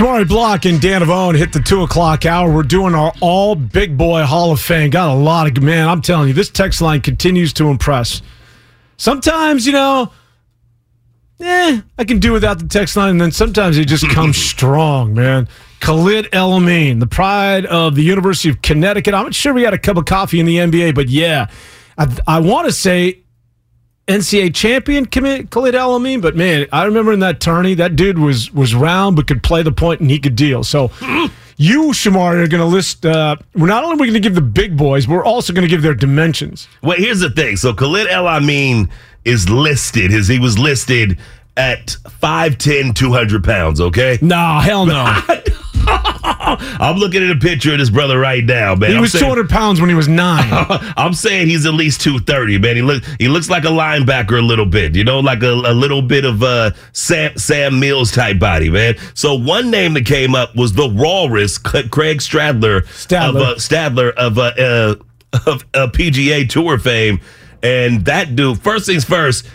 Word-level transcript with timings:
Shamari 0.00 0.26
Block 0.28 0.64
and 0.64 0.80
Dan 0.80 1.02
Avone 1.02 1.36
hit 1.36 1.52
the 1.52 1.60
two 1.60 1.82
o'clock 1.82 2.24
hour. 2.24 2.50
We're 2.50 2.62
doing 2.62 2.94
our 2.94 3.12
all 3.20 3.54
big 3.54 3.98
boy 3.98 4.22
Hall 4.22 4.50
of 4.50 4.58
Fame. 4.58 4.88
Got 4.88 5.10
a 5.10 5.14
lot 5.14 5.46
of 5.46 5.62
man. 5.62 5.88
I'm 5.88 6.00
telling 6.00 6.28
you, 6.28 6.34
this 6.34 6.48
text 6.48 6.80
line 6.80 7.02
continues 7.02 7.52
to 7.54 7.68
impress. 7.68 8.22
Sometimes, 8.96 9.66
you 9.66 9.72
know, 9.72 10.10
eh, 11.40 11.82
I 11.98 12.04
can 12.04 12.18
do 12.18 12.32
without 12.32 12.58
the 12.58 12.66
text 12.66 12.96
line, 12.96 13.10
and 13.10 13.20
then 13.20 13.30
sometimes 13.30 13.76
it 13.76 13.88
just 13.88 14.08
comes 14.08 14.38
strong, 14.42 15.12
man. 15.12 15.48
Khalid 15.80 16.30
El 16.32 16.54
Amin, 16.54 16.98
the 16.98 17.06
pride 17.06 17.66
of 17.66 17.94
the 17.94 18.02
University 18.02 18.48
of 18.48 18.62
Connecticut. 18.62 19.12
I'm 19.12 19.24
not 19.24 19.34
sure 19.34 19.52
we 19.52 19.62
had 19.62 19.74
a 19.74 19.78
cup 19.78 19.98
of 19.98 20.06
coffee 20.06 20.40
in 20.40 20.46
the 20.46 20.56
NBA, 20.56 20.94
but 20.94 21.10
yeah, 21.10 21.48
I, 21.98 22.06
I 22.26 22.40
want 22.40 22.66
to 22.66 22.72
say 22.72 23.20
NCAA 24.08 24.54
champion 24.54 25.06
Khalid 25.06 25.74
Amin, 25.74 26.20
but 26.20 26.34
man, 26.34 26.66
I 26.72 26.84
remember 26.84 27.12
in 27.12 27.20
that 27.20 27.40
tourney, 27.40 27.74
that 27.74 27.96
dude 27.96 28.18
was 28.18 28.52
was 28.52 28.74
round 28.74 29.16
but 29.16 29.26
could 29.26 29.42
play 29.42 29.62
the 29.62 29.72
point 29.72 30.00
and 30.00 30.10
he 30.10 30.18
could 30.18 30.34
deal. 30.36 30.64
So 30.64 30.90
you, 31.56 31.90
Shamari, 31.92 32.42
are 32.42 32.48
going 32.48 32.60
to 32.60 32.64
list. 32.64 33.04
Uh, 33.04 33.36
we're 33.54 33.66
not 33.66 33.84
only 33.84 33.98
going 33.98 34.14
to 34.14 34.20
give 34.20 34.34
the 34.34 34.40
big 34.40 34.76
boys, 34.76 35.06
but 35.06 35.12
we're 35.12 35.24
also 35.24 35.52
going 35.52 35.62
to 35.62 35.68
give 35.68 35.82
their 35.82 35.94
dimensions. 35.94 36.66
Well, 36.82 36.96
here's 36.96 37.20
the 37.20 37.30
thing. 37.30 37.56
So 37.56 37.74
Khalid 37.74 38.08
El 38.08 38.26
Amin 38.26 38.88
is 39.24 39.48
listed. 39.48 40.10
His 40.10 40.26
he 40.26 40.38
was 40.38 40.58
listed 40.58 41.18
at 41.56 41.88
5'10", 42.22 42.94
200 42.94 43.44
pounds. 43.44 43.80
Okay. 43.80 44.18
Nah, 44.22 44.60
hell 44.60 44.86
no. 44.86 45.20
I'm 46.80 46.96
looking 46.96 47.22
at 47.22 47.30
a 47.30 47.38
picture 47.38 47.72
of 47.72 47.78
this 47.78 47.90
brother 47.90 48.18
right 48.18 48.44
now, 48.44 48.74
man. 48.74 48.90
He 48.90 48.96
I'm 48.96 49.02
was 49.02 49.12
saying, 49.12 49.22
200 49.24 49.48
pounds 49.48 49.80
when 49.80 49.88
he 49.88 49.94
was 49.94 50.08
nine. 50.08 50.48
I'm 50.96 51.14
saying 51.14 51.48
he's 51.48 51.66
at 51.66 51.74
least 51.74 52.00
230, 52.00 52.58
man. 52.58 52.76
He 52.76 52.82
looks 52.82 53.06
he 53.18 53.28
looks 53.28 53.48
like 53.50 53.64
a 53.64 53.68
linebacker 53.68 54.38
a 54.38 54.42
little 54.42 54.66
bit, 54.66 54.94
you 54.94 55.04
know, 55.04 55.20
like 55.20 55.42
a, 55.42 55.52
a 55.52 55.74
little 55.74 56.02
bit 56.02 56.24
of 56.24 56.42
a 56.42 56.74
Sam 56.92 57.36
Sam 57.36 57.78
Mills 57.80 58.10
type 58.10 58.38
body, 58.38 58.70
man. 58.70 58.96
So 59.14 59.34
one 59.34 59.70
name 59.70 59.94
that 59.94 60.06
came 60.06 60.34
up 60.34 60.56
was 60.56 60.72
the 60.72 60.88
Walrus, 60.88 61.58
Craig 61.58 61.90
Stadler, 61.90 62.82
Stadler. 62.86 63.28
of 63.28 63.36
uh, 63.36 63.54
Stadler 63.56 64.12
of 64.14 64.38
uh, 64.38 64.42
uh, 64.58 64.94
of 65.46 65.64
uh, 65.74 65.86
PGA 65.88 66.48
Tour 66.48 66.78
fame, 66.78 67.20
and 67.62 68.04
that 68.06 68.34
dude. 68.36 68.60
First 68.62 68.86
things 68.86 69.04
first. 69.04 69.46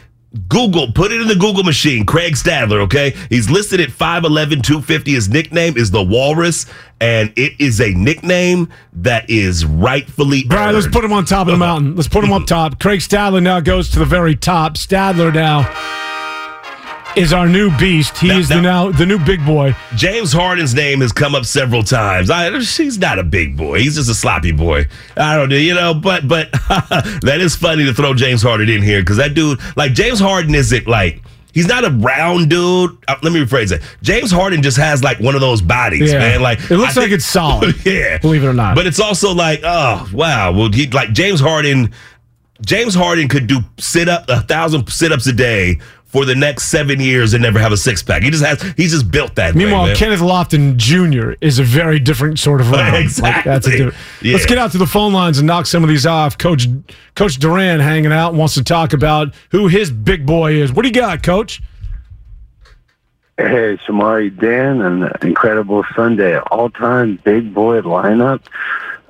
Google, 0.49 0.91
put 0.91 1.11
it 1.11 1.21
in 1.21 1.27
the 1.27 1.35
Google 1.35 1.63
machine. 1.63 2.05
Craig 2.05 2.33
Stadler, 2.33 2.81
okay? 2.81 3.15
He's 3.29 3.49
listed 3.49 3.79
at 3.79 3.89
5'11, 3.89 4.63
250. 4.63 5.13
His 5.13 5.29
nickname 5.29 5.77
is 5.77 5.91
the 5.91 6.03
Walrus, 6.03 6.65
and 6.99 7.31
it 7.35 7.53
is 7.59 7.79
a 7.81 7.91
nickname 7.93 8.69
that 8.93 9.29
is 9.29 9.65
rightfully. 9.65 10.43
Brian, 10.43 10.75
let's 10.75 10.87
put 10.87 11.03
him 11.03 11.13
on 11.13 11.25
top 11.25 11.47
of 11.47 11.53
the 11.53 11.57
mountain. 11.65 11.95
Let's 11.95 12.07
put 12.07 12.23
him 12.23 12.33
up 12.33 12.45
top. 12.45 12.79
Craig 12.79 12.99
Stadler 12.99 13.41
now 13.41 13.59
goes 13.59 13.89
to 13.91 13.99
the 13.99 14.05
very 14.05 14.35
top. 14.35 14.75
Stadler 14.75 15.33
now 15.33 15.61
is 17.15 17.33
our 17.33 17.47
new 17.47 17.75
beast. 17.77 18.17
He 18.17 18.27
Now- 18.27 18.37
is 18.37 18.49
the 18.49 18.61
now 18.61 18.91
the 18.91 19.05
new 19.05 19.19
big 19.19 19.45
boy. 19.45 19.75
James 19.95 20.31
Harden's 20.33 20.73
name 20.73 21.01
has 21.01 21.11
come 21.11 21.33
up 21.35 21.45
several 21.45 21.83
times. 21.83 22.29
I, 22.29 22.51
he's 22.59 22.97
not 22.97 23.19
a 23.19 23.23
big 23.23 23.55
boy. 23.57 23.79
He's 23.79 23.95
just 23.95 24.09
a 24.09 24.13
sloppy 24.15 24.51
boy. 24.51 24.87
I 25.17 25.35
don't 25.35 25.49
know, 25.49 25.55
you 25.55 25.73
know, 25.73 25.93
but 25.93 26.27
but 26.27 26.51
that 27.21 27.37
is 27.41 27.55
funny 27.55 27.85
to 27.85 27.93
throw 27.93 28.13
James 28.13 28.41
Harden 28.41 28.69
in 28.69 28.81
here 28.81 29.01
because 29.01 29.17
that 29.17 29.33
dude, 29.33 29.59
like 29.75 29.93
James 29.93 30.19
Harden, 30.19 30.53
isn't 30.55 30.87
like. 30.87 31.21
He's 31.53 31.67
not 31.69 31.85
a 31.85 31.89
round 31.89 32.49
dude. 32.49 32.97
Uh, 33.07 33.15
let 33.23 33.31
me 33.31 33.39
rephrase 33.39 33.69
that. 33.69 33.81
James 34.01 34.29
Harden 34.29 34.61
just 34.61 34.75
has 34.75 35.01
like 35.01 35.21
one 35.21 35.35
of 35.35 35.39
those 35.41 35.61
bodies, 35.61 36.11
Yeah. 36.11 36.19
man. 36.19 36.41
Like 36.41 36.59
It 36.69 36.75
looks 36.75 36.97
I 36.97 37.03
like 37.03 37.11
it's 37.11 37.23
solid, 37.25 37.75
yeah, 37.85 38.17
believe 38.17 38.43
it 38.43 38.47
or 38.47 38.53
not. 38.53 38.75
But 38.75 38.87
it's 38.87 38.99
also 38.99 39.33
like, 39.33 39.61
oh 39.63 40.05
wow. 40.11 40.51
Well, 40.51 40.69
he, 40.73 40.87
like 40.87 41.13
James 41.13 41.39
Harden, 41.39 41.93
James 42.65 42.93
Harden 42.93 43.29
could 43.29 43.47
do 43.47 43.59
sit 43.79 44.09
up 44.09 44.25
a 44.27 44.41
thousand 44.41 44.89
sit 44.89 45.13
ups 45.13 45.27
a 45.27 45.31
day 45.31 45.79
for 46.15 46.23
the 46.23 46.33
next 46.33 46.67
seven 46.71 47.01
years 47.01 47.33
and 47.33 47.43
never 47.43 47.59
have 47.59 47.73
a 47.73 47.77
six 47.77 48.01
pack. 48.01 48.23
He 48.23 48.29
just 48.29 48.41
has. 48.45 48.61
He's 48.77 48.91
just 48.93 49.11
built 49.11 49.35
that. 49.35 49.53
way, 49.53 49.65
Meanwhile, 49.65 49.87
man. 49.87 49.95
Kenneth 49.97 50.21
Lofton 50.21 50.77
Jr. 50.77 51.33
is 51.41 51.59
a 51.59 51.63
very 51.63 51.99
different 51.99 52.39
sort 52.39 52.61
of 52.61 52.71
round. 52.71 52.93
Like, 53.19 53.43
that's 53.43 53.67
a 53.67 53.71
Exactly. 53.71 53.71
different- 53.73 53.95
Yeah. 54.21 54.33
Let's 54.33 54.45
get 54.45 54.57
out 54.57 54.71
to 54.71 54.77
the 54.77 54.87
phone 54.87 55.11
lines 55.11 55.39
and 55.39 55.45
knock 55.45 55.65
some 55.65 55.83
of 55.83 55.89
these 55.89 56.05
off. 56.05 56.37
Coach 56.37 56.67
Coach 57.15 57.37
Duran 57.37 57.81
hanging 57.81 58.13
out 58.13 58.33
wants 58.33 58.53
to 58.53 58.63
talk 58.63 58.93
about 58.93 59.33
who 59.51 59.67
his 59.67 59.91
big 59.91 60.25
boy 60.25 60.53
is. 60.53 60.71
What 60.71 60.83
do 60.83 60.87
you 60.87 60.93
got, 60.93 61.21
Coach? 61.21 61.61
Hey, 63.37 63.77
Shamari 63.85 64.29
Dan, 64.39 64.79
an 64.81 65.11
incredible 65.21 65.83
Sunday. 65.97 66.37
All 66.39 66.69
time 66.69 67.19
big 67.25 67.53
boy 67.53 67.81
lineup. 67.81 68.39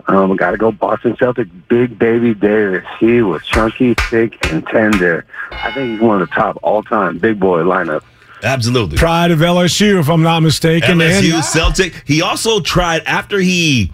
Um, 0.07 0.35
got 0.35 0.51
to 0.51 0.57
go 0.57 0.71
Boston 0.71 1.15
Celtic, 1.17 1.47
Big 1.67 1.97
Baby 1.97 2.33
Davis. 2.33 2.85
He 2.99 3.21
was 3.21 3.43
chunky, 3.45 3.95
thick, 4.09 4.37
and 4.51 4.65
tender. 4.67 5.25
I 5.51 5.71
think 5.71 5.93
he's 5.93 5.99
one 6.01 6.21
of 6.21 6.29
the 6.29 6.35
top 6.35 6.57
all 6.61 6.83
time 6.83 7.17
big 7.17 7.39
boy 7.39 7.61
lineup. 7.63 8.03
Absolutely. 8.43 8.97
Pride 8.97 9.31
of 9.31 9.39
LSU, 9.39 9.99
if 9.99 10.09
I'm 10.09 10.21
not 10.21 10.41
mistaken. 10.41 10.99
LSU 10.99 11.35
And- 11.35 11.43
Celtic. 11.43 12.03
He 12.05 12.21
also 12.21 12.59
tried 12.59 13.01
after 13.05 13.39
he 13.39 13.91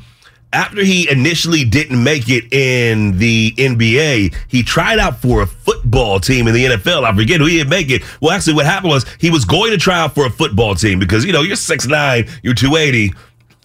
after 0.54 0.84
he 0.84 1.10
initially 1.10 1.64
didn't 1.64 2.04
make 2.04 2.28
it 2.28 2.52
in 2.52 3.18
the 3.18 3.54
NBA, 3.58 4.36
he 4.50 4.64
tried 4.64 5.00
out 5.00 5.22
for 5.22 5.42
a 5.44 5.48
football 5.48 6.20
team 6.20 6.46
in 6.46 6.54
the 6.54 6.66
NFL. 6.66 7.06
I 7.06 7.16
forget 7.16 7.40
who 7.40 7.46
he 7.46 7.60
didn't 7.60 7.70
make 7.70 7.90
it. 7.90 8.02
Well, 8.20 8.32
actually, 8.32 8.56
what 8.56 8.66
happened 8.66 8.92
was 8.92 9.06
he 9.18 9.30
was 9.32 9.46
going 9.46 9.72
to 9.72 9.78
try 9.78 9.98
out 9.98 10.14
for 10.14 10.26
a 10.26 10.30
football 10.30 10.76
team 10.76 11.00
because 11.00 11.24
you 11.24 11.32
know 11.32 11.42
you're 11.42 11.56
6'9", 11.56 12.30
you're 12.44 12.54
two 12.54 12.76
eighty. 12.76 13.14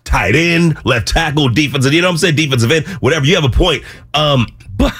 Tight 0.06 0.34
end, 0.34 0.78
left 0.86 1.08
tackle, 1.08 1.50
defensive, 1.50 1.92
you 1.92 2.00
know 2.00 2.08
what 2.08 2.12
I'm 2.12 2.18
saying? 2.18 2.36
Defensive 2.36 2.70
end, 2.72 2.86
whatever. 3.00 3.26
You 3.26 3.34
have 3.34 3.44
a 3.44 3.50
point. 3.50 3.82
Um, 4.14 4.46
but 4.76 4.94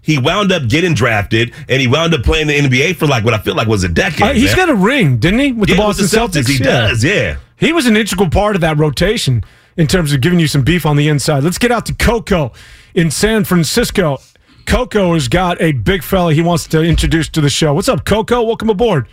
he 0.00 0.16
wound 0.18 0.52
up 0.52 0.68
getting 0.68 0.94
drafted 0.94 1.52
and 1.68 1.80
he 1.80 1.86
wound 1.86 2.14
up 2.14 2.22
playing 2.22 2.46
the 2.46 2.58
NBA 2.58 2.96
for 2.96 3.06
like 3.06 3.24
what 3.24 3.34
I 3.34 3.38
feel 3.38 3.54
like 3.54 3.68
was 3.68 3.84
a 3.84 3.88
decade. 3.88 4.22
Uh, 4.22 4.32
he's 4.32 4.56
man. 4.56 4.56
got 4.56 4.68
a 4.70 4.74
ring, 4.74 5.18
didn't 5.18 5.40
he, 5.40 5.52
with 5.52 5.68
Yeah, 5.68 5.76
the 5.76 5.82
Boston 5.82 6.06
Celtics? 6.06 6.46
He 6.48 6.58
Yeah. 6.58 6.88
does, 6.88 7.02
yeah. 7.04 7.36
He 7.56 7.72
was 7.72 7.86
an 7.86 7.96
integral 7.96 8.30
part 8.30 8.54
of 8.54 8.60
that 8.62 8.78
rotation 8.78 9.44
in 9.76 9.86
terms 9.86 10.12
of 10.12 10.20
giving 10.20 10.38
you 10.38 10.46
some 10.46 10.62
beef 10.62 10.86
on 10.86 10.96
the 10.96 11.08
inside. 11.08 11.42
Let's 11.42 11.58
get 11.58 11.72
out 11.72 11.84
to 11.86 11.94
Coco 11.94 12.52
in 12.94 13.10
San 13.10 13.44
Francisco. 13.44 14.18
Coco 14.66 15.14
has 15.14 15.28
got 15.28 15.60
a 15.60 15.72
big 15.72 16.02
fella 16.02 16.32
he 16.32 16.42
wants 16.42 16.66
to 16.68 16.82
introduce 16.82 17.28
to 17.30 17.40
the 17.40 17.50
show. 17.50 17.74
What's 17.74 17.88
up, 17.88 18.04
Coco? 18.04 18.42
Welcome 18.42 18.70
aboard. 18.70 19.08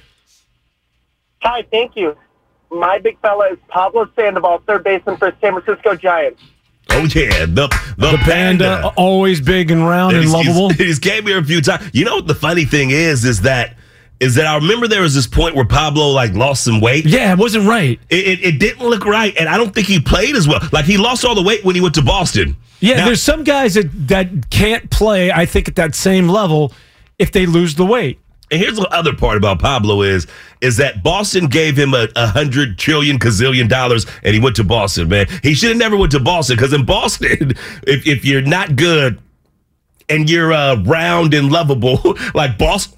Hi, 1.41 1.63
thank 1.71 1.95
you. 1.95 2.15
My 2.71 2.99
big 2.99 3.19
fella 3.21 3.49
is 3.51 3.57
Pablo 3.67 4.09
Sandoval, 4.15 4.63
third 4.65 4.83
baseman 4.83 5.17
for 5.17 5.31
the 5.31 5.37
San 5.41 5.59
Francisco 5.61 5.95
Giants. 5.95 6.41
Oh 6.89 7.03
yeah, 7.03 7.45
the 7.45 7.67
the, 7.97 8.11
The 8.11 8.17
panda, 8.23 8.87
always 8.97 9.39
big 9.41 9.71
and 9.71 9.85
round 9.87 10.15
and 10.15 10.23
He's- 10.25 10.33
lovable. 10.33 10.69
He's, 10.69 10.77
he's 10.87 10.99
came 10.99 11.25
here 11.25 11.37
a 11.39 11.43
few 11.43 11.61
times. 11.61 11.89
You 11.93 12.05
know 12.05 12.15
what 12.15 12.27
the 12.27 12.35
funny 12.35 12.65
thing 12.65 12.89
is? 12.91 13.23
Is 13.25 13.41
that 13.41 13.75
is 14.19 14.35
that 14.35 14.45
I 14.45 14.55
remember 14.55 14.87
there 14.87 15.01
was 15.01 15.15
this 15.15 15.27
point 15.27 15.55
where 15.55 15.65
Pablo 15.65 16.09
like 16.09 16.33
lost 16.33 16.63
some 16.63 16.79
weight. 16.79 17.05
Yeah, 17.05 17.33
it 17.33 17.39
wasn't 17.39 17.67
right. 17.67 17.99
It, 18.09 18.27
it, 18.27 18.43
it 18.43 18.59
didn't 18.59 18.87
look 18.87 19.05
right, 19.05 19.35
and 19.37 19.49
I 19.49 19.57
don't 19.57 19.73
think 19.73 19.87
he 19.87 19.99
played 19.99 20.35
as 20.35 20.47
well. 20.47 20.59
Like 20.71 20.85
he 20.85 20.97
lost 20.97 21.25
all 21.25 21.35
the 21.35 21.41
weight 21.41 21.63
when 21.65 21.75
he 21.75 21.81
went 21.81 21.95
to 21.95 22.03
Boston. 22.03 22.55
Yeah, 22.79 22.97
Now- 22.97 23.05
there's 23.05 23.21
some 23.21 23.43
guys 23.43 23.73
that, 23.75 23.89
that 24.07 24.49
can't 24.49 24.89
play, 24.91 25.31
I 25.31 25.45
think, 25.45 25.67
at 25.67 25.75
that 25.75 25.93
same 25.95 26.27
level 26.29 26.71
if 27.19 27.31
they 27.31 27.45
lose 27.45 27.75
the 27.75 27.85
weight. 27.85 28.19
And 28.51 28.59
here's 28.61 28.75
the 28.75 28.87
other 28.93 29.15
part 29.15 29.37
about 29.37 29.59
Pablo 29.59 30.01
is 30.01 30.27
is 30.59 30.77
that 30.77 31.01
Boston 31.01 31.47
gave 31.47 31.77
him 31.77 31.93
a, 31.93 32.09
a 32.17 32.27
hundred 32.27 32.77
trillion 32.77 33.17
gazillion 33.17 33.69
dollars, 33.69 34.05
and 34.23 34.35
he 34.35 34.41
went 34.41 34.57
to 34.57 34.63
Boston. 34.65 35.07
Man, 35.07 35.25
he 35.41 35.53
should 35.53 35.69
have 35.69 35.77
never 35.77 35.95
went 35.95 36.11
to 36.11 36.19
Boston 36.19 36.57
because 36.57 36.73
in 36.73 36.85
Boston, 36.85 37.51
if 37.87 38.05
if 38.05 38.25
you're 38.25 38.41
not 38.41 38.75
good 38.75 39.19
and 40.09 40.29
you're 40.29 40.51
uh, 40.51 40.75
round 40.83 41.33
and 41.33 41.51
lovable 41.51 41.99
like 42.33 42.57
Boston. 42.57 42.97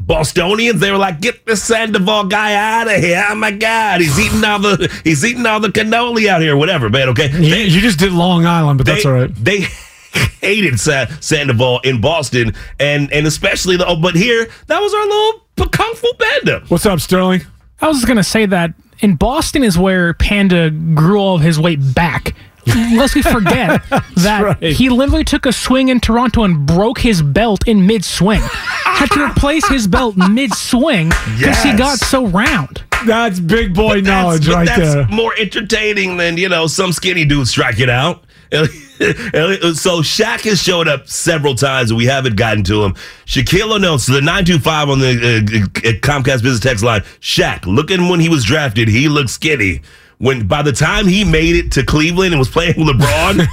Bostonians, 0.00 0.80
they 0.80 0.90
were 0.90 0.96
like, 0.96 1.20
"Get 1.20 1.44
this 1.44 1.62
Sandoval 1.62 2.24
guy 2.24 2.54
out 2.54 2.88
of 2.88 3.02
here! 3.02 3.22
Oh 3.28 3.34
my 3.34 3.50
God, 3.50 4.00
he's 4.00 4.18
eating 4.18 4.42
all 4.42 4.58
the 4.58 5.00
he's 5.04 5.22
eating 5.22 5.44
all 5.44 5.60
the 5.60 5.68
cannoli 5.68 6.26
out 6.26 6.40
here, 6.40 6.56
whatever, 6.56 6.88
man." 6.88 7.10
Okay, 7.10 7.30
You, 7.30 7.56
you 7.56 7.80
just 7.82 7.98
did 7.98 8.12
Long 8.12 8.46
Island, 8.46 8.78
but 8.78 8.86
that's 8.86 9.04
all 9.04 9.12
right. 9.12 9.34
They 9.34 9.66
hated 10.40 10.78
Sa- 10.80 11.06
Sandoval 11.20 11.80
in 11.80 12.00
Boston, 12.00 12.54
and 12.78 13.12
and 13.12 13.26
especially 13.26 13.76
the. 13.76 13.86
Oh, 13.86 13.96
but 13.96 14.14
here, 14.14 14.48
that 14.66 14.78
was 14.80 14.92
our 14.94 15.04
little 15.06 15.68
kung 15.70 15.94
fu 15.94 16.12
panda. 16.18 16.64
What's 16.68 16.86
up, 16.86 17.00
Sterling? 17.00 17.42
I 17.80 17.88
was 17.88 18.04
going 18.04 18.16
to 18.18 18.24
say 18.24 18.46
that 18.46 18.72
in 19.00 19.16
Boston 19.16 19.62
is 19.64 19.78
where 19.78 20.12
Panda 20.14 20.70
grew 20.70 21.18
all 21.18 21.36
of 21.36 21.40
his 21.42 21.58
weight 21.58 21.78
back. 21.94 22.34
Lest 22.66 23.14
we 23.14 23.22
forget 23.22 23.82
that 24.16 24.42
right. 24.60 24.62
he 24.74 24.90
literally 24.90 25.24
took 25.24 25.46
a 25.46 25.52
swing 25.52 25.88
in 25.88 25.98
Toronto 25.98 26.42
and 26.44 26.66
broke 26.66 26.98
his 26.98 27.22
belt 27.22 27.66
in 27.66 27.86
mid 27.86 28.04
swing. 28.04 28.40
Had 28.42 29.10
to 29.12 29.24
replace 29.24 29.66
his 29.68 29.86
belt 29.86 30.14
mid 30.16 30.52
swing 30.52 31.08
because 31.38 31.62
he 31.62 31.72
got 31.74 31.98
so 31.98 32.26
round. 32.26 32.82
That's 33.06 33.40
big 33.40 33.74
boy 33.74 34.02
That's- 34.02 34.06
knowledge 34.06 34.46
but 34.46 34.54
right 34.54 34.66
that's 34.66 34.94
there. 34.94 35.08
more 35.08 35.32
entertaining 35.38 36.18
than 36.18 36.36
you 36.36 36.50
know 36.50 36.66
some 36.66 36.92
skinny 36.92 37.24
dude 37.24 37.48
striking 37.48 37.88
out. 37.88 38.24
So 38.50 40.02
Shaq 40.02 40.40
has 40.40 40.62
showed 40.62 40.88
up 40.88 41.08
several 41.08 41.54
times 41.54 41.90
and 41.90 41.98
we 41.98 42.06
haven't 42.06 42.36
gotten 42.36 42.64
to 42.64 42.84
him. 42.84 42.94
Shaquille 43.24 43.74
O'Neal, 43.74 43.98
so 43.98 44.12
the 44.12 44.20
925 44.20 44.88
on 44.88 44.98
the 44.98 45.08
uh, 45.08 45.88
uh, 45.88 45.92
Comcast 46.00 46.42
Business 46.42 46.60
Text 46.60 46.84
line. 46.84 47.02
Shaq, 47.20 47.66
looking 47.66 48.08
when 48.08 48.20
he 48.20 48.28
was 48.28 48.44
drafted, 48.44 48.88
he 48.88 49.08
looked 49.08 49.30
skinny. 49.30 49.82
When 50.18 50.46
by 50.46 50.60
the 50.60 50.72
time 50.72 51.06
he 51.06 51.24
made 51.24 51.56
it 51.56 51.72
to 51.72 51.84
Cleveland 51.84 52.34
and 52.34 52.38
was 52.38 52.50
playing 52.50 52.74
with 52.76 52.88
LeBron, 52.88 53.46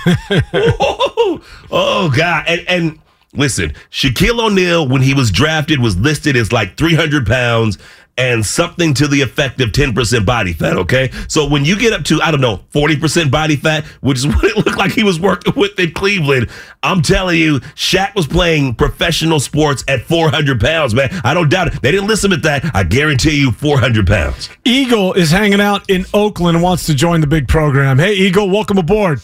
oh, 0.80 1.42
oh 1.72 2.12
god! 2.14 2.44
And, 2.46 2.66
and 2.68 3.00
listen, 3.34 3.74
Shaquille 3.90 4.44
O'Neal 4.44 4.86
when 4.86 5.02
he 5.02 5.14
was 5.14 5.32
drafted 5.32 5.80
was 5.80 5.96
listed 5.96 6.36
as 6.36 6.52
like 6.52 6.76
300 6.76 7.26
pounds, 7.26 7.78
and 8.18 8.46
something 8.46 8.94
to 8.96 9.08
the 9.08 9.22
effect 9.22 9.62
of 9.62 9.69
10% 9.69 10.25
body 10.25 10.54
fat, 10.54 10.75
okay? 10.78 11.12
So 11.28 11.48
when 11.48 11.64
you 11.66 11.78
get 11.78 11.94
up 11.94 12.04
to, 12.06 12.19
I 12.22 12.31
don't 12.31 12.42
know, 12.42 12.58
40% 12.74 13.30
body 13.30 13.56
fat, 13.56 13.86
which 14.02 14.18
is 14.18 14.28
what 14.36 14.44
it 14.44 14.58
looked 14.58 14.78
like 14.78 14.92
he 14.92 15.04
was 15.04 15.19
working 15.19 15.54
with 15.56 15.80
in 15.80 15.92
Cleveland, 15.92 16.50
I'm 16.84 17.02
telling 17.02 17.38
you, 17.38 17.60
Shaq 17.75 18.16
was 18.16 18.28
playing 18.28 18.75
professional 18.75 19.40
sports 19.40 19.84
at 19.88 20.02
400 20.02 20.60
pounds, 20.60 20.96
man. 20.96 21.10
I 21.24 21.34
don't 21.34 21.50
doubt 21.50 21.68
it. 21.68 21.81
They 21.81 21.92
didn't 21.92 22.08
listen 22.08 22.34
at 22.34 22.44
that. 22.44 22.75
I 22.75 22.84
guarantee 22.84 23.40
you 23.40 23.52
400 23.52 24.08
pounds. 24.08 24.50
Eagle 24.66 25.14
is 25.14 25.31
hanging 25.31 25.62
out 25.62 25.90
in 25.90 26.06
Oakland 26.14 26.58
and 26.58 26.64
wants 26.64 26.86
to 26.88 26.96
join 26.96 27.22
the 27.22 27.28
big 27.28 27.48
program. 27.48 28.00
Hey, 28.00 28.14
Eagle, 28.14 28.50
welcome 28.50 28.78
aboard. 28.78 29.22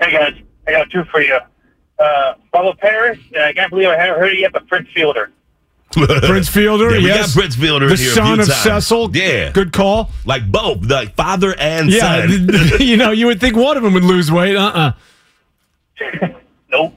Hey 0.00 0.10
guys, 0.10 0.34
I 0.66 0.72
got 0.72 0.90
two 0.90 1.04
for 1.04 1.20
you. 1.20 1.38
Uh, 1.98 2.34
Bubba 2.52 2.76
Paris, 2.78 3.18
and 3.34 3.44
I 3.44 3.52
can't 3.52 3.70
believe 3.70 3.88
I 3.88 3.96
haven't 3.96 4.20
heard 4.20 4.32
it 4.32 4.40
yet, 4.40 4.52
but 4.52 4.68
Fritz 4.68 4.88
Fielder. 4.92 5.30
Prince 6.22 6.48
Fielder, 6.48 6.90
Yeah, 6.92 6.98
we 6.98 7.06
yes. 7.06 7.34
got 7.34 7.40
Prince 7.40 7.56
Fielder 7.56 7.86
the 7.86 7.92
in 7.94 7.98
here 8.00 8.10
a 8.10 8.14
son 8.14 8.24
few 8.34 8.42
of 8.42 8.48
times. 8.48 8.62
Cecil. 8.86 9.16
Yeah. 9.16 9.50
Good 9.52 9.72
call. 9.72 10.10
Like 10.24 10.50
both, 10.50 10.84
like 10.84 11.14
father 11.14 11.54
and 11.58 11.90
Yeah, 11.90 12.26
son. 12.26 12.48
you 12.80 12.96
know, 12.96 13.10
you 13.10 13.26
would 13.26 13.40
think 13.40 13.56
one 13.56 13.76
of 13.76 13.82
them 13.82 13.92
would 13.94 14.04
lose 14.04 14.30
weight. 14.32 14.56
Uh 14.56 14.72
uh 14.74 14.92
Nope. 16.70 16.94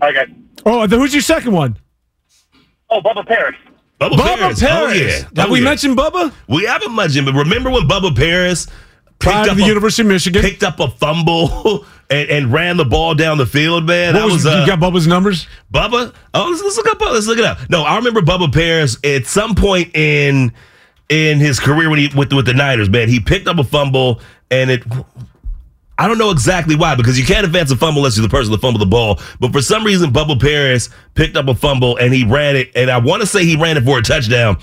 All 0.00 0.12
right, 0.12 0.14
guys. 0.14 0.28
Oh, 0.66 0.86
then 0.86 0.98
who's 1.00 1.12
your 1.14 1.22
second 1.22 1.52
one? 1.52 1.76
Oh, 2.90 3.00
Bubba 3.00 3.26
Paris. 3.26 3.56
Bubba, 4.00 4.10
Bubba 4.16 4.36
Paris. 4.38 4.60
Paris. 4.60 4.92
Oh, 4.92 4.92
yeah. 4.92 5.42
Have 5.42 5.48
Oh, 5.48 5.52
we 5.52 5.58
yeah. 5.60 5.64
mentioned 5.64 5.96
Bubba? 5.96 6.32
We 6.48 6.64
haven't 6.64 6.94
mentioned, 6.94 7.24
but 7.26 7.34
remember 7.34 7.70
when 7.70 7.88
Bubba 7.88 8.14
Paris 8.14 8.66
Prior 9.22 9.36
picked 9.36 9.44
to 9.46 9.50
up, 9.52 9.56
the 9.56 9.64
a, 9.64 9.68
University 9.68 10.02
of 10.02 10.08
Michigan. 10.08 10.42
picked 10.42 10.62
up 10.62 10.80
a 10.80 10.88
fumble 10.88 11.84
and, 12.10 12.28
and 12.28 12.52
ran 12.52 12.76
the 12.76 12.84
ball 12.84 13.14
down 13.14 13.38
the 13.38 13.46
field, 13.46 13.86
man? 13.86 14.14
What 14.14 14.20
that 14.20 14.24
was, 14.24 14.34
was, 14.34 14.46
uh, 14.46 14.60
you 14.60 14.66
got 14.66 14.78
Bubba's 14.78 15.06
numbers? 15.06 15.46
Bubba. 15.72 16.14
Oh, 16.34 16.48
let's, 16.50 16.62
let's 16.62 16.76
look 16.76 16.86
up. 16.88 17.00
Let's 17.00 17.26
look 17.26 17.38
it 17.38 17.44
up. 17.44 17.58
No, 17.70 17.82
I 17.82 17.96
remember 17.96 18.20
Bubba 18.20 18.52
Paris 18.52 18.96
at 19.04 19.26
some 19.26 19.54
point 19.54 19.94
in 19.94 20.52
in 21.08 21.38
his 21.38 21.60
career 21.60 21.90
when 21.90 21.98
he 21.98 22.08
with 22.16 22.32
with 22.32 22.46
the 22.46 22.54
Niners. 22.54 22.88
Man, 22.88 23.08
he 23.08 23.20
picked 23.20 23.48
up 23.48 23.58
a 23.58 23.64
fumble 23.64 24.20
and 24.50 24.70
it. 24.70 24.82
I 26.02 26.08
don't 26.08 26.18
know 26.18 26.30
exactly 26.32 26.74
why 26.74 26.96
because 26.96 27.16
you 27.16 27.24
can't 27.24 27.46
advance 27.46 27.70
a 27.70 27.76
fumble 27.76 28.00
unless 28.00 28.16
you're 28.16 28.26
the 28.26 28.28
person 28.28 28.52
to 28.52 28.58
fumble 28.58 28.80
the 28.80 28.86
ball. 28.86 29.20
But 29.38 29.52
for 29.52 29.62
some 29.62 29.84
reason, 29.84 30.12
Bubba 30.12 30.40
Paris 30.40 30.88
picked 31.14 31.36
up 31.36 31.46
a 31.46 31.54
fumble 31.54 31.96
and 31.96 32.12
he 32.12 32.24
ran 32.24 32.56
it, 32.56 32.72
and 32.74 32.90
I 32.90 32.98
want 32.98 33.20
to 33.20 33.26
say 33.26 33.44
he 33.44 33.54
ran 33.54 33.76
it 33.76 33.84
for 33.84 33.98
a 33.98 34.02
touchdown. 34.02 34.56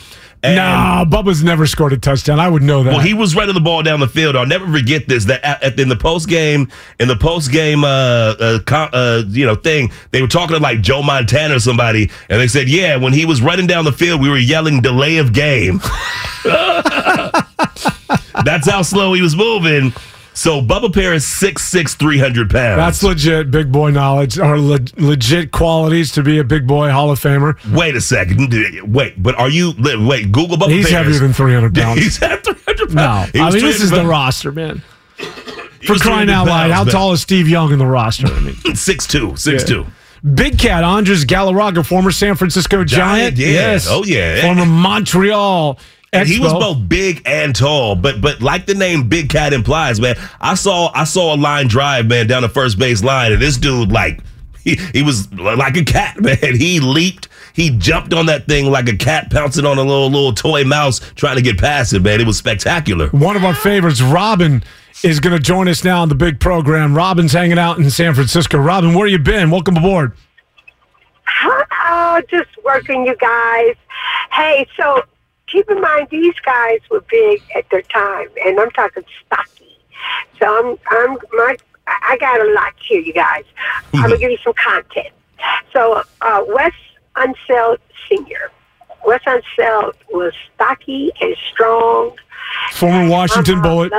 And, 0.43 0.55
nah, 0.57 1.05
Bubba's 1.05 1.41
never 1.43 1.65
scored 1.65 1.93
a 1.93 1.97
touchdown. 1.97 2.41
I 2.41 2.49
would 2.49 2.61
know 2.61 2.83
that. 2.83 2.91
well, 2.91 2.99
he 2.99 3.13
was 3.13 3.35
running 3.35 3.55
the 3.55 3.61
ball 3.61 3.83
down 3.83 3.99
the 4.01 4.07
field. 4.07 4.35
I'll 4.37 4.45
never 4.45 4.69
forget 4.71 5.07
this. 5.07 5.25
That 5.25 5.43
at, 5.45 5.63
at- 5.63 5.79
in 5.79 5.87
the 5.89 5.95
post 5.97 6.27
game, 6.29 6.69
in 6.99 7.07
the 7.07 7.15
post 7.15 7.51
game, 7.53 7.83
uh, 7.85 8.35
uh, 8.39 8.59
uh, 8.71 9.23
you 9.27 9.45
know, 9.45 9.55
thing, 9.55 9.91
they 10.11 10.21
were 10.21 10.27
talking 10.29 10.55
to 10.57 10.61
like 10.61 10.81
Joe 10.81 11.01
Montana 11.03 11.55
or 11.55 11.59
somebody, 11.59 12.09
and 12.29 12.39
they 12.39 12.47
said, 12.47 12.67
yeah, 12.69 12.95
when 12.97 13.11
he 13.13 13.25
was 13.25 13.41
running 13.41 13.67
down 13.67 13.85
the 13.85 13.91
field, 13.93 14.21
we 14.21 14.29
were 14.29 14.37
yelling 14.37 14.81
delay 14.81 15.17
of 15.17 15.31
game. 15.33 15.79
That's 18.45 18.69
how 18.69 18.81
slow 18.81 19.13
he 19.13 19.21
was 19.21 19.35
moving. 19.35 19.93
So 20.33 20.61
Bubba 20.61 20.93
Paris, 20.93 21.25
6'6", 21.41 21.95
300 21.97 22.49
pounds. 22.49 22.77
That's 22.77 23.03
legit 23.03 23.51
big 23.51 23.71
boy 23.71 23.91
knowledge 23.91 24.39
or 24.39 24.57
le- 24.57 24.79
legit 24.97 25.51
qualities 25.51 26.13
to 26.13 26.23
be 26.23 26.39
a 26.39 26.43
big 26.45 26.65
boy 26.65 26.89
Hall 26.91 27.11
of 27.11 27.19
Famer. 27.19 27.57
Wait 27.75 27.95
a 27.95 28.01
second. 28.01 28.53
Wait, 28.93 29.21
but 29.21 29.35
are 29.35 29.49
you? 29.49 29.73
Wait, 29.77 30.31
Google 30.31 30.55
Bubba 30.57 30.69
He's 30.69 30.89
Paris. 30.89 31.07
heavier 31.07 31.19
than 31.19 31.33
300 31.33 31.75
pounds. 31.75 31.99
He's 32.01 32.21
at 32.23 32.43
300 32.45 32.95
pounds. 32.95 33.31
He 33.31 33.39
I 33.39 33.49
mean, 33.51 33.59
this 33.61 33.81
is 33.81 33.89
300 33.89 34.03
the 34.05 34.09
roster, 34.09 34.51
man. 34.53 34.81
For 35.85 35.95
crying 35.95 36.29
out 36.29 36.45
loud, 36.47 36.71
how 36.71 36.83
man. 36.85 36.91
tall 36.93 37.11
is 37.13 37.21
Steve 37.21 37.47
Young 37.49 37.73
in 37.73 37.79
the 37.79 37.85
roster? 37.85 38.27
I 38.27 38.39
mean, 38.39 38.53
6'2", 38.63 39.31
6'2". 39.33 39.87
Big 40.35 40.57
Cat, 40.59 40.83
Andres 40.83 41.23
Galarraga, 41.25 41.85
former 41.85 42.11
San 42.11 42.35
Francisco 42.35 42.83
Giant. 42.83 43.35
Giant, 43.35 43.37
yeah. 43.37 43.47
Yes. 43.47 43.87
Oh, 43.89 44.03
yeah. 44.03 44.41
Former 44.41 44.65
Montreal 44.65 45.79
Expo. 46.13 46.25
He 46.25 46.39
was 46.39 46.53
both 46.53 46.89
big 46.89 47.21
and 47.25 47.55
tall, 47.55 47.95
but 47.95 48.19
but 48.19 48.41
like 48.41 48.65
the 48.65 48.73
name 48.73 49.07
Big 49.07 49.29
Cat 49.29 49.53
implies, 49.53 49.99
man. 50.01 50.15
I 50.41 50.55
saw 50.55 50.91
I 50.95 51.03
saw 51.03 51.35
a 51.35 51.37
line 51.37 51.67
drive, 51.67 52.07
man, 52.07 52.25
down 52.25 52.41
the 52.41 52.49
first 52.49 52.79
base 52.79 53.03
line, 53.03 53.31
and 53.31 53.41
this 53.41 53.57
dude 53.57 53.91
like 53.91 54.21
he, 54.63 54.75
he 54.93 55.03
was 55.03 55.31
like 55.33 55.77
a 55.77 55.85
cat, 55.85 56.19
man. 56.21 56.37
He 56.41 56.79
leaped, 56.79 57.27
he 57.53 57.69
jumped 57.69 58.13
on 58.13 58.25
that 58.25 58.47
thing 58.47 58.71
like 58.71 58.89
a 58.89 58.97
cat 58.97 59.29
pouncing 59.31 59.65
on 59.65 59.77
a 59.77 59.83
little 59.83 60.09
little 60.09 60.33
toy 60.33 60.63
mouse 60.63 60.99
trying 61.15 61.35
to 61.35 61.43
get 61.43 61.59
past 61.59 61.93
it, 61.93 62.01
man. 62.01 62.19
It 62.19 62.27
was 62.27 62.37
spectacular. 62.37 63.09
One 63.09 63.35
of 63.35 63.43
our 63.43 63.55
favorites, 63.55 64.01
Robin, 64.01 64.63
is 65.03 65.19
going 65.19 65.35
to 65.35 65.41
join 65.41 65.67
us 65.67 65.83
now 65.83 66.01
on 66.01 66.09
the 66.09 66.15
big 66.15 66.39
program. 66.39 66.95
Robin's 66.95 67.33
hanging 67.33 67.59
out 67.59 67.77
in 67.77 67.89
San 67.91 68.15
Francisco. 68.15 68.57
Robin, 68.57 68.95
where 68.95 69.07
you 69.07 69.19
been? 69.19 69.51
Welcome 69.51 69.77
aboard. 69.77 70.13
Oh, 71.45 72.21
just 72.29 72.49
working, 72.63 73.05
you 73.05 73.15
guys. 73.15 73.75
Hey, 74.31 74.67
so 74.75 75.03
keep 75.51 75.69
in 75.69 75.81
mind 75.81 76.07
these 76.09 76.35
guys 76.45 76.79
were 76.89 77.01
big 77.01 77.41
at 77.55 77.69
their 77.69 77.81
time, 77.83 78.27
and 78.45 78.59
I'm 78.59 78.71
talking 78.71 79.03
stocky. 79.25 79.77
So 80.39 80.45
I'm, 80.47 80.77
I'm 80.89 81.17
my, 81.33 81.57
I 81.87 82.17
got 82.19 82.39
a 82.39 82.51
lot 82.53 82.73
here, 82.79 83.01
you 83.01 83.13
guys. 83.13 83.45
I'm 83.93 84.03
gonna 84.03 84.17
give 84.17 84.31
you 84.31 84.37
some 84.43 84.53
content. 84.53 85.13
So 85.73 86.03
uh, 86.21 86.43
Wes 86.47 86.73
Unseld 87.15 87.77
Senior. 88.07 88.51
Wes 89.05 89.21
Unseld 89.25 89.93
was 90.11 90.33
stocky 90.55 91.11
and 91.21 91.35
strong. 91.51 92.15
Former 92.71 93.09
Washington. 93.09 93.61
Bullet. 93.61 93.91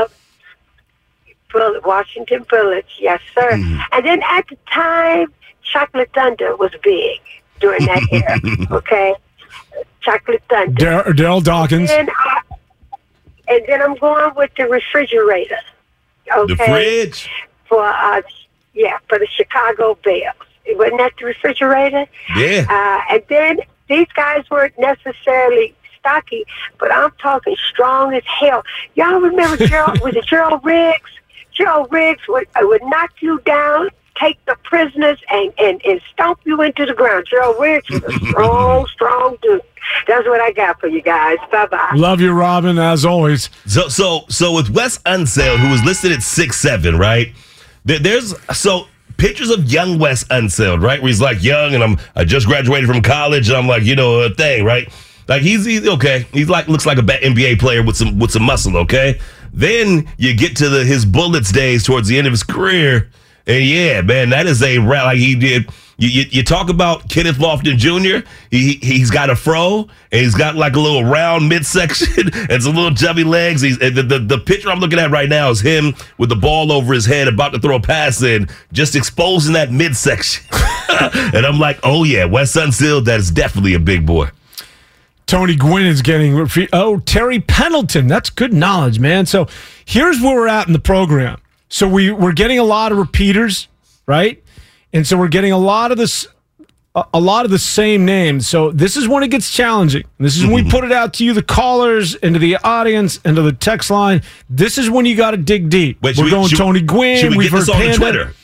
Bullet, 1.53 1.85
Washington 1.85 2.47
Bullets, 2.49 2.93
yes, 3.01 3.21
sir. 3.35 3.51
And 3.93 4.07
then 4.07 4.23
at 4.23 4.47
the 4.49 4.57
time, 4.71 5.33
Chocolate 5.63 6.11
Thunder 6.15 6.55
was 6.57 6.71
big 6.83 7.21
during 7.61 7.85
that 7.87 8.03
era. 8.13 8.41
Okay, 8.71 9.15
Chocolate 10.01 10.43
Thunder. 10.49 10.73
Dar- 10.75 11.05
Darryl 11.05 11.43
Dawkins. 11.43 11.91
And, 11.91 12.09
I, 12.11 12.41
and 13.49 13.63
then 13.69 13.83
I'm 13.83 13.95
going 13.97 14.35
with 14.37 14.51
the 14.57 14.65
refrigerator. 14.67 15.59
Okay, 16.37 16.55
The 16.55 16.57
fridge. 16.57 17.31
for 17.69 17.83
uh, 17.85 18.23
yeah, 18.75 18.99
for 19.09 19.19
the 19.19 19.27
Chicago 19.27 19.99
Bears. 20.05 20.33
Wasn't 20.69 20.99
that 20.99 21.13
the 21.19 21.27
refrigerator? 21.27 22.07
Yeah. 22.37 22.67
Uh, 22.69 23.15
and 23.15 23.23
then 23.29 23.59
these 23.89 24.07
guys 24.15 24.45
weren't 24.51 24.79
necessarily 24.79 25.75
stocky, 25.99 26.45
but 26.79 26.93
I'm 26.95 27.11
talking 27.21 27.57
strong 27.69 28.15
as 28.15 28.23
hell. 28.25 28.63
Y'all 28.95 29.21
remember 29.21 29.67
Gerald? 29.67 30.01
was 30.01 30.15
it 30.15 30.25
Gerald 30.27 30.65
Riggs? 30.65 31.11
Gerald 31.53 31.91
Riggs 31.91 32.23
would 32.29 32.47
uh, 32.55 32.61
would 32.63 32.83
knock 32.85 33.11
you 33.21 33.41
down, 33.45 33.89
take 34.17 34.39
the 34.47 34.57
prisoners, 34.63 35.19
and 35.33 35.53
and 35.59 35.85
and 35.85 36.01
stomp 36.13 36.39
you 36.45 36.63
into 36.63 36.87
the 36.87 36.95
ground. 36.95 37.27
Gerald 37.29 37.57
Riggs 37.59 37.91
was 37.91 38.05
a 38.05 38.13
strong, 38.29 38.87
strong 38.93 39.37
dude. 39.43 39.61
That's 40.07 40.27
what 40.27 40.41
I 40.41 40.53
got 40.53 40.81
for 40.81 40.87
you 40.87 41.03
guys. 41.03 41.39
Bye 41.51 41.67
bye. 41.67 41.93
Love 41.95 42.21
you, 42.21 42.33
Robin, 42.33 42.79
as 42.79 43.05
always. 43.05 43.51
So 43.67 43.89
so 43.89 44.25
so 44.29 44.53
with 44.55 44.71
Wes 44.71 44.99
Unseld, 44.99 45.59
who 45.59 45.71
was 45.71 45.83
listed 45.85 46.13
at 46.13 46.23
six 46.23 46.57
seven, 46.61 46.97
right? 46.99 47.33
There, 47.85 47.99
there's 47.99 48.35
so 48.57 48.87
pictures 49.17 49.51
of 49.51 49.71
young 49.71 49.99
Wes 49.99 50.25
Unseld, 50.25 50.83
right? 50.83 51.01
Where 51.01 51.09
he's 51.09 51.21
like 51.21 51.43
young, 51.43 51.75
and 51.75 51.83
I'm 51.83 51.99
I 52.15 52.25
just 52.25 52.47
graduated 52.47 52.89
from 52.89 53.03
college, 53.03 53.49
and 53.49 53.57
I'm 53.57 53.67
like 53.67 53.83
you 53.83 53.97
know 53.97 54.21
a 54.21 54.31
thing, 54.31 54.65
right? 54.65 54.89
Like 55.29 55.43
he's, 55.43 55.65
he's 55.65 55.87
okay. 55.87 56.27
He's 56.33 56.49
like 56.49 56.67
looks 56.67 56.87
like 56.87 56.99
a 56.99 57.03
ba- 57.03 57.21
NBA 57.23 57.61
player 57.61 57.83
with 57.85 57.97
some 57.97 58.19
with 58.19 58.33
some 58.33 58.43
muscle, 58.43 58.77
okay? 58.79 59.21
Then 59.53 60.09
you 60.17 60.35
get 60.35 60.57
to 60.57 60.69
the 60.69 60.85
his 60.85 61.05
bullets 61.05 61.53
days 61.53 61.85
towards 61.85 62.09
the 62.09 62.19
end 62.19 62.27
of 62.27 62.33
his 62.33 62.43
career, 62.43 63.11
and 63.47 63.65
yeah, 63.65 64.01
man, 64.03 64.31
that 64.31 64.47
is 64.47 64.63
a 64.63 64.79
ra- 64.79 65.05
like 65.05 65.19
he 65.19 65.37
did. 65.37 65.71
You, 66.01 66.09
you, 66.09 66.25
you 66.31 66.43
talk 66.43 66.71
about 66.71 67.11
Kenneth 67.11 67.37
Lofton 67.37 67.77
Jr. 67.77 68.27
He 68.51 68.77
he's 68.77 69.11
got 69.11 69.29
a 69.29 69.37
fro 69.37 69.87
and 70.11 70.23
he's 70.23 70.35
got 70.35 70.57
like 70.57 70.75
a 70.75 70.81
little 70.81 71.05
round 71.05 71.47
midsection 71.47 72.31
and 72.51 72.63
some 72.63 72.75
little 72.75 72.95
chubby 72.95 73.23
legs. 73.23 73.61
He's 73.61 73.79
the, 73.79 73.91
the 73.91 74.19
the 74.19 74.39
picture 74.39 74.71
I'm 74.71 74.81
looking 74.81 74.99
at 74.99 75.11
right 75.11 75.29
now 75.29 75.51
is 75.51 75.61
him 75.61 75.95
with 76.17 76.31
the 76.31 76.37
ball 76.37 76.73
over 76.73 76.95
his 76.95 77.05
head, 77.05 77.29
about 77.29 77.53
to 77.53 77.59
throw 77.59 77.77
a 77.77 77.81
pass 77.81 78.23
in, 78.23 78.49
just 78.73 78.97
exposing 78.97 79.53
that 79.53 79.71
midsection. 79.73 80.43
and 81.35 81.45
I'm 81.45 81.59
like, 81.59 81.79
oh 81.83 82.05
yeah, 82.05 82.25
Wes 82.25 82.57
Unseld, 82.57 83.05
that 83.05 83.21
is 83.21 83.31
definitely 83.31 83.75
a 83.75 83.79
big 83.79 84.07
boy. 84.07 84.31
Tony 85.27 85.55
Gwynn 85.55 85.85
is 85.85 86.01
getting. 86.01 86.49
Oh, 86.73 86.99
Terry 87.01 87.41
Pendleton. 87.41 88.07
That's 88.07 88.31
good 88.31 88.55
knowledge, 88.55 88.99
man. 88.99 89.27
So 89.27 89.49
here's 89.85 90.19
where 90.19 90.35
we're 90.35 90.49
at 90.49 90.67
in 90.67 90.73
the 90.73 90.79
program. 90.79 91.43
So 91.69 91.87
we 91.87 92.11
we're 92.11 92.33
getting 92.33 92.59
a 92.59 92.65
lot 92.65 92.91
of 92.91 92.97
repeaters, 92.97 93.69
right? 94.07 94.43
And 94.93 95.07
so 95.07 95.17
we're 95.17 95.29
getting 95.29 95.53
a 95.53 95.59
lot 95.59 95.93
of 95.93 95.99
this, 95.99 96.27
a, 96.95 97.21
lot 97.21 97.45
of 97.45 97.51
the 97.51 97.59
same 97.59 98.05
names. 98.05 98.49
So 98.49 98.73
this 98.73 98.97
is 98.97 99.07
when 99.07 99.23
it 99.23 99.29
gets 99.29 99.51
challenging. 99.51 100.05
This 100.19 100.37
is 100.37 100.45
when 100.45 100.55
we 100.55 100.61
mm-hmm. 100.63 100.71
put 100.71 100.85
it 100.85 100.93
out 100.93 101.15
to 101.15 101.25
you, 101.25 101.33
the 101.33 101.43
callers, 101.43 102.17
and 102.17 102.35
to 102.35 102.39
the 102.39 102.57
audience, 102.57 103.21
and 103.25 103.37
to 103.37 103.43
the 103.43 103.53
text 103.53 103.91
line. 103.91 104.23
This 104.49 104.79
is 104.79 104.91
when 104.91 105.07
you 105.07 105.17
got 105.17 105.31
to 105.31 105.37
dig 105.37 105.71
deep. 105.71 106.03
Wait, 106.03 106.17
we're 106.19 106.25
we- 106.25 106.31
going 106.31 106.49
Tony 106.49 106.81
Gwynn. 106.81 107.31
we 107.31 107.37
We've 107.39 107.51
heard 107.51 107.69
on 107.69 107.77
Panda. 107.77 107.97
Twitter? 107.97 108.35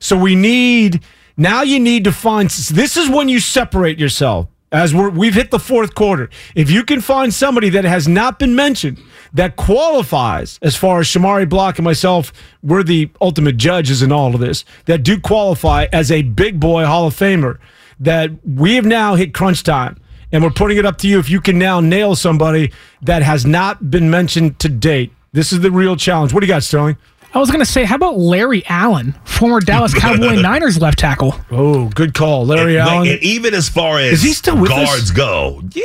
So 0.00 0.18
we 0.18 0.34
need 0.34 1.02
now. 1.36 1.62
You 1.62 1.80
need 1.80 2.04
to 2.04 2.12
find. 2.12 2.50
This 2.50 2.96
is 2.98 3.08
when 3.08 3.30
you 3.30 3.40
separate 3.40 3.98
yourself. 3.98 4.48
As 4.74 4.92
we're, 4.92 5.08
we've 5.08 5.34
hit 5.34 5.52
the 5.52 5.60
fourth 5.60 5.94
quarter, 5.94 6.28
if 6.56 6.68
you 6.68 6.82
can 6.82 7.00
find 7.00 7.32
somebody 7.32 7.68
that 7.70 7.84
has 7.84 8.08
not 8.08 8.40
been 8.40 8.56
mentioned 8.56 9.00
that 9.32 9.54
qualifies, 9.54 10.58
as 10.62 10.74
far 10.74 10.98
as 10.98 11.06
Shamari 11.06 11.48
Block 11.48 11.78
and 11.78 11.84
myself, 11.84 12.32
we're 12.60 12.82
the 12.82 13.08
ultimate 13.20 13.56
judges 13.56 14.02
in 14.02 14.10
all 14.10 14.34
of 14.34 14.40
this, 14.40 14.64
that 14.86 15.04
do 15.04 15.20
qualify 15.20 15.86
as 15.92 16.10
a 16.10 16.22
big 16.22 16.58
boy 16.58 16.84
Hall 16.84 17.06
of 17.06 17.14
Famer, 17.14 17.58
that 18.00 18.32
we 18.44 18.74
have 18.74 18.84
now 18.84 19.14
hit 19.14 19.32
crunch 19.32 19.62
time. 19.62 19.96
and 20.32 20.42
we're 20.42 20.50
putting 20.50 20.76
it 20.76 20.84
up 20.84 20.98
to 20.98 21.06
you 21.06 21.20
if 21.20 21.30
you 21.30 21.40
can 21.40 21.56
now 21.60 21.78
nail 21.78 22.16
somebody 22.16 22.72
that 23.00 23.22
has 23.22 23.46
not 23.46 23.88
been 23.88 24.10
mentioned 24.10 24.58
to 24.58 24.68
date. 24.68 25.12
This 25.32 25.52
is 25.52 25.60
the 25.60 25.70
real 25.70 25.94
challenge. 25.96 26.32
What 26.32 26.40
do 26.40 26.46
you 26.46 26.52
got, 26.52 26.64
Sterling? 26.64 26.96
I 27.34 27.38
was 27.40 27.50
going 27.50 27.60
to 27.64 27.66
say, 27.70 27.84
how 27.84 27.96
about 27.96 28.16
Larry 28.16 28.64
Allen, 28.68 29.12
former 29.24 29.58
Dallas 29.60 29.92
Cowboy 29.98 30.36
Niners 30.36 30.80
left 30.80 30.98
tackle? 30.98 31.34
Oh, 31.50 31.88
good 31.90 32.14
call, 32.14 32.46
Larry 32.46 32.78
And, 32.78 32.88
Allen. 32.88 33.08
and 33.08 33.22
even 33.22 33.54
as 33.54 33.68
far 33.68 33.98
as 33.98 34.12
Is 34.14 34.22
he 34.22 34.32
still 34.32 34.56
with 34.56 34.70
us? 34.70 34.88
guards 34.88 35.10
go, 35.10 35.60
yeah. 35.72 35.82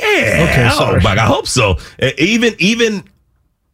Okay, 0.50 0.70
oh, 0.72 0.77
sorry. 0.77 1.01
my 1.01 1.15
God, 1.15 1.18
I 1.18 1.25
hope 1.25 1.48
so. 1.48 1.77
Even 2.20 2.53
even 2.60 3.03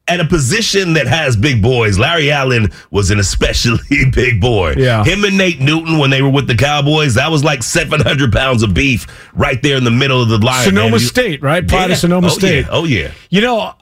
at 0.08 0.20
a 0.20 0.26
position 0.26 0.94
that 0.94 1.08
has 1.08 1.36
big 1.36 1.62
boys, 1.64 1.98
Larry 1.98 2.32
Allen 2.32 2.72
was 2.92 3.10
an 3.12 3.20
especially 3.20 3.80
big 4.14 4.40
boy. 4.40 4.76
Yeah. 4.78 5.04
him 5.04 5.24
and 5.26 5.36
Nate 5.38 5.60
Newton 5.60 5.98
when 5.98 6.12
they 6.12 6.22
were 6.22 6.30
with 6.30 6.48
the 6.48 6.56
Cowboys, 6.56 7.16
that 7.16 7.30
was 7.32 7.44
like 7.44 7.62
seven 7.64 8.00
hundred 8.00 8.32
pounds 8.32 8.62
of 8.64 8.74
beef 8.74 9.06
right 9.34 9.62
there 9.64 9.76
in 9.78 9.84
the 9.84 9.92
middle 9.92 10.22
of 10.22 10.30
the 10.30 10.38
line. 10.38 10.64
Sonoma 10.64 10.92
man. 10.92 10.94
You- 10.94 11.00
State, 11.08 11.42
right? 11.42 11.68
Pride 11.68 11.88
Yeah. 11.88 11.94
of 11.94 11.98
Sonoma 12.00 12.28
oh, 12.28 12.30
State. 12.30 12.62
Yeah. 12.66 12.70
Oh 12.72 12.86
yeah. 12.86 13.12
You 13.32 13.42
know, 13.42 13.74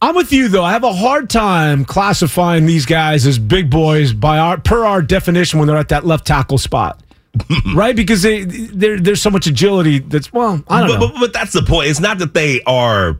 I'm 0.00 0.14
with 0.14 0.32
you 0.32 0.48
though. 0.48 0.64
I 0.64 0.72
have 0.72 0.84
a 0.84 0.92
hard 0.92 1.30
time 1.30 1.84
classifying 1.84 2.66
these 2.66 2.86
guys 2.86 3.26
as 3.26 3.38
big 3.38 3.70
boys 3.70 4.12
by 4.12 4.38
our 4.38 4.58
per 4.58 4.84
our 4.84 5.00
definition 5.02 5.58
when 5.58 5.68
they're 5.68 5.76
at 5.76 5.88
that 5.88 6.04
left 6.04 6.26
tackle 6.26 6.58
spot. 6.58 7.00
right? 7.74 7.94
Because 7.94 8.22
they 8.22 8.44
there 8.44 8.98
there's 8.98 9.20
so 9.20 9.30
much 9.30 9.46
agility 9.46 9.98
that's 9.98 10.32
well, 10.32 10.62
I 10.68 10.80
don't 10.80 10.88
but, 10.88 11.00
know. 11.00 11.12
But, 11.12 11.20
but 11.20 11.32
that's 11.32 11.52
the 11.52 11.62
point. 11.62 11.88
It's 11.88 12.00
not 12.00 12.18
that 12.18 12.34
they 12.34 12.62
are 12.62 13.18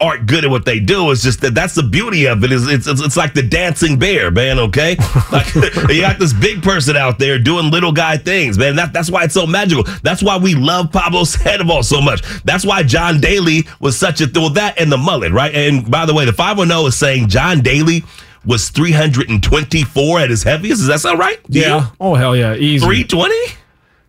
aren't 0.00 0.26
good 0.26 0.44
at 0.44 0.50
what 0.50 0.64
they 0.64 0.78
do. 0.78 1.10
It's 1.10 1.22
just 1.22 1.40
that 1.40 1.54
that's 1.54 1.74
the 1.74 1.82
beauty 1.82 2.26
of 2.26 2.44
it. 2.44 2.52
Is 2.52 2.68
it's 2.68 2.86
it's, 2.86 3.00
it's 3.00 3.16
like 3.16 3.34
the 3.34 3.42
dancing 3.42 3.98
bear, 3.98 4.30
man. 4.30 4.58
Okay, 4.58 4.96
like 5.32 5.52
you 5.88 6.00
got 6.00 6.18
this 6.18 6.32
big 6.32 6.62
person 6.62 6.96
out 6.96 7.18
there 7.18 7.38
doing 7.38 7.70
little 7.70 7.92
guy 7.92 8.16
things, 8.16 8.58
man. 8.58 8.76
That 8.76 8.92
that's 8.92 9.10
why 9.10 9.24
it's 9.24 9.34
so 9.34 9.46
magical. 9.46 9.84
That's 10.02 10.22
why 10.22 10.38
we 10.38 10.54
love 10.54 10.92
Pablo 10.92 11.24
Sandoval 11.24 11.82
so 11.82 12.00
much. 12.00 12.22
That's 12.44 12.64
why 12.64 12.82
John 12.82 13.20
Daly 13.20 13.66
was 13.80 13.98
such 13.98 14.20
a 14.20 14.28
well 14.34 14.50
that 14.50 14.80
and 14.80 14.90
the 14.90 14.98
mullet, 14.98 15.32
right? 15.32 15.54
And 15.54 15.90
by 15.90 16.06
the 16.06 16.14
way, 16.14 16.24
the 16.24 16.32
five 16.32 16.58
one 16.58 16.68
zero 16.68 16.86
is 16.86 16.96
saying 16.96 17.28
John 17.28 17.60
Daly 17.60 18.04
was 18.44 18.70
three 18.70 18.92
hundred 18.92 19.30
and 19.30 19.42
twenty 19.42 19.82
four 19.82 20.20
at 20.20 20.30
his 20.30 20.42
heaviest. 20.42 20.80
Is 20.80 20.86
that 20.86 21.00
sound 21.00 21.18
right? 21.18 21.40
you? 21.48 21.62
yeah. 21.62 21.90
Oh 22.00 22.14
hell 22.14 22.36
yeah. 22.36 22.54
Easy. 22.54 22.84
320? 22.84 23.34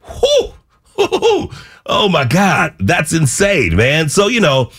Whew. 0.04 0.54
Whew. 0.96 1.50
Oh 1.86 2.10
my 2.10 2.26
God. 2.26 2.76
That's 2.80 3.14
insane, 3.14 3.76
man. 3.76 4.10
So, 4.10 4.28
you 4.28 4.40
know, 4.40 4.72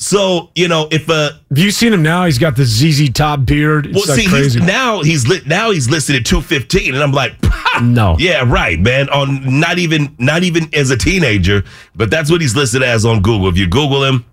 so, 0.00 0.50
you 0.54 0.66
know, 0.66 0.88
if 0.90 1.10
uh 1.10 1.32
Have 1.50 1.58
you 1.58 1.70
seen 1.70 1.92
him 1.92 2.02
now? 2.02 2.24
He's 2.24 2.38
got 2.38 2.56
the 2.56 2.64
ZZ 2.64 3.10
top 3.10 3.44
beard. 3.44 3.84
It's 3.84 3.94
well 3.94 4.04
like 4.08 4.24
see 4.24 4.30
crazy. 4.30 4.58
he's 4.58 4.66
now 4.66 5.02
he's 5.02 5.28
lit 5.28 5.46
now 5.46 5.70
he's 5.70 5.90
listed 5.90 6.16
at 6.16 6.24
215 6.24 6.94
and 6.94 7.02
I'm 7.02 7.12
like 7.12 7.34
No. 7.82 8.16
Yeah, 8.18 8.44
right, 8.46 8.80
man. 8.80 9.10
On 9.10 9.60
not 9.60 9.78
even 9.78 10.16
not 10.18 10.42
even 10.42 10.74
as 10.74 10.90
a 10.90 10.96
teenager, 10.96 11.64
but 11.94 12.10
that's 12.10 12.30
what 12.30 12.40
he's 12.40 12.56
listed 12.56 12.82
as 12.82 13.04
on 13.04 13.20
Google. 13.20 13.48
If 13.48 13.58
you 13.58 13.68
Google 13.68 14.02
him, 14.02 14.24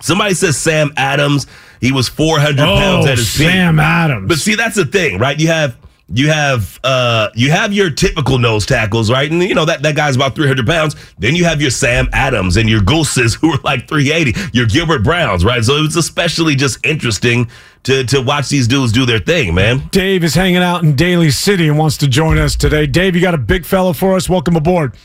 somebody 0.00 0.34
says 0.34 0.56
Sam 0.56 0.92
Adams, 0.96 1.48
he 1.80 1.90
was 1.90 2.08
400 2.08 2.56
pounds 2.56 3.06
oh, 3.06 3.10
at 3.10 3.18
his 3.18 3.36
peak. 3.36 3.48
Sam 3.48 3.80
Adams. 3.80 4.28
But 4.28 4.38
see, 4.38 4.54
that's 4.54 4.76
the 4.76 4.84
thing, 4.84 5.18
right? 5.18 5.38
You 5.38 5.48
have 5.48 5.76
you 6.12 6.28
have 6.28 6.80
uh 6.82 7.30
you 7.34 7.50
have 7.50 7.72
your 7.72 7.90
typical 7.90 8.38
nose 8.38 8.66
tackles, 8.66 9.10
right? 9.10 9.30
And 9.30 9.42
you 9.42 9.54
know 9.54 9.64
that 9.64 9.82
that 9.82 9.94
guy's 9.94 10.16
about 10.16 10.34
300 10.34 10.66
pounds. 10.66 10.96
Then 11.18 11.36
you 11.36 11.44
have 11.44 11.60
your 11.60 11.70
Sam 11.70 12.08
Adams 12.12 12.56
and 12.56 12.68
your 12.68 12.80
Gooses 12.80 13.34
who 13.40 13.52
are 13.52 13.58
like 13.62 13.88
380. 13.88 14.38
Your 14.52 14.66
Gilbert 14.66 15.04
Browns, 15.04 15.44
right? 15.44 15.62
So 15.62 15.76
it's 15.84 15.96
especially 15.96 16.56
just 16.56 16.84
interesting 16.84 17.48
to 17.84 18.04
to 18.04 18.20
watch 18.20 18.48
these 18.48 18.66
dudes 18.66 18.92
do 18.92 19.06
their 19.06 19.20
thing, 19.20 19.54
man. 19.54 19.88
Dave 19.90 20.24
is 20.24 20.34
hanging 20.34 20.62
out 20.62 20.82
in 20.82 20.96
Daly 20.96 21.30
City 21.30 21.68
and 21.68 21.78
wants 21.78 21.96
to 21.98 22.08
join 22.08 22.38
us 22.38 22.56
today. 22.56 22.86
Dave, 22.86 23.14
you 23.14 23.22
got 23.22 23.34
a 23.34 23.38
big 23.38 23.64
fellow 23.64 23.92
for 23.92 24.16
us. 24.16 24.28
Welcome 24.28 24.56
aboard. 24.56 24.96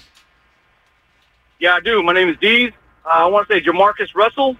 Yeah, 1.60 1.76
I 1.76 1.80
do. 1.80 2.02
My 2.04 2.14
name 2.14 2.30
is 2.30 2.38
Dees. 2.38 2.72
Uh, 3.06 3.10
I 3.10 3.26
want 3.28 3.48
to 3.48 3.54
say 3.54 3.62
Jamarcus 3.62 4.14
Russell. 4.16 4.58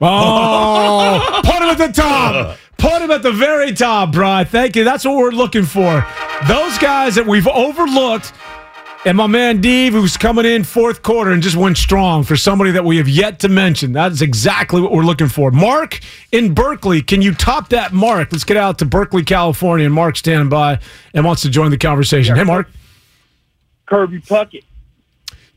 Oh, 0.00 1.40
put 1.44 1.56
him 1.56 1.68
at 1.68 1.78
the 1.78 1.92
top. 1.92 2.58
Put 2.76 3.00
him 3.00 3.10
at 3.12 3.22
the 3.22 3.32
very 3.32 3.72
top, 3.72 4.12
bro. 4.12 4.44
Thank 4.44 4.76
you. 4.76 4.84
That's 4.84 5.06
what 5.06 5.16
we're 5.16 5.30
looking 5.30 5.64
for. 5.64 6.06
Those 6.46 6.76
guys 6.76 7.14
that 7.14 7.24
we've 7.26 7.48
overlooked. 7.48 8.34
And 9.06 9.16
my 9.16 9.26
man 9.26 9.62
Dave, 9.62 9.92
who's 9.92 10.16
coming 10.18 10.44
in 10.44 10.64
fourth 10.64 11.02
quarter 11.02 11.30
and 11.30 11.42
just 11.42 11.56
went 11.56 11.78
strong 11.78 12.24
for 12.24 12.36
somebody 12.36 12.72
that 12.72 12.84
we 12.84 12.96
have 12.98 13.08
yet 13.08 13.38
to 13.40 13.48
mention. 13.48 13.92
That 13.92 14.12
is 14.12 14.20
exactly 14.20 14.82
what 14.82 14.92
we're 14.92 15.02
looking 15.02 15.28
for. 15.28 15.50
Mark 15.50 16.00
in 16.32 16.52
Berkeley, 16.52 17.00
can 17.00 17.22
you 17.22 17.32
top 17.32 17.70
that 17.70 17.92
mark? 17.92 18.32
Let's 18.32 18.44
get 18.44 18.56
out 18.56 18.78
to 18.80 18.84
Berkeley, 18.84 19.22
California. 19.22 19.86
And 19.86 19.94
Mark's 19.94 20.18
standing 20.18 20.48
by 20.48 20.78
and 21.14 21.24
wants 21.24 21.42
to 21.42 21.48
join 21.48 21.70
the 21.70 21.78
conversation. 21.78 22.36
Hey, 22.36 22.44
Mark. 22.44 22.68
Kirby 23.86 24.20
Puckett. 24.20 24.64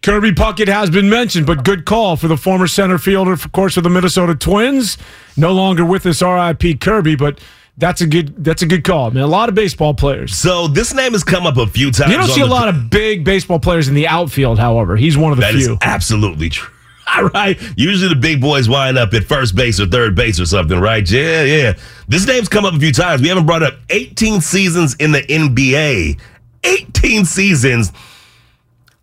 Kirby 0.07 0.31
Puckett 0.31 0.69
has 0.69 0.89
been 0.89 1.09
mentioned, 1.09 1.45
but 1.45 1.65
good 1.65 1.83
call 1.83 2.15
for 2.15 2.29
the 2.29 2.37
former 2.37 2.65
center 2.65 2.97
fielder, 2.97 3.33
of 3.33 3.51
course, 3.51 3.75
of 3.75 3.83
the 3.83 3.89
Minnesota 3.89 4.35
Twins. 4.35 4.97
No 5.35 5.51
longer 5.51 5.83
with 5.83 6.05
us, 6.05 6.21
R.I.P. 6.21 6.75
Kirby, 6.75 7.17
but 7.17 7.41
that's 7.77 7.99
a 7.99 8.07
good 8.07 8.41
that's 8.41 8.61
a 8.61 8.65
good 8.67 8.85
call, 8.85 9.11
man. 9.11 9.23
A 9.23 9.27
lot 9.27 9.49
of 9.49 9.55
baseball 9.55 9.93
players. 9.93 10.33
So 10.33 10.69
this 10.69 10.93
name 10.93 11.11
has 11.11 11.25
come 11.25 11.45
up 11.45 11.57
a 11.57 11.67
few 11.67 11.91
times. 11.91 12.09
You 12.13 12.17
don't 12.17 12.29
see 12.29 12.39
a 12.39 12.45
lot 12.45 12.69
of 12.69 12.89
big 12.89 13.25
baseball 13.25 13.59
players 13.59 13.89
in 13.89 13.95
the 13.95 14.07
outfield, 14.07 14.59
however. 14.59 14.95
He's 14.95 15.17
one 15.17 15.33
of 15.33 15.39
the 15.39 15.41
That 15.41 15.55
is 15.55 15.65
few. 15.65 15.77
absolutely 15.81 16.47
true. 16.51 16.73
All 17.17 17.25
right. 17.25 17.59
Usually 17.75 18.07
the 18.07 18.15
big 18.15 18.39
boys 18.39 18.69
wind 18.69 18.97
up 18.97 19.13
at 19.13 19.25
first 19.25 19.57
base 19.57 19.77
or 19.77 19.87
third 19.87 20.15
base 20.15 20.39
or 20.39 20.45
something, 20.45 20.79
right? 20.79 21.03
Yeah, 21.11 21.43
yeah. 21.43 21.73
This 22.07 22.25
name's 22.25 22.47
come 22.47 22.63
up 22.63 22.73
a 22.73 22.79
few 22.79 22.93
times. 22.93 23.21
We 23.21 23.27
haven't 23.27 23.45
brought 23.45 23.61
up 23.61 23.73
18 23.89 24.39
seasons 24.39 24.95
in 25.01 25.11
the 25.11 25.23
NBA. 25.23 26.17
18 26.63 27.25
seasons. 27.25 27.91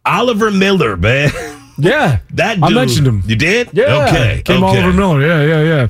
Oliver 0.07 0.51
Miller, 0.51 0.97
man. 0.97 1.31
yeah, 1.79 2.19
That 2.31 2.63
I 2.63 2.69
dude. 2.69 2.75
mentioned 2.77 3.07
him. 3.07 3.23
You 3.27 3.37
did? 3.37 3.71
Yeah, 3.73 4.07
Okay. 4.09 4.43
came 4.45 4.63
okay. 4.63 4.79
Oliver 4.83 4.93
Miller. 4.93 5.21
Yeah, 5.27 5.43
yeah, 5.45 5.63
yeah. 5.63 5.87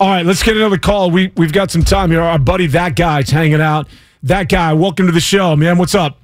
All 0.00 0.08
right, 0.08 0.26
let's 0.26 0.42
get 0.42 0.56
another 0.56 0.78
call. 0.78 1.10
We 1.10 1.32
we've 1.36 1.52
got 1.52 1.70
some 1.70 1.82
time 1.82 2.10
here. 2.10 2.20
Our 2.20 2.38
buddy, 2.38 2.66
that 2.68 2.96
guy's 2.96 3.30
hanging 3.30 3.60
out. 3.60 3.88
That 4.24 4.48
guy, 4.48 4.72
welcome 4.72 5.06
to 5.06 5.12
the 5.12 5.20
show, 5.20 5.54
man. 5.56 5.78
What's 5.78 5.94
up? 5.94 6.18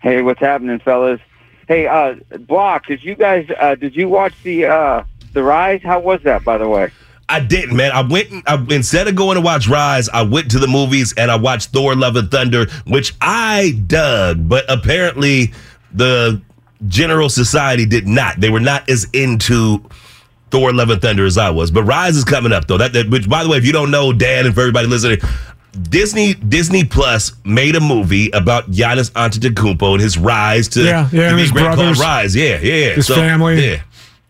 Hey, 0.00 0.22
what's 0.22 0.40
happening, 0.40 0.78
fellas? 0.80 1.20
Hey, 1.68 1.86
uh, 1.86 2.16
Block, 2.40 2.86
did 2.86 3.02
you 3.04 3.14
guys 3.14 3.48
uh, 3.58 3.76
did 3.76 3.94
you 3.94 4.08
watch 4.08 4.34
the 4.42 4.66
uh, 4.66 5.04
the 5.32 5.42
Rise? 5.42 5.80
How 5.84 6.00
was 6.00 6.20
that, 6.24 6.44
by 6.44 6.58
the 6.58 6.68
way? 6.68 6.90
I 7.28 7.38
didn't, 7.40 7.76
man. 7.76 7.92
I 7.92 8.02
went 8.02 8.28
I, 8.46 8.56
instead 8.70 9.06
of 9.08 9.14
going 9.14 9.36
to 9.36 9.40
watch 9.40 9.68
Rise, 9.68 10.08
I 10.08 10.22
went 10.22 10.50
to 10.50 10.58
the 10.58 10.66
movies 10.66 11.14
and 11.16 11.30
I 11.30 11.36
watched 11.36 11.70
Thor: 11.70 11.94
Love 11.94 12.16
and 12.16 12.30
Thunder, 12.30 12.66
which 12.86 13.14
I 13.20 13.80
dug, 13.86 14.48
but 14.48 14.64
apparently 14.68 15.52
the 15.94 16.40
general 16.88 17.28
society 17.28 17.86
did 17.86 18.06
not. 18.06 18.40
They 18.40 18.50
were 18.50 18.60
not 18.60 18.88
as 18.88 19.06
into 19.12 19.84
Thor: 20.50 20.72
Love 20.72 20.90
and 20.90 21.00
Thunder 21.00 21.24
as 21.26 21.38
I 21.38 21.50
was. 21.50 21.70
But 21.70 21.84
Rise 21.84 22.16
is 22.16 22.24
coming 22.24 22.52
up 22.52 22.66
though. 22.66 22.78
That, 22.78 22.92
that 22.92 23.08
which, 23.10 23.28
by 23.28 23.42
the 23.42 23.48
way, 23.48 23.56
if 23.58 23.64
you 23.66 23.72
don't 23.72 23.90
know, 23.90 24.12
Dan, 24.12 24.46
and 24.46 24.54
for 24.54 24.60
everybody 24.62 24.86
listening. 24.86 25.18
Disney 25.88 26.34
Disney 26.34 26.84
Plus 26.84 27.32
made 27.46 27.74
a 27.76 27.80
movie 27.80 28.28
about 28.32 28.70
Giannis 28.70 29.10
Antetokounmpo 29.12 29.92
and 29.92 30.02
his 30.02 30.18
rise 30.18 30.68
to, 30.68 30.82
Yeah, 30.84 31.08
yeah, 31.10 31.30
to 31.30 31.34
be 31.36 31.40
his 31.42 31.50
a 31.50 31.54
brothers. 31.54 31.98
Rise. 31.98 32.36
Yeah, 32.36 32.58
yeah. 32.60 32.90
His 32.90 33.06
So, 33.06 33.14
family. 33.14 33.70
Yeah. 33.70 33.82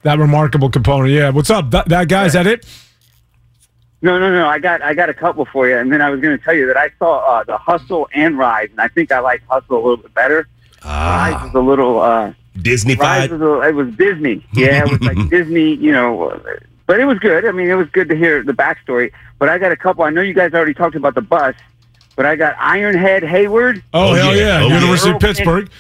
That 0.02 0.20
remarkable 0.20 0.70
component. 0.70 1.10
Yeah. 1.12 1.30
What's 1.30 1.50
up? 1.50 1.72
That, 1.72 1.88
that 1.88 2.08
guy, 2.08 2.26
is 2.26 2.34
that 2.34 2.46
it? 2.46 2.64
No, 4.02 4.20
no, 4.20 4.30
no. 4.32 4.46
I 4.46 4.60
got 4.60 4.82
I 4.82 4.94
got 4.94 5.08
a 5.10 5.14
couple 5.14 5.44
for 5.46 5.68
you, 5.68 5.76
and 5.76 5.92
then 5.92 6.00
I 6.00 6.10
was 6.10 6.20
going 6.20 6.36
to 6.38 6.44
tell 6.44 6.54
you 6.54 6.66
that 6.68 6.76
I 6.76 6.90
saw 7.00 7.18
uh, 7.18 7.42
the 7.42 7.56
Hustle 7.58 8.08
and 8.14 8.38
Rise, 8.38 8.68
and 8.70 8.80
I 8.80 8.86
think 8.86 9.10
I 9.10 9.18
like 9.18 9.42
Hustle 9.48 9.74
a 9.76 9.82
little 9.82 9.96
bit 9.96 10.14
better. 10.14 10.46
Rise 10.84 11.34
Ah, 11.36 11.42
was 11.44 11.54
a 11.54 11.60
little 11.60 12.00
uh, 12.00 12.32
Disney 12.60 12.94
Rise 12.96 13.30
was 13.30 13.40
a, 13.40 13.60
it 13.68 13.74
was 13.74 13.94
Disney. 13.94 14.44
Yeah, 14.52 14.84
it 14.84 14.90
was 14.90 15.00
like 15.02 15.28
Disney. 15.30 15.74
You 15.74 15.92
know, 15.92 16.40
but 16.86 17.00
it 17.00 17.04
was 17.04 17.18
good. 17.18 17.44
I 17.46 17.52
mean, 17.52 17.68
it 17.70 17.74
was 17.74 17.88
good 17.90 18.08
to 18.08 18.16
hear 18.16 18.42
the 18.42 18.52
backstory. 18.52 19.12
But 19.38 19.48
I 19.48 19.58
got 19.58 19.72
a 19.72 19.76
couple. 19.76 20.04
I 20.04 20.10
know 20.10 20.20
you 20.22 20.34
guys 20.34 20.52
already 20.52 20.74
talked 20.74 20.94
about 20.96 21.14
the 21.14 21.20
bus, 21.22 21.54
but 22.16 22.26
I 22.26 22.36
got 22.36 22.56
Ironhead 22.56 23.22
Heyward. 23.22 23.82
Oh, 23.94 24.10
Oh, 24.10 24.14
hell 24.14 24.36
yeah. 24.36 24.58
yeah. 24.60 24.64
Oh, 24.64 24.68
yeah. 24.68 24.74
University 24.74 25.10
of 25.10 25.14
Earl 25.14 25.20
Kent- 25.20 25.36
Pittsburgh. 25.36 25.70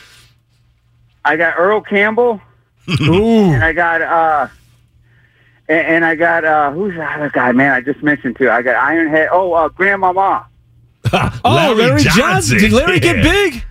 I 1.24 1.36
got 1.36 1.54
Earl 1.58 1.80
Campbell. 1.82 2.40
Ooh. 3.00 3.52
and 3.52 3.62
I 3.62 3.72
got 3.72 4.02
uh 4.02 4.48
and, 5.68 5.86
and 5.86 6.04
I 6.04 6.14
got 6.16 6.44
uh 6.44 6.72
who's 6.72 6.94
the 6.94 7.04
other 7.04 7.30
guy, 7.30 7.52
man, 7.52 7.72
I 7.72 7.80
just 7.80 8.02
mentioned 8.02 8.36
too. 8.38 8.50
I 8.50 8.60
got 8.62 8.74
Ironhead 8.76 9.28
oh 9.30 9.52
uh 9.52 9.68
Grandmama. 9.68 10.46
Oh, 11.44 11.74
Larry, 11.76 12.02
Johnson. 12.02 12.58
Did 12.58 12.72
Larry 12.72 12.98
get 13.00 13.22
big? 13.22 13.64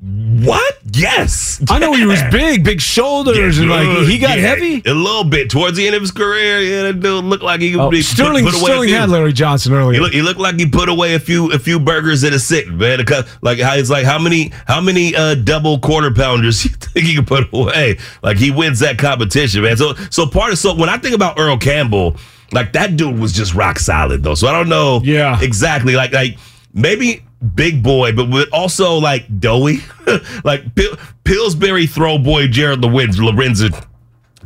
What? 0.00 0.78
Yes. 0.92 1.60
I 1.68 1.80
know 1.80 1.92
he 1.92 2.06
was 2.06 2.22
big, 2.30 2.62
big 2.62 2.80
shoulders, 2.80 3.58
and 3.58 3.68
like 3.68 4.06
he 4.06 4.18
got 4.18 4.38
Yeah, 4.38 4.46
heavy. 4.46 4.80
A 4.86 4.94
little 4.94 5.24
bit 5.24 5.50
towards 5.50 5.76
the 5.76 5.86
end 5.88 5.96
of 5.96 6.02
his 6.02 6.12
career. 6.12 6.60
Yeah, 6.60 6.82
that 6.84 7.00
dude 7.00 7.24
looked 7.24 7.42
like 7.42 7.60
he 7.60 7.72
could 7.72 7.80
Oh, 7.80 7.90
be 7.90 8.00
Sterling 8.02 8.44
put, 8.44 8.54
put 8.54 8.60
away 8.62 8.70
Sterling 8.70 8.88
had 8.90 9.10
Larry 9.10 9.32
Johnson 9.32 9.72
He 9.72 9.78
earlier. 9.78 10.08
he 10.10 10.22
looked 10.22 10.38
like 10.38 10.54
he 10.56 10.68
put 10.68 10.88
away 10.88 11.14
a 11.14 11.18
few 11.18 11.50
a 11.50 11.58
few 11.58 11.80
burgers 11.80 12.22
in 12.22 12.32
a 12.32 12.38
sit, 12.38 12.68
man. 12.68 13.00
Like 13.42 13.58
how 13.58 13.74
it's 13.74 13.90
like 13.90 14.04
how 14.04 14.20
many 14.20 14.52
how 14.68 14.80
many 14.80 15.16
uh, 15.16 15.34
double 15.34 15.80
quarter 15.80 16.12
pounders 16.14 16.64
you 16.64 16.70
think 16.70 17.04
he 17.04 17.16
could 17.16 17.26
put 17.26 17.52
away? 17.52 17.98
Like 18.22 18.36
he 18.36 18.52
wins 18.52 18.78
that 18.78 18.98
competition, 18.98 19.62
man. 19.62 19.76
So 19.76 19.94
so 20.10 20.26
part 20.26 20.52
of 20.52 20.58
so 20.58 20.74
when 20.76 20.88
I 20.88 20.98
think 20.98 21.16
about 21.16 21.40
Earl 21.40 21.58
Campbell, 21.58 22.16
like 22.52 22.72
that 22.74 22.96
dude 22.96 23.18
was 23.18 23.32
just 23.32 23.52
rock 23.52 23.80
solid 23.80 24.22
though. 24.22 24.36
So 24.36 24.46
I 24.46 24.52
don't 24.52 24.68
know 24.68 25.00
Yeah. 25.02 25.40
exactly 25.42 25.96
like 25.96 26.12
like 26.12 26.38
maybe 26.72 27.24
big 27.54 27.82
boy, 27.82 28.12
but 28.12 28.30
with 28.30 28.48
also 28.52 28.98
like 28.98 29.40
doughy, 29.40 29.78
like 30.44 30.74
Pil- 30.74 30.96
Pillsbury 31.24 31.86
throw 31.86 32.18
boy 32.18 32.48
Jared 32.48 32.80
Lorenz 32.80 33.18
Lorenzen 33.18 33.84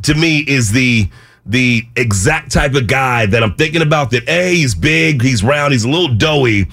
to 0.03 0.13
me 0.13 0.39
is 0.39 0.71
the 0.71 1.09
the 1.45 1.83
exact 1.97 2.51
type 2.51 2.73
of 2.73 2.87
guy 2.87 3.25
that 3.25 3.43
I'm 3.43 3.55
thinking 3.55 3.81
about. 3.81 4.11
That 4.11 4.27
a 4.29 4.53
he's 4.53 4.75
big, 4.75 5.21
he's 5.21 5.43
round, 5.43 5.73
he's 5.73 5.83
a 5.83 5.89
little 5.89 6.13
doughy, 6.15 6.67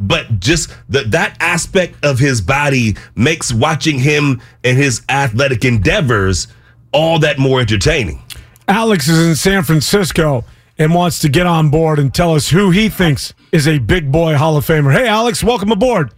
but 0.00 0.40
just 0.40 0.70
the, 0.88 1.02
that 1.04 1.36
aspect 1.40 2.04
of 2.04 2.18
his 2.18 2.40
body 2.40 2.96
makes 3.14 3.52
watching 3.52 3.98
him 3.98 4.40
and 4.64 4.76
his 4.76 5.02
athletic 5.08 5.64
endeavors 5.64 6.48
all 6.92 7.18
that 7.20 7.38
more 7.38 7.60
entertaining. 7.60 8.22
Alex 8.68 9.08
is 9.08 9.26
in 9.26 9.36
San 9.36 9.62
Francisco 9.62 10.44
and 10.78 10.94
wants 10.94 11.20
to 11.20 11.28
get 11.28 11.46
on 11.46 11.70
board 11.70 11.98
and 11.98 12.12
tell 12.12 12.34
us 12.34 12.50
who 12.50 12.70
he 12.70 12.88
thinks 12.88 13.32
is 13.52 13.66
a 13.68 13.78
big 13.78 14.10
boy 14.12 14.34
Hall 14.36 14.56
of 14.56 14.64
Famer. 14.66 14.92
Hey, 14.92 15.06
Alex, 15.08 15.42
welcome 15.42 15.70
aboard. 15.72 16.12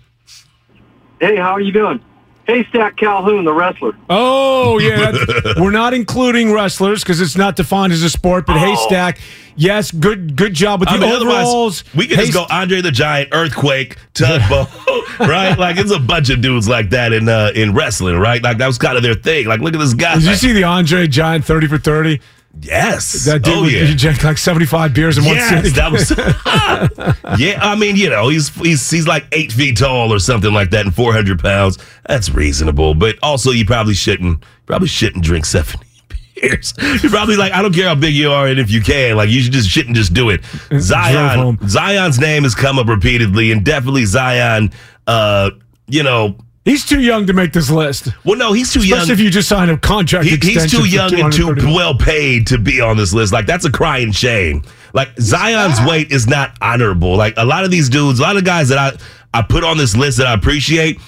Hey, 1.21 1.37
how 1.37 1.51
are 1.53 1.61
you 1.61 1.73
doing? 1.73 2.01
Haystack 2.47 2.97
Calhoun, 2.97 3.45
the 3.45 3.53
wrestler. 3.53 3.95
Oh 4.09 4.79
yeah, 4.79 5.13
we're 5.61 5.71
not 5.71 5.93
including 5.93 6.51
wrestlers 6.51 7.03
because 7.03 7.21
it's 7.21 7.37
not 7.37 7.57
defined 7.57 7.93
as 7.93 8.03
a 8.03 8.09
sport. 8.09 8.47
But 8.47 8.57
Oh. 8.57 8.61
Haystack, 8.61 9.19
yes, 9.55 9.91
good 9.91 10.35
good 10.35 10.55
job 10.55 10.81
with 10.81 10.89
the 10.89 10.95
I 10.95 10.99
mean, 10.99 11.11
otherwise, 11.13 11.45
overalls. 11.45 11.85
we 11.95 12.07
could 12.07 12.19
just 12.21 12.33
go 12.33 12.47
Andre 12.49 12.81
the 12.81 12.91
Giant, 12.91 13.29
Earthquake, 13.33 13.99
Tugboat, 14.15 14.69
right? 15.21 15.59
Like 15.59 15.77
it's 15.77 15.91
a 15.93 15.99
bunch 15.99 16.31
of 16.31 16.41
dudes 16.41 16.67
like 16.67 16.89
that 16.91 17.13
in 17.13 17.29
uh, 17.29 17.51
in 17.55 17.75
wrestling, 17.75 18.17
right? 18.17 18.43
Like 18.43 18.57
that 18.59 18.67
was 18.67 18.79
kind 18.79 18.97
of 18.97 19.03
their 19.03 19.15
thing. 19.15 19.47
Like 19.47 19.61
look 19.61 19.75
at 19.75 19.79
this 19.81 19.93
guy. 19.93 20.15
Did 20.15 20.25
you 20.25 20.35
see 20.35 20.53
the 20.53 20.65
Andre 20.65 21.07
Giant 21.07 21.45
thirty 21.45 21.67
for 21.67 21.77
thirty? 21.77 22.19
Yes. 22.61 23.25
That 23.25 23.43
dude, 23.43 23.55
oh 23.55 23.63
was- 23.63 23.73
yeah. 23.73 23.85
he 23.85 23.95
drank 23.95 24.23
like 24.25 24.39
seventy 24.39 24.67
five 24.67 24.93
beers 24.95 25.17
in 25.19 25.25
one 25.25 25.37
Yes, 25.37 25.51
sitting. 25.51 25.73
that 25.75 25.93
was. 25.93 26.11
yeah, 27.41 27.59
I 27.63 27.77
mean, 27.77 27.97
you 27.97 28.11
know, 28.11 28.29
he's 28.29 28.49
he's 28.57 28.89
he's 28.91 29.07
like 29.07 29.27
eight 29.33 29.53
feet 29.53 29.77
tall 29.79 30.13
or 30.13 30.19
something 30.19 30.53
like 30.53 30.71
that, 30.71 30.85
and 30.87 30.95
four 30.95 31.13
hundred 31.13 31.41
pounds. 31.41 31.79
That's 32.07 32.31
reasonable, 32.31 32.95
but 32.95 33.17
also 33.23 33.51
you 33.51 33.65
probably 33.65 33.95
shouldn't 33.95 34.43
probably 34.67 34.89
shouldn't 34.89 35.25
drink 35.25 35.45
seventy 35.47 35.87
beers. 36.35 36.75
You're 37.03 37.11
probably 37.11 37.37
like, 37.37 37.53
I 37.53 37.63
don't 37.63 37.75
care 37.75 37.89
how 37.89 37.95
big 37.95 38.15
you 38.15 38.31
are, 38.31 38.47
and 38.47 38.59
if 38.59 38.71
you 38.71 38.81
can, 38.81 39.17
like, 39.17 39.29
you 39.29 39.41
should 39.41 39.53
just 39.53 39.69
shouldn't 39.69 39.97
just 39.97 40.13
do 40.15 40.31
it. 40.31 40.41
Zion. 40.81 41.59
Zion's 41.69 42.19
name 42.19 42.43
has 42.45 42.55
come 42.55 42.79
up 42.79 42.89
repeatedly, 42.89 43.53
and 43.53 43.65
definitely 43.65 44.05
Zion. 44.05 44.71
Uh, 45.07 45.51
you 45.87 46.03
know, 46.03 46.37
He's 46.69 46.85
too 46.85 47.01
young 47.01 47.27
to 47.27 47.33
make 47.33 47.53
this 47.53 47.71
list. 47.71 48.09
well, 48.25 48.37
no, 48.37 48.53
he's 48.53 48.73
too 48.73 48.81
Especially 48.81 48.99
young. 49.07 49.11
if 49.11 49.21
you 49.21 49.31
just 49.31 49.49
sign 49.49 49.71
a 49.71 49.79
contract 49.79 50.27
He- 50.27 50.35
extension. 50.35 50.63
he's 50.63 50.73
too 50.73 50.85
young 50.87 51.15
and 51.19 51.33
too 51.33 51.55
well 51.75 51.97
paid 51.97 52.47
to 52.49 52.59
be 52.59 52.81
on 52.81 52.97
this 52.97 53.13
list. 53.15 53.33
Like 53.33 53.47
that's 53.47 53.65
a 53.65 53.73
crying 53.73 54.13
shame. 54.13 54.63
Like 54.93 55.09
Zion's 55.21 55.81
weight 55.89 56.13
is 56.13 56.27
not 56.27 56.57
honorable. 56.61 57.17
Like 57.17 57.35
a 57.37 57.45
lot 57.45 57.65
of 57.65 57.71
these 57.71 57.89
dudes, 57.89 58.19
a 58.21 58.23
lot 58.23 58.37
of 58.37 58.45
guys 58.45 58.69
that 58.69 58.79
I 58.79 58.99
I 59.39 59.43
put 59.43 59.65
on 59.65 59.77
this 59.79 59.97
list 59.97 60.19
that 60.19 60.27
I 60.27 60.35
appreciate. 60.35 60.99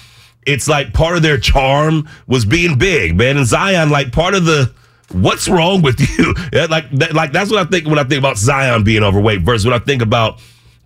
It's 0.45 0.67
like 0.67 0.93
part 0.93 1.15
of 1.17 1.21
their 1.23 1.37
charm 1.37 2.07
was 2.27 2.45
being 2.45 2.77
big, 2.77 3.15
man. 3.15 3.37
And 3.37 3.45
Zion, 3.45 3.89
like 3.91 4.11
part 4.11 4.33
of 4.33 4.45
the 4.45 4.71
what's 5.11 5.47
wrong 5.47 5.81
with 5.83 5.99
you? 6.17 6.33
Like 6.67 6.89
that, 6.91 7.13
like 7.13 7.31
that's 7.31 7.51
what 7.51 7.59
I 7.65 7.69
think 7.69 7.85
when 7.87 7.99
I 7.99 8.03
think 8.03 8.19
about 8.19 8.37
Zion 8.37 8.83
being 8.83 9.03
overweight 9.03 9.41
versus 9.41 9.65
what 9.65 9.73
I 9.79 9.83
think 9.83 10.01
about 10.01 10.39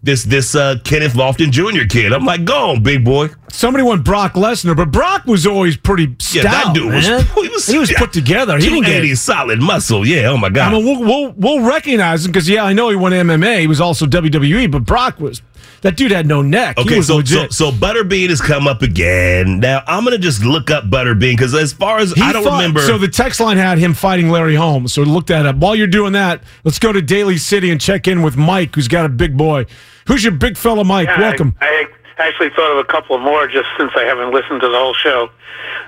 this 0.05 0.23
this 0.23 0.55
uh, 0.55 0.77
Kenneth 0.83 1.13
Lofton 1.13 1.51
Jr. 1.51 1.87
kid. 1.87 2.13
I'm 2.13 2.25
like, 2.25 2.45
go 2.45 2.69
on, 2.69 2.83
big 2.83 3.03
boy. 3.03 3.29
Somebody 3.49 3.83
went 3.83 4.03
Brock 4.03 4.33
Lesnar, 4.33 4.75
but 4.75 4.91
Brock 4.91 5.25
was 5.25 5.47
always 5.47 5.77
pretty 5.77 6.15
stout. 6.19 6.43
Yeah, 6.43 6.51
that 6.51 6.75
dude 6.75 6.93
was, 6.93 7.05
he 7.35 7.49
was 7.49 7.67
he 7.67 7.77
was 7.77 7.93
put 7.93 8.13
together. 8.13 8.57
He 8.57 8.69
didn't 8.69 8.83
get 8.83 8.97
any 8.97 9.15
solid 9.15 9.59
muscle. 9.59 10.05
Yeah, 10.05 10.29
oh 10.29 10.37
my 10.37 10.49
god. 10.49 10.73
I 10.73 10.77
mean, 10.77 10.85
we'll, 10.85 10.99
we'll 10.99 11.31
we'll 11.33 11.67
recognize 11.67 12.25
him 12.25 12.31
because 12.31 12.47
yeah, 12.47 12.63
I 12.63 12.73
know 12.73 12.89
he 12.89 12.95
won 12.95 13.11
MMA. 13.11 13.61
He 13.61 13.67
was 13.67 13.81
also 13.81 14.05
WWE, 14.05 14.71
but 14.71 14.85
Brock 14.85 15.19
was 15.19 15.41
that 15.81 15.97
dude 15.97 16.11
had 16.11 16.25
no 16.27 16.41
neck. 16.41 16.77
he 16.77 16.85
Okay, 16.85 16.97
was 16.97 17.07
so, 17.07 17.13
so 17.13 17.17
legit. 17.17 17.53
so 17.53 17.71
Butterbean 17.71 18.29
has 18.29 18.41
come 18.41 18.67
up 18.67 18.81
again. 18.81 19.59
Now 19.59 19.83
I'm 19.87 20.03
gonna 20.03 20.17
just 20.17 20.43
look 20.43 20.69
up 20.71 20.85
Butterbean 20.85 21.33
because 21.37 21.53
as 21.53 21.73
far 21.73 21.97
as 21.99 22.11
He 22.13 22.21
I 22.21 22.31
don't 22.33 22.43
fought- 22.43 22.57
remember. 22.57 22.81
So 22.81 22.97
the 22.97 23.07
text 23.07 23.39
line 23.39 23.57
had 23.57 23.77
him 23.77 23.93
fighting 23.93 24.29
Larry 24.29 24.55
Holmes. 24.55 24.93
So 24.93 25.01
look 25.03 25.27
that 25.27 25.45
up. 25.45 25.55
While 25.57 25.75
you're 25.75 25.87
doing 25.87 26.13
that, 26.13 26.41
let's 26.63 26.79
go 26.79 26.91
to 26.91 27.01
Daly 27.01 27.37
City 27.37 27.69
and 27.71 27.79
check 27.79 28.07
in 28.07 28.21
with 28.21 28.35
Mike, 28.37 28.75
who's 28.75 28.87
got 28.87 29.05
a 29.05 29.09
big 29.09 29.37
boy. 29.37 29.65
Who's 30.07 30.23
your 30.23 30.33
big 30.33 30.57
fella, 30.57 30.83
Mike? 30.83 31.07
Yeah, 31.07 31.19
Welcome. 31.19 31.55
I, 31.61 31.85
I 32.19 32.27
actually 32.27 32.49
thought 32.55 32.71
of 32.71 32.77
a 32.77 32.83
couple 32.85 33.17
more 33.17 33.47
just 33.47 33.67
since 33.77 33.91
I 33.95 34.03
haven't 34.03 34.31
listened 34.33 34.61
to 34.61 34.67
the 34.67 34.77
whole 34.77 34.93
show. 34.93 35.29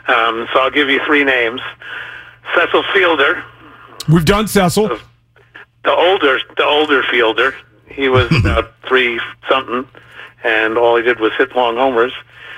Um, 0.07 0.47
so 0.53 0.59
I'll 0.59 0.71
give 0.71 0.89
you 0.89 0.99
three 1.05 1.23
names. 1.23 1.61
Cecil 2.55 2.83
Fielder, 2.93 3.43
We've 4.09 4.25
done 4.25 4.47
Cecil. 4.47 4.87
the 5.83 5.91
older 5.91 6.39
the 6.55 6.63
older 6.65 7.03
fielder. 7.11 7.55
He 7.97 8.07
was 8.07 8.33
about 8.39 8.71
three 8.87 9.19
something, 9.49 9.85
and 10.43 10.77
all 10.77 10.95
he 10.95 11.03
did 11.03 11.19
was 11.19 11.33
hit 11.37 11.53
long 11.55 11.75
homers. 11.75 12.13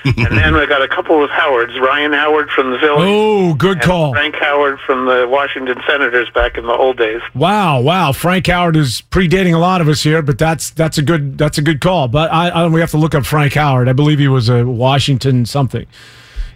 and 0.05 0.37
then 0.37 0.55
I 0.55 0.65
got 0.65 0.81
a 0.81 0.87
couple 0.87 1.21
of 1.21 1.29
Howards. 1.29 1.77
Ryan 1.77 2.13
Howard 2.13 2.49
from 2.51 2.71
the 2.71 2.79
Phillies. 2.79 3.03
Oh, 3.05 3.53
good 3.53 3.81
call. 3.81 4.13
Frank 4.13 4.35
Howard 4.35 4.79
from 4.85 5.05
the 5.05 5.27
Washington 5.29 5.77
Senators 5.85 6.29
back 6.29 6.57
in 6.57 6.65
the 6.65 6.71
old 6.71 6.97
days. 6.97 7.21
Wow, 7.35 7.81
wow. 7.81 8.13
Frank 8.13 8.47
Howard 8.47 8.77
is 8.77 9.01
predating 9.11 9.53
a 9.53 9.57
lot 9.57 9.81
of 9.81 9.89
us 9.89 10.01
here, 10.03 10.21
but 10.21 10.37
that's 10.37 10.69
that's 10.69 10.97
a 10.97 11.01
good 11.01 11.37
that's 11.37 11.57
a 11.57 11.61
good 11.61 11.81
call. 11.81 12.07
But 12.07 12.31
I, 12.31 12.47
I 12.49 12.67
we 12.67 12.79
have 12.79 12.91
to 12.91 12.97
look 12.97 13.13
up 13.13 13.25
Frank 13.25 13.55
Howard. 13.55 13.89
I 13.89 13.93
believe 13.93 14.19
he 14.19 14.29
was 14.29 14.47
a 14.47 14.65
Washington 14.65 15.45
something, 15.45 15.85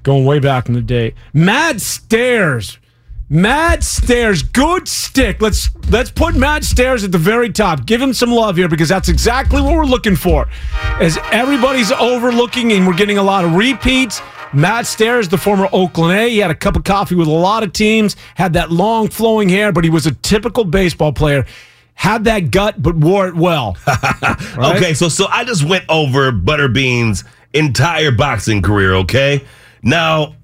going 0.03 0.25
way 0.25 0.39
back 0.39 0.69
in 0.69 0.73
the 0.73 0.81
day. 0.81 1.13
Matt 1.33 1.81
Stairs, 1.81 2.77
Matt 3.33 3.83
Stairs, 3.83 4.43
good 4.43 4.87
stick. 4.87 5.41
Let's 5.41 5.71
let's 5.89 6.11
put 6.11 6.35
Matt 6.35 6.63
Stairs 6.63 7.03
at 7.03 7.11
the 7.11 7.17
very 7.17 7.49
top. 7.49 7.87
Give 7.87 7.99
him 7.99 8.13
some 8.13 8.29
love 8.31 8.57
here 8.57 8.67
because 8.69 8.87
that's 8.87 9.09
exactly 9.09 9.59
what 9.59 9.73
we're 9.73 9.85
looking 9.85 10.15
for. 10.15 10.47
As 10.99 11.17
everybody's 11.31 11.91
overlooking 11.91 12.73
and 12.73 12.85
we're 12.85 12.93
getting 12.93 13.17
a 13.17 13.23
lot 13.23 13.43
of 13.43 13.55
repeats. 13.55 14.21
Matt 14.53 14.85
Stairs, 14.85 15.29
the 15.29 15.39
former 15.39 15.67
Oakland 15.73 16.15
A, 16.15 16.29
he 16.29 16.37
had 16.37 16.51
a 16.51 16.55
cup 16.55 16.75
of 16.75 16.83
coffee 16.83 17.15
with 17.15 17.27
a 17.27 17.31
lot 17.31 17.63
of 17.63 17.73
teams, 17.73 18.15
had 18.35 18.53
that 18.53 18.71
long 18.71 19.07
flowing 19.09 19.49
hair, 19.49 19.71
but 19.71 19.83
he 19.83 19.89
was 19.89 20.05
a 20.05 20.13
typical 20.13 20.63
baseball 20.63 21.11
player. 21.11 21.43
Had 21.95 22.25
that 22.25 22.51
gut, 22.51 22.83
but 22.83 22.95
wore 22.95 23.27
it 23.27 23.35
well. 23.35 23.77
Right? 24.55 24.77
Okay, 24.77 24.93
so 24.93 25.09
so 25.09 25.25
I 25.25 25.43
just 25.43 25.63
went 25.63 25.85
over 25.89 26.31
Butterbean's 26.31 27.23
entire 27.51 28.11
boxing 28.11 28.61
career. 28.61 28.93
Okay, 28.93 29.43
now 29.81 30.35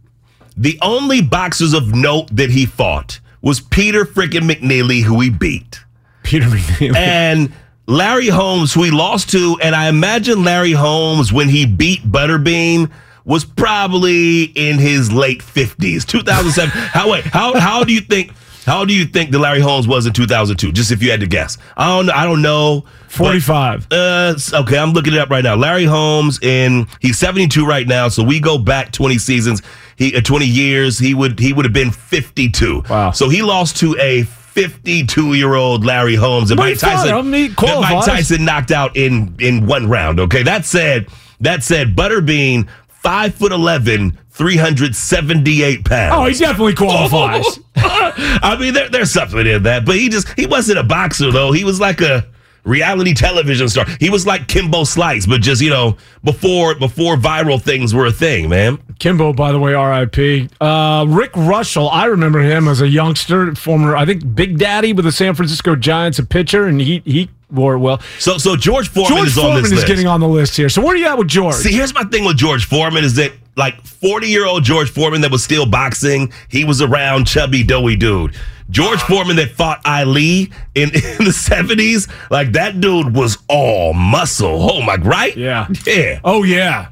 the 0.60 0.78
only 0.82 1.22
boxers 1.22 1.74
of 1.74 1.95
note 1.95 2.28
that 2.36 2.50
he 2.50 2.65
fought 2.65 3.22
was 3.41 3.62
Peter 3.62 4.04
freaking 4.04 4.50
McNeely, 4.52 5.02
who 5.02 5.22
he 5.22 5.30
beat. 5.30 5.80
Peter 6.24 6.45
McNeely. 6.48 6.98
and 6.98 7.54
Larry 7.88 8.28
Holmes, 8.28 8.74
who 8.74 8.84
he 8.84 8.91
lost 8.91 9.32
to, 9.32 9.58
and 9.63 9.74
I 9.74 9.88
imagine 9.88 10.43
Larry 10.43 10.74
Holmes 10.74 11.32
when 11.32 11.48
he 11.48 11.65
beat 11.65 12.04
Butterbean 12.04 12.91
was 13.24 13.45
probably 13.45 14.43
in 14.43 14.78
his 14.80 15.12
late 15.12 15.41
fifties, 15.41 16.04
two 16.04 16.22
thousand 16.22 16.52
seven. 16.52 16.72
how 16.72 17.10
wait? 17.10 17.24
How 17.24 17.58
how 17.60 17.84
do 17.84 17.93
you 17.93 18.02
think? 18.02 18.34
How 18.65 18.86
do 18.86 18.93
you 18.93 19.06
think 19.06 19.32
that 19.32 19.39
Larry 19.39 19.62
Holmes 19.62 19.88
was 19.88 20.06
in 20.06 20.13
two 20.13 20.28
thousand 20.28 20.58
two? 20.58 20.72
Just 20.72 20.91
if 20.91 21.02
you 21.02 21.10
had 21.12 21.19
to 21.22 21.28
guess, 21.28 21.58
I 21.78 21.88
don't. 21.88 22.06
know. 22.08 22.13
I 22.13 22.24
don't 22.26 22.41
know. 22.41 22.82
but- 22.82 23.12
45. 23.12 23.88
uh, 23.91 24.36
okay, 24.54 24.78
I'm 24.78 24.91
looking 24.93 25.13
it 25.13 25.19
up 25.19 25.30
right 25.30 25.43
now. 25.43 25.56
Larry 25.56 25.86
Holmes, 25.86 26.39
in 26.43 26.88
he's 27.00 27.17
72 27.17 27.65
right 27.65 27.88
now. 27.88 28.08
So 28.10 28.22
we 28.24 28.39
go 28.39 28.58
back 28.58 28.91
20 28.91 29.17
seasons. 29.17 29.62
He 29.95 30.15
uh, 30.15 30.22
20 30.22 30.45
years. 30.45 31.00
He 31.00 31.13
would 31.13 31.39
he 31.39 31.52
would 31.54 31.65
have 31.65 31.74
been 31.74 31.91
52. 31.91 32.84
Wow. 32.89 33.12
So 33.12 33.30
he 33.30 33.41
lost 33.41 33.78
to 33.78 33.95
a 34.00 34.24
52 34.24 35.34
year 35.36 35.56
old 35.56 35.86
Larry 35.86 36.15
Holmes. 36.15 36.52
And 36.52 36.60
Mike 36.60 36.78
Tyson. 36.78 37.08
that 37.08 37.80
Mike. 37.82 38.06
Tyson 38.06 38.45
knocked 38.45 38.72
out 38.72 38.95
in 38.98 39.36
in 39.39 39.65
one 39.65 39.88
round. 39.89 40.19
Okay, 40.19 40.43
that 40.43 40.65
said, 40.65 41.08
that 41.39 41.63
said, 41.63 41.95
Butterbean, 41.95 42.67
five 42.88 43.34
foot 43.34 43.52
11, 43.52 44.17
378 44.39 45.84
pounds. 45.84 46.15
Oh, 46.15 46.25
he 46.25 46.34
definitely 46.34 46.73
qualifies. 46.73 47.60
I 47.75 48.56
mean, 48.58 48.73
there, 48.73 48.88
there's 48.88 49.12
something 49.12 49.45
in 49.45 49.63
that, 49.63 49.86
but 49.86 49.95
he 49.95 50.08
just 50.08 50.30
he 50.39 50.45
wasn't 50.45 50.80
a 50.80 50.84
boxer 50.84 51.30
though. 51.30 51.52
He 51.52 51.65
was 51.65 51.82
like 51.82 51.99
a 51.99 52.25
reality 52.63 53.13
television 53.13 53.67
star. 53.67 53.86
He 53.99 54.10
was 54.10 54.25
like 54.25 54.47
Kimbo 54.47 54.86
Slice, 54.86 55.25
but 55.25 55.41
just 55.41 55.62
you 55.62 55.69
know 55.69 55.97
before 56.23 56.75
before 56.75 57.17
viral 57.17 57.62
things 57.62 57.93
were 57.93 58.06
a 58.06 58.13
thing, 58.13 58.47
man. 58.47 58.80
Kimbo, 58.97 59.34
by 59.34 59.52
the 59.52 59.60
way, 59.60 59.73
R.I.P. 59.73 60.47
Uh, 60.62 61.06
Rick 61.10 61.34
Reuschel, 61.34 61.89
I 61.91 62.06
remember 62.06 62.39
him 62.39 62.69
as 62.69 62.80
a 62.82 62.88
youngster, 62.88 63.56
former, 63.56 63.95
I 63.95 64.06
think, 64.06 64.36
Big 64.36 64.58
Daddy 64.58 64.93
with 64.93 65.04
the 65.04 65.12
San 65.12 65.36
Francisco 65.36 65.75
Giants, 65.75 66.17
a 66.17 66.25
pitcher, 66.25 66.65
and 66.65 66.80
he 66.80 67.02
he 67.04 67.30
wore 67.52 67.78
well. 67.78 67.99
So 68.19 68.38
so 68.38 68.56
George 68.56 68.88
Foreman 68.88 69.17
George 69.17 69.28
is 69.28 69.38
on 69.38 69.43
Foreman 69.43 69.63
this 69.63 69.71
is 69.71 69.78
list. 69.80 69.88
getting 69.88 70.08
on 70.08 70.21
the 70.21 70.30
list 70.30 70.56
here. 70.56 70.69
So 70.69 70.82
where 70.82 70.93
are 70.93 70.97
you 70.97 71.08
at 71.08 71.17
with 71.17 71.28
George? 71.28 71.56
See, 71.56 71.73
here's 71.73 71.93
my 71.93 72.04
thing 72.04 72.23
with 72.23 72.38
George 72.38 72.65
Foreman 72.65 73.04
is 73.04 73.15
that 73.15 73.34
like 73.60 73.80
40 73.86 74.28
year 74.28 74.45
old 74.45 74.63
George 74.63 74.89
Foreman 74.89 75.22
that 75.22 75.32
was 75.32 75.43
still 75.43 75.65
boxing, 75.67 76.32
he 76.48 76.63
was 76.63 76.82
around 76.82 77.26
chubby, 77.28 77.63
doughy 77.63 77.95
dude. 77.95 78.36
George 78.69 79.00
uh-huh. 79.00 79.13
Foreman 79.13 79.36
that 79.36 79.52
fought 79.52 79.82
Ali 79.86 80.52
in, 80.76 80.89
in 80.93 81.26
the 81.26 81.36
70s, 81.36 82.10
like 82.32 82.54
that 82.54 82.80
dude 82.82 83.13
was 83.15 83.38
all 83.48 83.93
muscle. 83.93 84.72
Oh 84.72 84.82
my, 84.82 84.95
right? 84.95 85.36
Yeah. 85.36 85.67
Yeah. 85.86 86.19
Oh 86.24 86.43
yeah, 86.43 86.89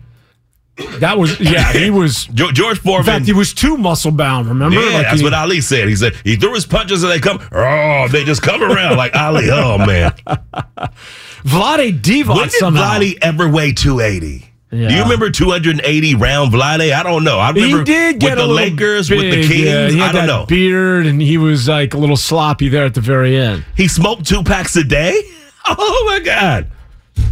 that 1.00 1.18
was 1.18 1.40
yeah. 1.40 1.72
He 1.74 1.90
was. 2.02 2.26
George 2.28 2.56
George 2.56 2.86
In 2.86 3.04
fact, 3.04 3.26
he 3.26 3.34
was 3.34 3.54
too 3.54 3.78
muscle 3.78 4.12
bound. 4.12 4.48
Remember? 4.48 4.80
Yeah, 4.80 4.94
Like 4.94 5.04
that's 5.08 5.20
he- 5.20 5.24
what 5.24 5.34
Ali 5.34 5.62
said. 5.62 5.88
He 5.88 5.96
said 5.96 6.16
he 6.24 6.36
threw 6.36 6.54
his 6.54 6.66
punches 6.66 7.04
and 7.04 7.12
they 7.12 7.20
come. 7.20 7.40
Oh, 7.52 8.08
they 8.12 8.24
just 8.24 8.42
come 8.42 8.62
around 8.62 8.98
like 8.98 9.16
Ali. 9.16 9.50
Oh 9.50 9.78
man, 9.78 10.12
Vlade 11.44 11.78
when 11.78 12.02
Divac 12.02 12.44
did 12.44 12.52
somehow. 12.54 13.00
Vladi 13.00 13.18
ever 13.22 13.50
weigh 13.50 13.74
two 13.74 14.00
eighty? 14.00 14.52
Do 14.70 14.78
you 14.78 15.02
remember 15.02 15.30
280 15.30 16.16
round 16.16 16.52
Vlade? 16.52 16.92
I 16.94 17.02
don't 17.02 17.24
know. 17.24 17.40
I 17.40 17.52
remember 17.52 17.80
he 17.80 17.84
did 17.86 18.20
get 18.20 18.32
with 18.36 18.44
a 18.44 18.48
the 18.48 18.54
Lakers, 18.54 19.10
with 19.10 19.22
the 19.22 19.32
big, 19.32 19.48
Kings. 19.48 19.64
yeah. 19.66 19.90
He 19.90 19.98
had 19.98 20.10
I 20.10 20.12
don't 20.20 20.28
know. 20.28 20.46
beard, 20.46 21.06
and 21.06 21.22
he 21.22 21.38
was 21.38 21.70
like 21.70 21.94
a 21.94 21.98
little 21.98 22.18
sloppy 22.18 22.68
there 22.68 22.84
at 22.86 22.94
the 22.94 23.00
very 23.02 23.38
end. 23.38 23.64
He 23.78 23.88
smoked 23.88 24.26
two 24.28 24.44
packs 24.44 24.76
a 24.76 24.84
day. 24.84 25.20
Oh 25.70 26.04
my 26.08 26.20
god! 26.20 26.68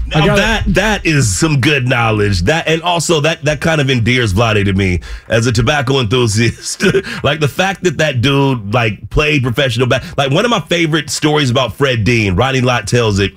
Now 0.07 0.35
that 0.35 0.65
that 0.67 1.05
is 1.05 1.37
some 1.39 1.61
good 1.61 1.87
knowledge. 1.87 2.41
That 2.41 2.67
and 2.67 2.81
also 2.81 3.21
that 3.21 3.43
that 3.45 3.61
kind 3.61 3.79
of 3.79 3.89
endears 3.89 4.33
Vlade 4.33 4.65
to 4.65 4.73
me 4.73 4.99
as 5.29 5.47
a 5.47 5.53
tobacco 5.53 6.01
enthusiast. 6.01 6.83
like 7.23 7.39
the 7.39 7.47
fact 7.47 7.83
that 7.85 7.97
that 7.99 8.19
dude 8.19 8.73
like 8.73 9.09
played 9.09 9.41
professional 9.41 9.87
back. 9.87 10.03
Like 10.17 10.31
one 10.31 10.43
of 10.43 10.51
my 10.51 10.59
favorite 10.59 11.09
stories 11.09 11.49
about 11.49 11.73
Fred 11.75 12.03
Dean. 12.03 12.35
Ronnie 12.35 12.59
Lott 12.59 12.89
tells 12.89 13.19
it 13.19 13.31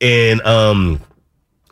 and 0.00 0.40
um 0.42 1.00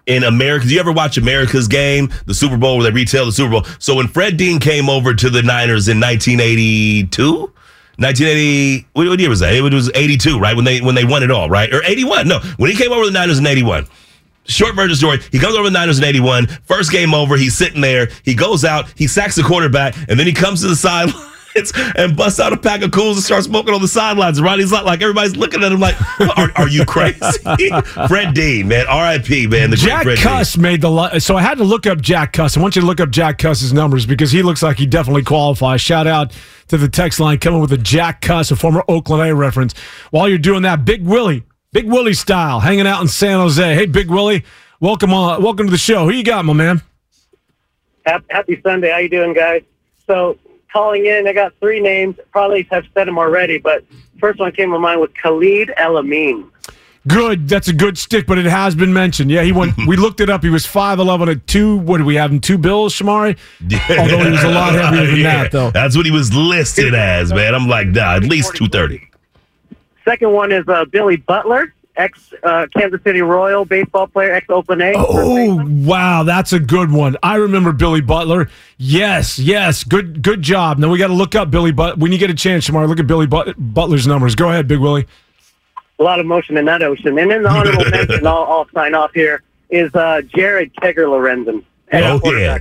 in 0.07 0.25
America. 0.25 0.67
Do 0.67 0.75
you 0.75 0.81
ever 0.81 0.93
watch 0.93 1.17
America's 1.17 1.69
Game, 1.69 2.13
the 2.27 2.35
Super 2.35 2.57
Bowl, 2.57 2.79
where 2.79 2.91
they 2.91 2.95
retell 2.95 3.27
the 3.27 3.33
Super 3.33 3.51
Bowl? 3.51 3.65
So 3.79 3.97
when 3.97 4.09
Fred 4.09 4.37
Dean 4.37 4.61
came 4.61 4.89
over 4.89 5.15
to 5.15 5.31
the 5.31 5.43
Niners 5.43 5.89
in 5.89 6.01
1982. 6.01 7.53
1980, 7.97 8.89
what, 8.95 9.21
year 9.21 9.29
was 9.29 9.39
that? 9.39 9.55
It 9.55 9.63
was 9.63 9.89
82, 9.95 10.41
right? 10.41 10.57
When 10.57 10.65
they 10.65 10.81
when 10.81 10.97
they 10.97 11.05
won 11.05 11.23
it 11.23 11.31
all, 11.31 11.49
right? 11.49 11.73
Or 11.73 11.81
81? 11.85 12.27
No, 12.27 12.41
when 12.57 12.69
he 12.69 12.77
came 12.77 12.91
over 12.91 13.05
to 13.05 13.11
the 13.11 13.17
Niners 13.17 13.39
in 13.39 13.47
81. 13.47 13.87
Short 14.47 14.75
version 14.75 14.97
story. 14.97 15.21
He 15.31 15.39
comes 15.39 15.55
over 15.55 15.65
the 15.65 15.71
Niners 15.71 15.99
in 15.99 16.05
81. 16.05 16.49
First 16.65 16.91
game 16.91 17.15
over, 17.15 17.37
he's 17.37 17.57
sitting 17.57 17.81
there. 17.81 18.09
He 18.25 18.35
goes 18.35 18.65
out, 18.65 18.93
he 18.97 19.07
sacks 19.07 19.37
the 19.37 19.43
quarterback, 19.43 19.97
and 20.09 20.19
then 20.19 20.27
he 20.27 20.33
comes 20.33 20.61
to 20.63 20.69
the 20.69 20.77
sidelines 21.55 21.73
and 21.97 22.17
busts 22.17 22.41
out 22.41 22.53
a 22.53 22.57
pack 22.57 22.83
of 22.83 22.91
Kools 22.91 23.15
and 23.15 23.23
starts 23.23 23.47
smoking 23.47 23.75
on 23.75 23.81
the 23.81 23.89
sidelines. 23.89 24.39
And 24.39 24.45
Ronnie's 24.47 24.73
like, 24.73 24.85
like 24.85 25.03
everybody's 25.03 25.37
looking 25.37 25.63
at 25.63 25.73
him 25.73 25.81
like, 25.81 25.97
are, 26.37 26.51
are 26.57 26.69
you 26.69 26.85
crazy? 26.85 27.19
Fred 28.09 28.35
Dean, 28.35 28.69
man. 28.69 28.87
R.I.P., 28.89 29.47
man. 29.47 29.71
The 29.71 29.77
Jack 29.77 30.05
great 30.05 30.19
Fred 30.19 30.39
Cuss 30.39 30.57
made 30.57 30.81
the 30.81 30.91
li- 30.91 31.21
so 31.21 31.37
I 31.37 31.43
had 31.43 31.59
to 31.59 31.65
look 31.65 31.87
up 31.87 32.01
Jack 32.01 32.33
Cust. 32.33 32.57
I 32.57 32.61
want 32.61 32.77
you 32.77 32.83
to 32.83 32.87
look 32.87 33.01
up 33.01 33.11
Jack 33.11 33.39
Cust's 33.39 33.73
numbers 33.73 34.07
because 34.07 34.31
he 34.31 34.43
looks 34.43 34.63
like 34.63 34.77
he 34.77 34.87
definitely 34.87 35.23
qualifies. 35.23 35.81
Shout 35.81 36.07
out 36.07 36.33
to 36.69 36.79
the 36.79 36.89
text 36.89 37.21
line 37.21 37.39
coming 37.39 37.61
with 37.61 37.73
a 37.73 37.79
Jack 37.79 38.21
Cust, 38.21 38.51
a 38.51 38.57
former 38.57 38.83
Oakland 38.89 39.29
A 39.29 39.35
reference. 39.35 39.75
While 40.11 40.29
you're 40.29 40.39
doing 40.39 40.63
that, 40.63 40.85
Big 40.85 41.05
Willie, 41.05 41.45
Big 41.73 41.87
Willie 41.87 42.15
style, 42.15 42.61
hanging 42.61 42.87
out 42.87 43.03
in 43.03 43.09
San 43.09 43.39
Jose. 43.39 43.75
Hey, 43.75 43.87
Big 43.87 44.11
Willie, 44.11 44.45
welcome 44.81 45.13
on, 45.13 45.43
welcome 45.43 45.67
to 45.67 45.71
the 45.71 45.79
show. 45.79 46.05
Who 46.05 46.13
you 46.13 46.25
got, 46.25 46.45
my 46.45 46.53
man? 46.53 46.83
Happy, 48.07 48.25
happy 48.29 48.61
Sunday. 48.63 48.91
How 48.91 48.99
you 48.99 49.09
doing, 49.09 49.33
guys? 49.33 49.63
So 50.07 50.39
calling 50.75 51.07
in, 51.07 51.27
I 51.27 51.33
got 51.33 51.55
three 51.61 51.81
names. 51.81 52.17
Probably 52.33 52.67
have 52.71 52.85
said 52.93 53.07
them 53.07 53.17
already, 53.17 53.59
but 53.59 53.85
first 54.19 54.39
one 54.39 54.53
came 54.53 54.73
to 54.73 54.79
mind 54.79 55.01
was 55.01 55.11
Khalid 55.23 55.73
El 55.77 55.97
Amin. 55.97 56.51
Good, 57.07 57.49
that's 57.49 57.69
a 57.69 57.73
good 57.73 57.99
stick, 57.99 58.27
but 58.27 58.39
it 58.39 58.47
has 58.47 58.75
been 58.75 58.93
mentioned. 58.93 59.31
Yeah, 59.31 59.43
he 59.43 59.53
went. 59.53 59.75
we 59.87 59.97
looked 59.97 60.21
it 60.21 60.31
up. 60.31 60.43
He 60.43 60.51
was 60.51 60.67
five 60.67 60.99
eleven 60.99 61.29
at 61.29 61.47
two. 61.47 61.77
What 61.79 61.99
do 61.99 62.05
we 62.05 62.17
have 62.17 62.33
him? 62.33 62.41
Two 62.41 62.59
bills, 62.59 62.95
Shamari. 62.95 63.39
Although 63.99 64.25
he 64.25 64.31
was 64.31 64.43
a 64.43 64.49
lot 64.49 64.73
heavier 64.73 65.07
than 65.07 65.17
Yeah, 65.21 65.43
that, 65.43 65.53
though. 65.53 65.71
That's 65.71 65.97
what 65.97 66.07
he 66.07 66.13
was 66.13 66.35
listed 66.35 66.95
as, 66.95 67.33
man. 67.33 67.55
I'm 67.55 67.69
like, 67.69 67.89
nah, 67.89 68.17
at 68.17 68.25
least 68.25 68.57
230. 68.57 69.11
Second 70.05 70.33
one 70.33 70.51
is 70.51 70.67
uh, 70.67 70.87
Billy 70.87 71.17
Butler, 71.17 71.74
ex 71.97 72.33
uh, 72.43 72.67
Kansas 72.77 73.01
City 73.05 73.23
Royal 73.23 73.65
baseball 73.65 74.07
player, 74.07 74.33
ex 74.35 74.47
Open 74.51 74.81
A. 74.81 74.93
Oh 74.97 75.63
wow, 75.65 76.23
that's 76.23 76.53
a 76.53 76.59
good 76.61 76.91
one. 76.91 77.17
I 77.23 77.37
remember 77.37 77.73
Billy 77.73 78.01
Butler. 78.01 78.49
Yes, 78.79 79.39
yes, 79.39 79.85
good, 79.85 80.23
good 80.23 80.43
job. 80.43 80.79
Now 80.79 80.91
we 80.91 80.99
got 80.99 81.09
to 81.09 81.15
look 81.15 81.35
up 81.35 81.51
Billy 81.51 81.73
But 81.73 81.99
when 81.99 82.13
you 82.13 82.19
get 82.19 82.31
a 82.31 82.35
chance, 82.35 82.67
tomorrow. 82.67 82.87
Look 82.87 83.01
at 83.01 83.07
Billy 83.07 83.27
But- 83.27 83.55
Butler's 83.59 84.07
numbers. 84.07 84.35
Go 84.35 84.51
ahead, 84.51 84.67
Big 84.69 84.79
Willie. 84.81 85.07
A 85.99 86.03
lot 86.03 86.19
of 86.19 86.27
motion 86.27 86.57
in 86.57 86.65
that 86.65 86.83
ocean. 86.83 87.17
And 87.19 87.31
then 87.31 87.43
the 87.45 87.49
honorable 87.49 87.85
mention, 87.91 88.27
I'll, 88.27 88.43
I'll 88.45 88.69
sign 88.75 88.95
off 88.95 89.13
here, 89.15 89.43
is 89.71 89.95
uh, 89.95 90.23
Jared 90.35 90.75
Kegger 90.75 91.07
Lorenzen. 91.07 91.63
Oh, 91.93 92.33
yeah. 92.33 92.59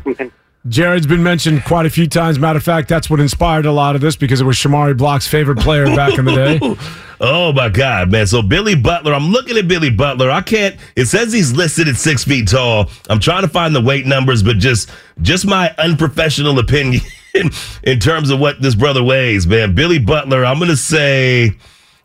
Jared's 0.68 1.06
been 1.06 1.24
mentioned 1.24 1.66
quite 1.66 1.86
a 1.86 1.90
few 1.90 2.08
times. 2.08 2.40
Matter 2.40 2.58
of 2.58 2.64
fact, 2.64 2.88
that's 2.88 3.10
what 3.10 3.20
inspired 3.20 3.66
a 3.66 3.72
lot 3.72 3.96
of 3.96 4.02
this 4.02 4.16
because 4.16 4.40
it 4.40 4.46
was 4.46 4.56
Shamari 4.56 4.98
Block's 4.98 5.28
favorite 5.28 5.60
player 5.60 5.86
back 5.88 6.18
in 6.18 6.26
the 6.26 6.34
day. 6.34 6.60
Oh 7.26 7.54
my 7.54 7.70
God, 7.70 8.12
man. 8.12 8.28
So 8.28 8.42
Billy 8.42 8.76
Butler, 8.76 9.14
I'm 9.14 9.28
looking 9.30 9.56
at 9.58 9.66
Billy 9.66 9.90
Butler. 9.90 10.30
I 10.30 10.42
can't 10.42 10.76
it 10.98 11.06
says 11.06 11.32
he's 11.32 11.54
listed 11.54 11.88
at 11.88 11.96
six 11.96 12.26
feet 12.26 12.50
tall. 12.50 12.90
I'm 13.10 13.22
trying 13.22 13.44
to 13.44 13.48
find 13.48 13.74
the 13.74 13.80
weight 13.80 14.06
numbers, 14.06 14.44
but 14.44 14.58
just 14.58 14.90
just 15.22 15.46
my 15.46 15.74
unprofessional 15.78 16.60
opinion 16.60 17.02
in 17.84 18.00
terms 18.00 18.30
of 18.30 18.42
what 18.42 18.62
this 18.62 18.76
brother 18.76 19.02
weighs, 19.02 19.48
man. 19.48 19.74
Billy 19.74 20.00
Butler, 20.00 20.44
I'm 20.44 20.60
gonna 20.60 20.76
say 20.76 21.52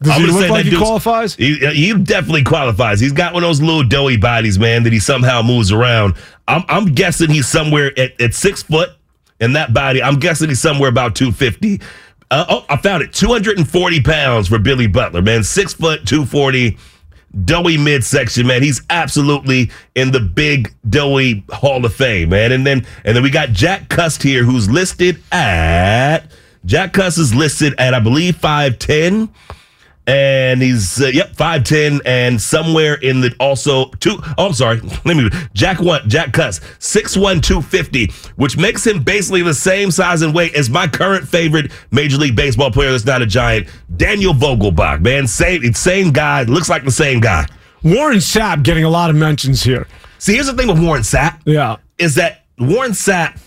Does 0.03 0.13
I'm 0.13 0.21
he 0.21 0.27
look 0.29 0.41
say 0.41 0.51
like 0.51 0.67
he 0.67 0.77
qualifies? 0.77 1.35
He, 1.35 1.57
he 1.57 1.93
definitely 1.95 2.45
qualifies. 2.45 3.01
He's 3.01 3.13
got 3.13 3.35
one 3.35 3.43
of 3.43 3.49
those 3.49 3.61
little 3.61 3.83
doughy 3.83 4.17
bodies, 4.17 4.59
man, 4.59 4.85
that 4.85 4.93
he 4.93 5.01
somehow 5.01 5.43
moves 5.43 5.73
around. 5.73 6.15
I'm, 6.47 6.65
I'm 6.69 6.87
guessing 6.95 7.31
he's 7.31 7.49
somewhere 7.49 7.93
at, 7.99 8.21
at 8.21 8.35
six 8.35 8.63
foot 8.63 8.91
in 9.41 9.55
that 9.55 9.75
body. 9.75 10.03
I'm 10.03 10.19
guessing 10.19 10.49
he's 10.49 10.61
somewhere 10.61 10.89
about 10.89 11.17
250. 11.17 11.81
Uh, 12.31 12.45
oh, 12.49 12.65
I 12.69 12.77
found 12.77 13.03
it. 13.03 13.13
240 13.13 14.03
pounds 14.03 14.49
for 14.49 14.59
Billy 14.59 14.87
Butler, 14.87 15.23
man. 15.23 15.43
Six 15.43 15.75
foot, 15.75 16.07
240, 16.07 16.77
doughy 17.45 17.77
midsection, 17.77 18.47
man. 18.47 18.63
He's 18.63 18.83
absolutely 18.91 19.71
in 19.95 20.13
the 20.13 20.21
big 20.21 20.75
doughy 20.89 21.45
Hall 21.51 21.85
of 21.85 21.93
Fame, 21.93 22.31
man. 22.31 22.53
And 22.53 22.67
then 22.67 22.87
and 23.05 23.17
then 23.17 23.23
we 23.23 23.31
got 23.31 23.51
Jack 23.51 23.89
Cust 23.89 24.23
here, 24.23 24.45
who's 24.45 24.71
listed 24.71 25.21
at 25.33 26.31
Jack 26.65 26.93
Cust 26.93 27.19
is 27.19 27.35
listed 27.35 27.75
at 27.79 27.95
I 27.95 28.01
believe 28.01 28.37
5'10 28.37 29.29
and 30.09 30.61
he's 30.61 31.01
uh, 31.01 31.07
yep 31.07 31.35
5'10 31.35 32.01
and 32.05 32.40
somewhere 32.40 32.94
in 32.94 33.21
the 33.21 33.35
also 33.38 33.90
two 34.01 34.16
oh 34.38 34.47
I'm 34.47 34.53
sorry 34.55 34.81
let 35.05 35.16
me 35.16 35.29
Jack 35.53 35.81
one 35.81 36.09
Jack 36.09 36.33
Cust 36.33 36.62
6'1 36.81 37.42
250 37.42 38.07
which 38.37 38.57
makes 38.57 38.87
him 38.87 39.03
basically 39.03 39.42
the 39.42 39.55
same 39.55 39.90
size 39.90 40.23
and 40.23 40.35
weight 40.35 40.55
as 40.55 40.68
my 40.68 40.88
current 40.88 41.29
favorite 41.29 41.71
Major 41.92 42.16
League 42.16 42.35
Baseball 42.35 42.71
player 42.73 42.90
that's 42.90 43.05
not 43.05 43.23
a 43.23 43.27
giant 43.27 43.68
Daniel 43.97 44.33
Vogelbach 44.35 45.01
man 45.03 45.27
same 45.27 45.73
same 45.75 46.11
guy 46.11 46.42
looks 46.42 46.68
like 46.68 46.85
the 46.85 46.90
same 46.90 47.21
guy 47.21 47.47
Warren 47.83 48.18
Sapp 48.18 48.62
getting 48.62 48.85
a 48.85 48.90
lot 48.90 49.11
of 49.11 49.16
mentions 49.16 49.62
here. 49.62 49.87
See, 50.18 50.35
here's 50.35 50.47
the 50.47 50.55
thing 50.55 50.68
with 50.68 50.83
Warren 50.83 51.03
Sapp. 51.03 51.40
Yeah. 51.44 51.77
Is 51.99 52.16
that 52.16 52.44
Warren 52.59 52.92
Sapp, 52.92 53.40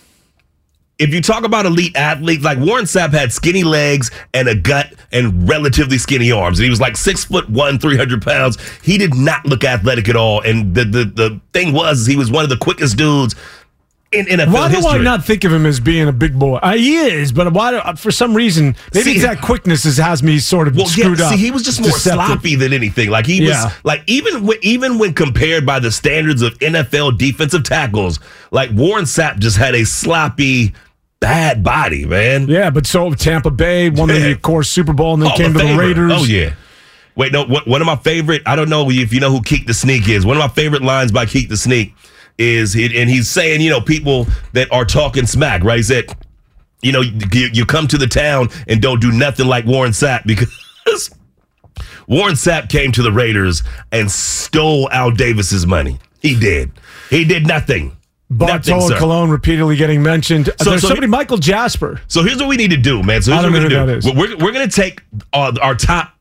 if 1.02 1.14
you 1.14 1.22
talk 1.22 1.44
about 1.44 1.66
elite 1.66 1.96
athletes, 1.96 2.44
like 2.44 2.58
Warren 2.60 2.86
Sapp 2.86 3.12
had 3.12 3.34
skinny 3.34 3.64
legs 3.64 4.12
and 4.34 4.48
a 4.48 4.56
gut 4.56 4.94
and 5.12 5.50
relatively 5.50 5.98
skinny 5.98 6.32
arms. 6.32 6.60
And 6.60 6.64
he 6.64 6.70
was 6.70 6.80
like 6.80 6.96
six 6.96 7.26
foot 7.26 7.50
one, 7.50 7.80
300 7.80 8.22
pounds. 8.22 8.58
He 8.82 8.98
did 8.98 9.16
not 9.16 9.46
look 9.46 9.64
athletic 9.64 10.08
at 10.10 10.16
all. 10.16 10.42
And 10.42 10.74
the, 10.76 10.86
the, 10.86 11.04
the 11.06 11.42
thing 11.54 11.74
was, 11.74 12.06
he 12.06 12.16
was 12.16 12.30
one 12.32 12.44
of 12.44 12.50
the 12.50 12.58
quickest 12.58 12.98
dudes 12.98 13.36
in 14.12 14.26
NFL 14.26 14.52
Why 14.54 14.68
do 14.68 14.76
history. 14.76 15.00
I 15.00 15.04
not 15.04 15.24
think 15.26 15.46
of 15.46 15.54
him 15.54 15.66
as 15.66 15.80
being 15.80 16.08
a 16.10 16.12
big 16.12 16.38
boy? 16.38 16.58
Uh, 16.58 16.74
he 16.76 16.98
is, 16.98 17.32
but 17.32 17.54
why? 17.54 17.72
Do, 17.72 17.80
for 17.96 18.12
some 18.12 18.34
reason, 18.34 18.76
maybe 18.94 19.04
See- 19.06 19.12
it's 19.14 19.22
that 19.24 19.42
quickness 19.42 19.84
has 19.98 20.22
me 20.22 20.38
sort 20.40 20.68
of 20.68 20.76
Well, 20.76 20.86
screwed 20.86 21.20
yeah, 21.20 21.28
up. 21.28 21.32
see, 21.32 21.38
he 21.40 21.50
was 21.50 21.64
just 21.64 21.80
more 21.80 21.92
Deceptive. 21.92 22.26
sloppy 22.28 22.56
than 22.56 22.74
anything. 22.74 23.10
Like 23.10 23.26
he 23.26 23.46
was, 23.48 23.72
like 23.86 24.04
even 24.08 24.46
when, 24.46 24.58
even 24.64 24.98
when 25.00 25.14
compared 25.14 25.66
by 25.66 25.80
the 25.80 25.92
standards 25.94 26.42
of 26.42 26.60
NFL 26.60 27.18
defensive 27.18 27.64
tackles, 27.64 28.20
like 28.52 28.70
Warren 28.74 29.06
Sapp 29.06 29.40
just 29.40 29.56
had 29.56 29.76
a 29.76 29.86
sloppy, 29.86 30.74
bad 31.22 31.64
body, 31.64 32.06
man. 32.06 32.48
Yeah, 32.50 32.70
but 32.70 32.86
so 32.86 33.14
Tampa 33.14 33.52
Bay 33.52 33.90
won 33.90 34.10
the 34.10 34.34
of 34.34 34.42
course 34.42 34.70
Super 34.70 34.92
Bowl 34.92 35.14
and 35.14 35.24
then 35.24 35.30
Hall 35.30 35.38
came 35.38 35.54
to 35.54 35.60
the 35.60 35.78
Raiders. 35.78 36.12
Oh 36.14 36.26
yeah. 36.26 36.56
Wait, 37.16 37.32
no. 37.32 37.46
One 37.46 37.64
one 37.66 37.82
of 37.82 37.88
my 37.88 37.96
favorite. 37.96 38.42
I 38.46 38.58
don't 38.58 38.70
know 38.70 38.90
if 38.90 39.14
you 39.14 39.22
know 39.22 39.32
who 39.32 39.42
Keek 39.42 39.68
the 39.68 39.74
Sneak 39.74 40.10
is. 40.10 40.26
One 40.26 40.36
of 40.36 40.42
my 40.42 40.50
favorite 40.50 40.82
lines 40.82 41.14
by 41.14 41.26
Keek 41.26 41.48
the 41.48 41.56
Sneak 41.56 41.94
is, 42.38 42.76
and 42.76 43.10
he's 43.10 43.30
saying, 43.30 43.62
you 43.62 43.70
know, 43.70 43.80
people 43.80 44.26
that 44.54 44.72
are 44.72 44.84
talking 44.84 45.28
smack, 45.28 45.64
right? 45.64 45.78
He 45.78 45.84
said, 45.84 46.06
you 46.82 46.92
know, 46.92 47.02
you, 47.02 47.50
you 47.54 47.66
come 47.66 47.88
to 47.88 47.98
the 47.98 48.08
town 48.08 48.50
and 48.68 48.82
don't 48.82 49.00
do 49.00 49.12
nothing 49.12 49.48
like 49.48 49.66
Warren 49.66 49.92
Sapp 49.92 50.26
because 50.26 50.50
Warren 52.08 52.34
Sapp 52.34 52.70
came 52.70 52.92
to 52.94 53.04
the 53.04 53.12
Raiders 53.12 53.62
and 53.92 54.10
stole 54.10 54.90
Al 54.92 55.12
Davis's 55.12 55.68
money. 55.68 56.00
He 56.22 56.40
did. 56.40 56.72
He 57.10 57.26
did 57.26 57.46
nothing. 57.46 57.96
Bartolo 58.38 58.88
sir. 58.90 58.98
Colon 58.98 59.30
repeatedly 59.30 59.76
getting 59.76 60.02
mentioned. 60.02 60.46
So- 60.62 60.70
There's 60.70 60.82
so 60.82 60.88
somebody, 60.90 61.08
he- 61.08 61.12
Michael 61.12 61.38
Jasper. 61.38 62.02
So 62.08 62.24
here's 62.24 62.38
what 62.38 62.48
we 62.48 62.56
need 62.58 62.72
to 62.72 62.78
do, 62.78 63.04
man. 63.04 63.22
So 63.22 63.32
here's 63.32 63.44
what 63.44 63.54
we're 63.54 63.70
gonna 63.70 64.00
do. 64.02 64.12
We're, 64.14 64.38
we're 64.38 64.52
gonna 64.54 64.68
take 64.68 65.04
uh, 65.34 65.54
our 65.62 65.76
top 65.76 66.14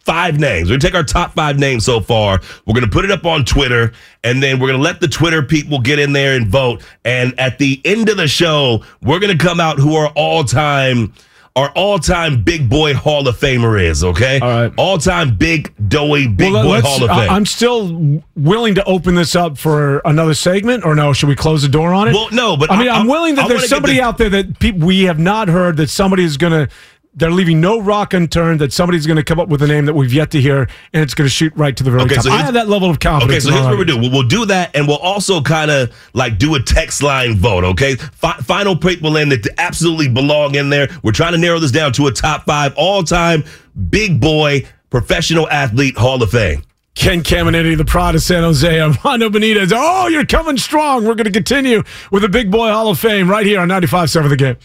five 0.00 0.38
names. 0.38 0.68
We're 0.68 0.74
gonna 0.76 0.80
take 0.90 0.94
our 0.94 1.02
top 1.02 1.34
five 1.34 1.58
names 1.58 1.84
so 1.84 2.00
far. 2.00 2.40
We're 2.66 2.74
gonna 2.74 2.88
put 2.88 3.04
it 3.04 3.10
up 3.10 3.24
on 3.24 3.44
Twitter, 3.44 3.92
and 4.22 4.42
then 4.42 4.60
we're 4.60 4.68
gonna 4.68 4.82
let 4.82 5.00
the 5.00 5.08
Twitter 5.08 5.42
people 5.42 5.80
get 5.80 5.98
in 5.98 6.12
there 6.12 6.36
and 6.36 6.46
vote. 6.46 6.82
And 7.04 7.38
at 7.40 7.58
the 7.58 7.80
end 7.84 8.08
of 8.08 8.16
the 8.16 8.28
show, 8.28 8.84
we're 9.02 9.18
gonna 9.18 9.36
come 9.38 9.60
out 9.60 9.78
who 9.78 9.96
are 9.96 10.08
all 10.14 10.44
time. 10.44 11.12
Our 11.56 11.68
all-time 11.76 12.42
big 12.42 12.68
boy 12.68 12.94
Hall 12.94 13.28
of 13.28 13.38
Famer 13.38 13.80
is 13.80 14.02
okay. 14.02 14.40
All 14.40 14.48
right. 14.48 14.72
All-time 14.76 15.36
big 15.36 15.72
doughy 15.88 16.26
big 16.26 16.52
Well, 16.52 16.64
boy 16.64 16.80
Hall 16.80 17.04
of 17.04 17.10
I- 17.10 17.26
Fame. 17.26 17.30
I'm 17.32 17.46
still 17.46 18.22
willing 18.34 18.74
to 18.74 18.82
open 18.86 19.14
this 19.14 19.36
up 19.36 19.56
for 19.56 19.98
another 20.04 20.34
segment, 20.34 20.84
or 20.84 20.96
no? 20.96 21.12
Should 21.12 21.28
we 21.28 21.36
close 21.36 21.62
the 21.62 21.68
door 21.68 21.94
on 21.94 22.08
it? 22.08 22.12
Well, 22.14 22.26
no, 22.32 22.56
but 22.56 22.72
I 22.72 22.76
mean, 22.80 22.88
I- 22.88 22.96
I'm 22.98 23.08
I- 23.08 23.12
willing 23.12 23.38
I 23.38 23.42
that 23.42 23.48
there's 23.50 23.68
somebody 23.68 23.94
the- 23.94 24.02
out 24.02 24.18
there 24.18 24.30
that 24.30 24.58
people 24.58 24.84
we 24.84 25.04
have 25.04 25.20
not 25.20 25.46
heard 25.46 25.76
that 25.76 25.90
somebody 25.90 26.24
is 26.24 26.36
going 26.36 26.54
to 26.54 26.68
they're 27.16 27.30
leaving 27.30 27.60
no 27.60 27.80
rock 27.80 28.12
unturned 28.14 28.60
that 28.60 28.72
somebody's 28.72 29.06
going 29.06 29.16
to 29.16 29.22
come 29.22 29.38
up 29.38 29.48
with 29.48 29.62
a 29.62 29.66
name 29.66 29.86
that 29.86 29.94
we've 29.94 30.12
yet 30.12 30.30
to 30.32 30.40
hear, 30.40 30.62
and 30.92 31.02
it's 31.02 31.14
going 31.14 31.26
to 31.26 31.30
shoot 31.32 31.52
right 31.56 31.76
to 31.76 31.84
the 31.84 31.90
very 31.90 32.02
Okay, 32.02 32.16
top. 32.16 32.24
so 32.24 32.30
I 32.32 32.38
have 32.42 32.54
that 32.54 32.68
level 32.68 32.90
of 32.90 32.98
confidence. 33.00 33.46
Okay, 33.46 33.50
so 33.50 33.50
here's 33.52 33.64
what 33.66 33.76
we'll 33.76 33.86
do. 33.86 33.98
We'll, 33.98 34.10
we'll 34.10 34.22
do 34.28 34.44
that, 34.46 34.74
and 34.74 34.88
we'll 34.88 34.96
also 34.98 35.40
kind 35.40 35.70
of 35.70 35.94
like 36.12 36.38
do 36.38 36.54
a 36.56 36.60
text 36.62 37.02
line 37.02 37.36
vote. 37.36 37.64
Okay, 37.64 37.94
Fi- 37.96 38.38
final 38.38 38.76
people 38.76 39.16
in 39.16 39.28
that 39.28 39.46
absolutely 39.58 40.08
belong 40.08 40.54
in 40.56 40.70
there. 40.70 40.88
We're 41.02 41.12
trying 41.12 41.32
to 41.32 41.38
narrow 41.38 41.58
this 41.60 41.70
down 41.70 41.92
to 41.94 42.06
a 42.08 42.12
top 42.12 42.44
five 42.46 42.74
all 42.76 43.02
time 43.04 43.44
big 43.90 44.20
boy 44.20 44.66
professional 44.90 45.48
athlete 45.50 45.96
Hall 45.96 46.22
of 46.22 46.30
Fame. 46.30 46.62
Ken 46.94 47.22
Caminiti, 47.24 47.76
the 47.76 47.84
pride 47.84 48.14
of 48.14 48.22
San 48.22 48.44
Jose, 48.44 48.80
Armando 48.80 49.28
Benitez. 49.28 49.72
Oh, 49.74 50.06
you're 50.06 50.24
coming 50.24 50.56
strong. 50.56 51.04
We're 51.04 51.16
going 51.16 51.24
to 51.24 51.32
continue 51.32 51.82
with 52.12 52.22
the 52.22 52.28
Big 52.28 52.52
Boy 52.52 52.70
Hall 52.70 52.86
of 52.86 53.00
Fame 53.00 53.28
right 53.28 53.44
here 53.44 53.58
on 53.58 53.68
95.7 53.68 54.28
The 54.28 54.36
Game. 54.36 54.56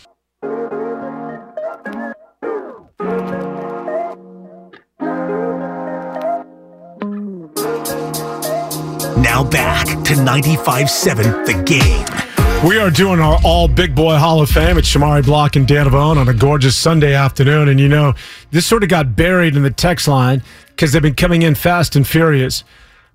Now 9.22 9.44
back 9.44 9.86
to 10.06 10.14
95.7 10.14 11.46
The 11.46 11.64
Game. 11.64 12.68
We 12.68 12.78
are 12.78 12.90
doing 12.90 13.20
our 13.20 13.38
all 13.44 13.68
Big 13.68 13.94
Boy 13.94 14.16
Hall 14.16 14.42
of 14.42 14.50
Fame 14.50 14.78
at 14.78 14.86
Shamari 14.86 15.26
Block 15.26 15.58
and 15.58 15.68
Danavone 15.68 16.16
on 16.16 16.30
a 16.30 16.34
gorgeous 16.34 16.78
Sunday 16.78 17.14
afternoon. 17.14 17.68
And 17.68 17.82
you 17.82 17.90
know, 17.90 18.14
this 18.52 18.66
sort 18.66 18.82
of 18.84 18.88
got 18.88 19.18
buried 19.18 19.58
in 19.58 19.64
the 19.64 19.72
text 19.72 20.08
line 20.08 20.42
because 20.68 20.94
they've 20.94 21.02
been 21.02 21.16
coming 21.16 21.42
in 21.42 21.56
fast 21.56 21.98
and 21.98 22.08
furious. 22.08 22.64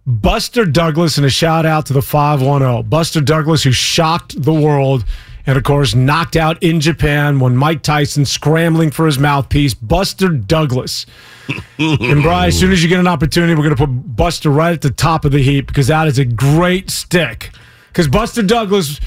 Buster 0.06 0.66
Douglas, 0.66 1.16
and 1.16 1.26
a 1.26 1.30
shout 1.30 1.64
out 1.64 1.86
to 1.86 1.94
the 1.94 2.02
510. 2.02 2.90
Buster 2.90 3.22
Douglas, 3.22 3.62
who 3.62 3.72
shocked 3.72 4.42
the 4.42 4.52
world 4.52 5.06
and, 5.46 5.56
of 5.58 5.64
course, 5.64 5.94
knocked 5.94 6.36
out 6.36 6.62
in 6.62 6.80
Japan 6.80 7.38
when 7.40 7.56
Mike 7.56 7.82
Tyson 7.82 8.24
scrambling 8.24 8.90
for 8.90 9.06
his 9.06 9.18
mouthpiece. 9.18 9.74
Buster 9.74 10.28
Douglas. 10.28 11.06
and, 11.78 12.22
Bry, 12.22 12.46
as 12.46 12.58
soon 12.58 12.72
as 12.72 12.82
you 12.82 12.88
get 12.88 13.00
an 13.00 13.06
opportunity, 13.06 13.54
we're 13.54 13.64
going 13.68 13.76
to 13.76 13.86
put 13.86 14.16
Buster 14.16 14.48
right 14.50 14.72
at 14.72 14.80
the 14.80 14.90
top 14.90 15.24
of 15.24 15.32
the 15.32 15.42
heap 15.42 15.66
because 15.66 15.88
that 15.88 16.06
is 16.08 16.18
a 16.18 16.24
great 16.24 16.88
stick. 16.90 17.50
Because 17.88 18.08
Buster 18.08 18.42
Douglas, 18.42 18.98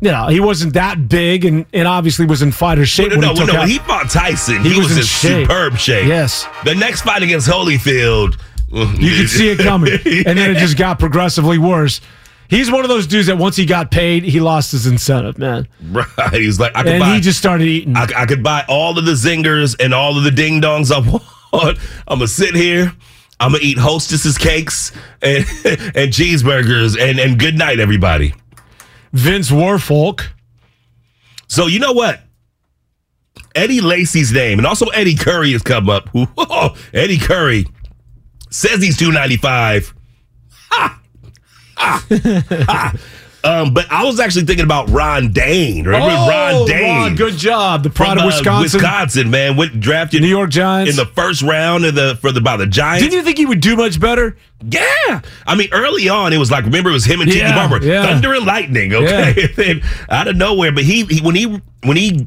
you 0.00 0.10
know, 0.10 0.28
he 0.28 0.40
wasn't 0.40 0.72
that 0.74 1.08
big 1.08 1.44
and, 1.44 1.66
and 1.74 1.86
obviously 1.86 2.24
was 2.24 2.40
in 2.40 2.52
fighter 2.52 2.86
shape. 2.86 3.10
No, 3.10 3.16
when 3.16 3.20
no, 3.20 3.32
he 3.34 3.36
took 3.40 3.46
no. 3.48 3.54
out- 3.54 3.60
When 3.60 3.68
he 3.68 3.78
fought 3.78 4.08
Tyson, 4.10 4.62
He 4.62 4.70
he, 4.72 4.78
was 4.78 4.88
was, 4.88 4.92
in 4.92 4.98
in 4.98 5.04
shape. 5.04 5.46
superb 5.48 5.76
shape. 5.76 6.06
Yes. 6.08 6.46
The 6.64 6.74
next 6.74 7.02
fight 7.02 7.22
against 7.22 7.46
Holyfield, 7.48 8.40
You 8.72 9.16
could 9.16 9.28
see 9.30 9.50
it 9.50 9.58
coming. 9.58 9.92
And 10.26 10.38
then 10.38 10.50
it 10.50 10.56
just 10.58 10.76
got 10.78 10.98
progressively 10.98 11.58
worse. 11.58 12.00
He's 12.48 12.70
one 12.70 12.82
of 12.84 12.88
those 12.88 13.06
dudes 13.06 13.26
that 13.26 13.38
once 13.38 13.56
he 13.56 13.66
got 13.66 13.90
paid, 13.90 14.22
he 14.22 14.40
lost 14.40 14.72
his 14.72 14.86
incentive, 14.86 15.38
man. 15.38 15.66
Right. 15.90 16.06
He's 16.32 16.60
like, 16.60 16.72
I 16.76 16.82
could 16.82 16.92
And 16.92 17.00
buy. 17.00 17.14
he 17.14 17.20
just 17.20 17.38
started 17.38 17.66
eating. 17.66 17.96
I, 17.96 18.06
I 18.16 18.26
could 18.26 18.42
buy 18.42 18.64
all 18.68 18.98
of 18.98 19.04
the 19.04 19.12
zingers 19.12 19.74
and 19.82 19.92
all 19.92 20.16
of 20.16 20.24
the 20.24 20.30
ding 20.30 20.60
dongs 20.60 20.92
I 20.92 20.98
want. 21.52 21.78
I'm 22.06 22.18
gonna 22.18 22.28
sit 22.28 22.54
here. 22.54 22.92
I'm 23.40 23.52
gonna 23.52 23.62
eat 23.64 23.78
hostesses 23.78 24.38
cakes 24.38 24.92
and 25.22 25.38
and 25.64 26.12
cheeseburgers 26.12 26.98
and 27.00 27.18
and 27.18 27.38
good 27.38 27.56
night, 27.58 27.80
everybody. 27.80 28.34
Vince 29.12 29.50
Wilfork. 29.50 30.26
So 31.48 31.66
you 31.66 31.78
know 31.78 31.92
what? 31.92 32.20
Eddie 33.54 33.80
Lacy's 33.80 34.32
name 34.32 34.58
and 34.58 34.66
also 34.66 34.86
Eddie 34.88 35.14
Curry 35.14 35.52
has 35.52 35.62
come 35.62 35.88
up. 35.88 36.08
Eddie 36.92 37.18
Curry 37.18 37.66
says 38.50 38.82
he's 38.82 38.96
295. 38.98 39.94
Ha! 41.86 42.06
Ha! 42.10 42.64
Ha! 42.66 42.94
Um, 43.44 43.72
but 43.74 43.86
I 43.92 44.04
was 44.04 44.18
actually 44.18 44.44
thinking 44.44 44.64
about 44.64 44.90
Ron 44.90 45.30
Dayne. 45.30 45.84
Remember 45.84 46.08
Oh, 46.10 46.28
Ron 46.28 46.66
Dayne? 46.66 46.96
Ron, 46.96 47.14
good 47.14 47.34
job. 47.34 47.84
The 47.84 47.90
pride 47.90 48.18
from, 48.18 48.18
of 48.18 48.24
uh, 48.24 48.26
Wisconsin. 48.26 48.78
Wisconsin, 48.80 49.30
man, 49.30 49.56
went 49.56 49.78
drafted 49.78 50.20
New 50.22 50.26
York 50.28 50.50
Giants. 50.50 50.90
in 50.90 50.96
the 50.96 51.06
first 51.12 51.42
round 51.42 51.84
of 51.84 51.94
the 51.94 52.16
for 52.20 52.32
the 52.32 52.40
by 52.40 52.56
the 52.56 52.66
Giants. 52.66 53.04
Didn't 53.04 53.14
you 53.16 53.22
think 53.22 53.38
he 53.38 53.46
would 53.46 53.60
do 53.60 53.76
much 53.76 54.00
better? 54.00 54.36
Yeah, 54.68 55.20
I 55.46 55.54
mean, 55.54 55.68
early 55.70 56.08
on 56.08 56.32
it 56.32 56.38
was 56.38 56.50
like 56.50 56.64
remember 56.64 56.90
it 56.90 56.94
was 56.94 57.04
him 57.04 57.20
and 57.20 57.30
Tiki 57.30 57.44
Barber, 57.44 57.84
yeah. 57.86 58.02
thunder 58.04 58.34
and 58.34 58.44
lightning. 58.46 58.92
Okay, 58.92 59.34
Yeah. 59.38 59.46
then 59.54 59.82
out 60.10 60.26
of 60.26 60.34
nowhere, 60.34 60.72
but 60.72 60.82
he, 60.82 61.04
he 61.04 61.20
when 61.20 61.36
he 61.36 61.44
when 61.84 61.96
he 61.96 62.26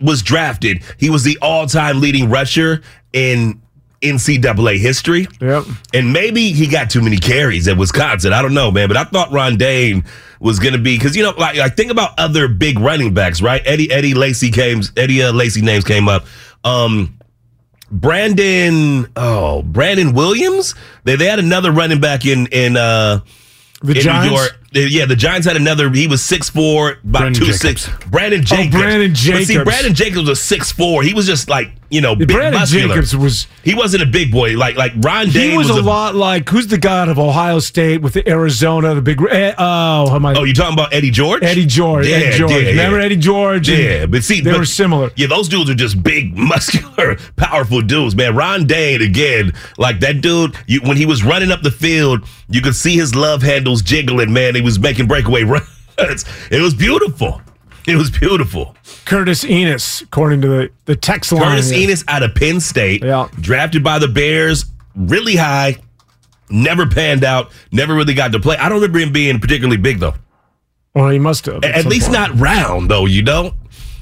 was 0.00 0.22
drafted, 0.22 0.82
he 0.98 1.08
was 1.08 1.22
the 1.22 1.38
all 1.40 1.66
time 1.68 2.00
leading 2.00 2.30
rusher 2.30 2.82
in 3.12 3.61
NCAA 4.02 4.78
history. 4.78 5.26
Yep. 5.40 5.64
And 5.94 6.12
maybe 6.12 6.52
he 6.52 6.66
got 6.66 6.90
too 6.90 7.00
many 7.00 7.16
carries 7.16 7.68
at 7.68 7.76
Wisconsin. 7.76 8.32
I 8.32 8.42
don't 8.42 8.54
know, 8.54 8.70
man. 8.70 8.88
But 8.88 8.96
I 8.96 9.04
thought 9.04 9.30
Ron 9.32 9.56
Dayne 9.56 10.04
was 10.40 10.58
going 10.58 10.72
to 10.74 10.78
be 10.78 10.96
because 10.96 11.16
you 11.16 11.22
know, 11.22 11.32
like, 11.38 11.56
like 11.56 11.76
think 11.76 11.90
about 11.90 12.18
other 12.18 12.48
big 12.48 12.78
running 12.78 13.14
backs, 13.14 13.40
right? 13.40 13.62
Eddie 13.64 13.90
Eddie 13.90 14.14
Lacy 14.14 14.50
came. 14.50 14.82
Eddie 14.96 15.22
uh, 15.22 15.32
Lacy 15.32 15.62
names 15.62 15.84
came 15.84 16.08
up. 16.08 16.26
Um, 16.64 17.18
Brandon, 17.90 19.06
oh 19.16 19.62
Brandon 19.62 20.12
Williams. 20.14 20.74
They 21.04 21.16
they 21.16 21.26
had 21.26 21.38
another 21.38 21.70
running 21.72 22.00
back 22.00 22.24
in 22.24 22.46
in 22.46 22.76
uh 22.76 23.20
The 23.82 23.92
in 23.94 24.00
Giants? 24.00 24.30
New 24.30 24.80
York. 24.80 24.90
Yeah, 24.92 25.04
the 25.04 25.16
Giants 25.16 25.46
had 25.46 25.56
another. 25.56 25.90
He 25.90 26.06
was 26.06 26.22
six 26.22 26.48
four, 26.48 26.92
about 27.04 27.20
Brandon 27.20 27.34
two 27.34 27.52
Jacobs. 27.52 27.82
six. 27.82 28.06
Brandon 28.08 28.42
Jacobs. 28.42 28.74
Oh, 28.74 28.78
Brandon 28.78 29.10
But 29.10 29.44
see, 29.44 29.62
Brandon 29.62 29.94
Jacobs 29.94 30.28
was 30.28 30.42
six 30.42 30.72
four. 30.72 31.02
He 31.02 31.12
was 31.12 31.26
just 31.26 31.50
like 31.50 31.72
you 31.92 32.00
know, 32.00 32.16
big 32.16 32.28
Brandon 32.28 32.60
muscular. 32.60 32.88
Jacobs 32.88 33.14
was 33.14 33.46
He 33.64 33.74
wasn't 33.74 34.02
a 34.02 34.06
big 34.06 34.32
boy 34.32 34.56
like 34.56 34.76
like 34.76 34.92
Ron 34.96 35.28
Dayne 35.28 35.50
he 35.52 35.56
was, 35.58 35.68
a, 35.68 35.82
lot 35.82 36.14
like 36.14 36.48
who's 36.48 36.66
the 36.66 36.78
guy 36.78 37.06
of 37.06 37.18
Ohio 37.18 37.58
State 37.58 38.00
with 38.00 38.14
the 38.14 38.26
Arizona, 38.28 38.94
the 38.94 39.02
big 39.02 39.20
eh, 39.30 39.54
oh, 39.58 40.14
am 40.14 40.24
I? 40.24 40.34
Oh, 40.34 40.44
you 40.44 40.54
talking 40.54 40.72
about 40.72 40.94
Eddie 40.94 41.10
George? 41.10 41.42
Eddie 41.42 41.66
George. 41.66 42.06
Yeah, 42.06 42.16
Eddie 42.16 42.38
George. 42.38 42.52
yeah, 42.52 42.70
Remember 42.70 42.98
yeah. 42.98 43.04
Eddie 43.04 43.16
George? 43.16 43.68
Yeah, 43.68 44.06
but 44.06 44.24
see, 44.24 44.40
they 44.40 44.50
but- 44.50 44.60
were 44.60 44.64
similar. 44.64 45.10
Yeah, 45.16 45.26
those 45.26 45.48
dudes 45.48 45.68
are 45.68 45.74
just 45.74 46.02
big, 46.02 46.36
muscular, 46.52 47.16
powerful 47.36 47.82
dudes, 47.82 48.16
man. 48.16 48.34
Ron 48.34 48.66
Dayne 48.66 49.02
again, 49.02 49.52
like 49.76 50.00
that 50.00 50.22
dude. 50.22 50.56
You, 50.66 50.80
when 50.80 50.96
he 50.96 51.04
was 51.04 51.22
running 51.22 51.52
up 51.52 51.60
the 51.62 51.70
field, 51.70 52.26
you 52.48 52.62
could 52.62 52.74
see 52.74 52.96
his 52.96 53.14
love 53.14 53.42
handles 53.42 53.82
jiggling. 53.82 54.32
Man, 54.32 54.54
he 54.54 54.62
was 54.62 54.78
making 54.78 55.08
breakaway 55.08 55.42
runs. 55.98 56.24
It 56.50 56.62
was 56.62 56.72
beautiful. 56.72 57.42
It 57.86 57.96
was 57.96 58.10
beautiful. 58.10 58.76
Curtis 59.04 59.44
Enis, 59.44 60.02
according 60.02 60.40
to 60.42 60.48
the, 60.48 60.70
the 60.84 60.94
text 60.96 61.32
line. 61.32 61.42
Curtis. 61.42 61.72
Enis 61.72 62.04
out 62.06 62.22
of 62.22 62.34
Penn 62.34 62.60
State, 62.60 63.02
Yeah. 63.02 63.28
drafted 63.40 63.82
by 63.82 63.98
the 63.98 64.06
Bears, 64.08 64.66
really 64.94 65.34
high, 65.36 65.76
never 66.48 66.86
panned 66.86 67.24
out, 67.24 67.50
never 67.72 67.94
really 67.94 68.14
got 68.14 68.32
to 68.32 68.40
play. 68.40 68.56
I 68.56 68.68
don't 68.68 68.76
remember 68.80 69.00
him 69.00 69.12
being 69.12 69.40
particularly 69.40 69.78
big 69.78 69.98
though. 69.98 70.14
Well, 70.94 71.08
he 71.08 71.18
must 71.18 71.46
have. 71.46 71.64
At, 71.64 71.82
some 71.82 71.90
least 71.90 72.08
point. 72.12 72.18
not 72.18 72.38
round 72.38 72.90
though, 72.90 73.06
you 73.06 73.22
know? 73.22 73.54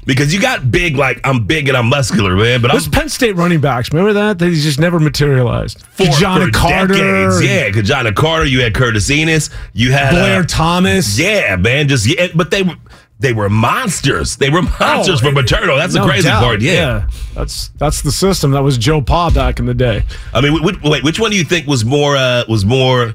Because 0.03 0.33
you 0.33 0.41
got 0.41 0.71
big 0.71 0.95
like 0.95 1.21
I'm 1.23 1.45
big 1.45 1.67
and 1.67 1.77
I'm 1.77 1.85
muscular, 1.85 2.35
man. 2.35 2.61
But 2.61 2.71
I'm 2.71 2.77
Those 2.77 2.87
Penn 2.87 3.07
State 3.07 3.35
running 3.35 3.61
backs, 3.61 3.91
remember 3.93 4.13
that? 4.13 4.39
They 4.39 4.51
just 4.51 4.79
never 4.79 4.99
materialized. 4.99 5.83
for, 5.91 6.05
John 6.05 6.41
for 6.41 6.51
Carter. 6.51 6.93
decades. 6.93 7.43
Yeah, 7.43 7.69
Kajana 7.69 8.15
Carter. 8.15 8.45
You 8.45 8.61
had 8.61 8.73
Curtis 8.73 9.09
Enis. 9.09 9.51
You 9.73 9.91
had 9.91 10.11
Blair 10.11 10.41
uh, 10.41 10.45
Thomas. 10.47 11.19
Yeah, 11.19 11.55
man. 11.55 11.87
Just 11.87 12.07
yeah, 12.07 12.27
but 12.33 12.49
they 12.49 12.63
were 12.63 12.73
they 13.21 13.33
were 13.33 13.49
monsters. 13.49 14.35
They 14.37 14.49
were 14.49 14.61
monsters 14.63 15.21
Oh, 15.23 15.29
for 15.29 15.33
Paterno. 15.33 15.77
That's 15.77 15.93
the 15.93 16.03
crazy 16.03 16.27
doubt, 16.27 16.43
part. 16.43 16.61
Yeah. 16.61 17.07
That's 17.33 17.69
that's 17.77 18.01
the 18.01 18.11
system. 18.11 18.51
That 18.51 18.63
was 18.63 18.77
Joe 18.77 19.01
Pa 19.01 19.29
back 19.29 19.59
in 19.59 19.65
the 19.65 19.73
day. 19.73 20.03
I 20.33 20.41
mean, 20.41 20.61
wait, 20.61 20.81
wait, 20.83 21.03
which 21.03 21.19
one 21.19 21.31
do 21.31 21.37
you 21.37 21.43
think 21.43 21.67
was 21.67 21.85
more 21.85 22.15
uh 22.17 22.43
was 22.49 22.65
more 22.65 23.13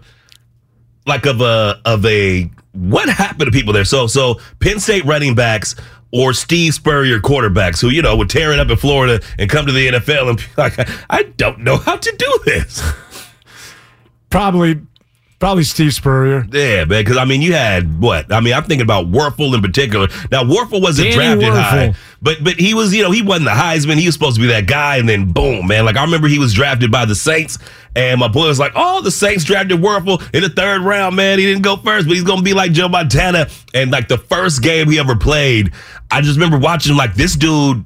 like 1.07 1.27
of 1.27 1.41
a 1.41 1.81
of 1.85 2.07
a 2.07 2.51
what 2.73 3.09
happened 3.09 3.53
to 3.53 3.57
people 3.57 3.73
there? 3.73 3.85
So 3.85 4.07
so 4.07 4.41
Penn 4.61 4.79
State 4.81 5.05
running 5.05 5.35
backs 5.35 5.75
or 6.13 6.33
Steve 6.33 6.73
Spurrier 6.73 7.19
quarterbacks 7.19 7.81
who 7.81 7.89
you 7.89 8.01
know 8.01 8.17
would 8.17 8.31
tear 8.31 8.53
it 8.53 8.61
up 8.61 8.71
in 8.71 8.77
Florida 8.77 9.21
and 9.39 9.51
come 9.51 9.67
to 9.67 9.73
the 9.73 9.89
NFL 9.89 10.29
and 10.31 10.39
be 10.39 10.45
like, 10.57 10.79
I 11.11 11.25
don't 11.37 11.61
know 11.61 11.77
how 11.79 11.97
to 11.97 12.15
do 12.17 12.39
this. 12.45 12.83
Probably 14.31 14.81
probably 15.39 15.65
Steve 15.65 15.95
Spurrier. 15.95 16.47
Yeah, 16.53 16.85
man. 16.85 17.03
Because 17.03 17.17
I 17.17 17.25
mean, 17.25 17.43
you 17.43 17.53
had 17.53 18.01
what? 18.01 18.33
I 18.33 18.41
mean, 18.41 18.55
I'm 18.55 18.65
thinking 18.65 18.85
about 18.85 19.11
Wuerffel 19.11 19.55
in 19.55 19.63
particular. 19.63 20.09
Now, 20.31 20.45
Wuerffel 20.45 20.83
wasn't 20.83 21.13
Danny 21.13 21.41
drafted 21.41 21.63
high, 21.63 21.95
but 22.23 22.43
but 22.43 22.55
he 22.55 22.75
was, 22.75 22.95
you 22.95 23.03
know, 23.03 23.11
he 23.11 23.23
wasn't 23.23 23.47
the 23.47 23.53
Heisman. 23.53 23.97
He 23.97 24.07
was 24.07 24.15
supposed 24.15 24.37
to 24.37 24.41
be 24.41 24.49
that 24.49 24.67
guy, 24.67 24.97
and 24.97 25.09
then 25.09 25.33
boom, 25.33 25.67
man. 25.67 25.85
Like 25.85 25.97
I 25.97 26.05
remember 26.05 26.29
he 26.29 26.39
was 26.39 26.53
drafted 26.55 26.91
by 26.91 27.05
the 27.05 27.15
Saints, 27.15 27.59
and 27.95 28.21
my 28.21 28.29
boy 28.29 28.49
was 28.49 28.59
like, 28.59 28.73
"Oh, 28.75 29.01
the 29.03 29.11
Saints 29.11 29.45
drafted 29.45 29.79
Wuerffel 29.81 30.23
in 30.35 30.43
the 30.43 30.51
third 30.51 30.83
round, 30.83 31.17
man. 31.17 31.39
He 31.39 31.47
didn't 31.47 31.63
go 31.63 31.77
first, 31.77 32.07
but 32.07 32.15
he's 32.15 32.25
gonna 32.25 32.43
be 32.43 32.55
like 32.55 32.73
Joe 32.73 32.89
Montana." 32.89 33.49
And 33.75 33.91
like 33.91 34.09
the 34.09 34.19
first 34.19 34.63
game 34.63 34.91
he 34.91 34.99
ever 34.99 35.17
played, 35.17 35.73
I 36.11 36.21
just 36.21 36.39
remember 36.39 36.59
watching 36.59 36.93
him 36.93 36.99
like 36.99 37.15
this 37.15 37.37
dude 37.37 37.85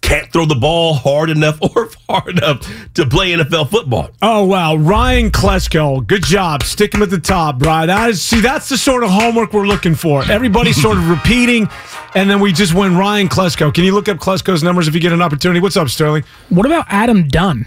can't 0.00 0.32
throw 0.32 0.44
the 0.46 0.54
ball 0.54 0.94
hard 0.94 1.30
enough 1.30 1.58
or 1.76 1.86
far 1.86 2.28
enough 2.28 2.60
to 2.94 3.06
play 3.06 3.32
NFL 3.32 3.70
football. 3.70 4.10
Oh 4.22 4.44
wow, 4.44 4.76
Ryan 4.76 5.30
Klesko, 5.30 6.06
good 6.06 6.24
job. 6.24 6.62
Stick 6.62 6.94
him 6.94 7.02
at 7.02 7.10
the 7.10 7.18
top, 7.18 7.58
Brian. 7.58 7.88
That 7.88 8.10
is, 8.10 8.22
see, 8.22 8.40
that's 8.40 8.68
the 8.68 8.76
sort 8.76 9.04
of 9.04 9.10
homework 9.10 9.52
we're 9.52 9.66
looking 9.66 9.94
for. 9.94 10.24
Everybody's 10.30 10.80
sort 10.80 10.98
of 10.98 11.08
repeating, 11.10 11.68
and 12.14 12.28
then 12.28 12.40
we 12.40 12.52
just 12.52 12.74
win 12.74 12.96
Ryan 12.96 13.28
Klesko. 13.28 13.72
Can 13.72 13.84
you 13.84 13.94
look 13.94 14.08
up 14.08 14.18
Klesko's 14.18 14.62
numbers 14.62 14.88
if 14.88 14.94
you 14.94 15.00
get 15.00 15.12
an 15.12 15.22
opportunity? 15.22 15.60
What's 15.60 15.76
up, 15.76 15.88
Sterling? 15.88 16.24
What 16.48 16.66
about 16.66 16.86
Adam 16.88 17.28
Dunn? 17.28 17.66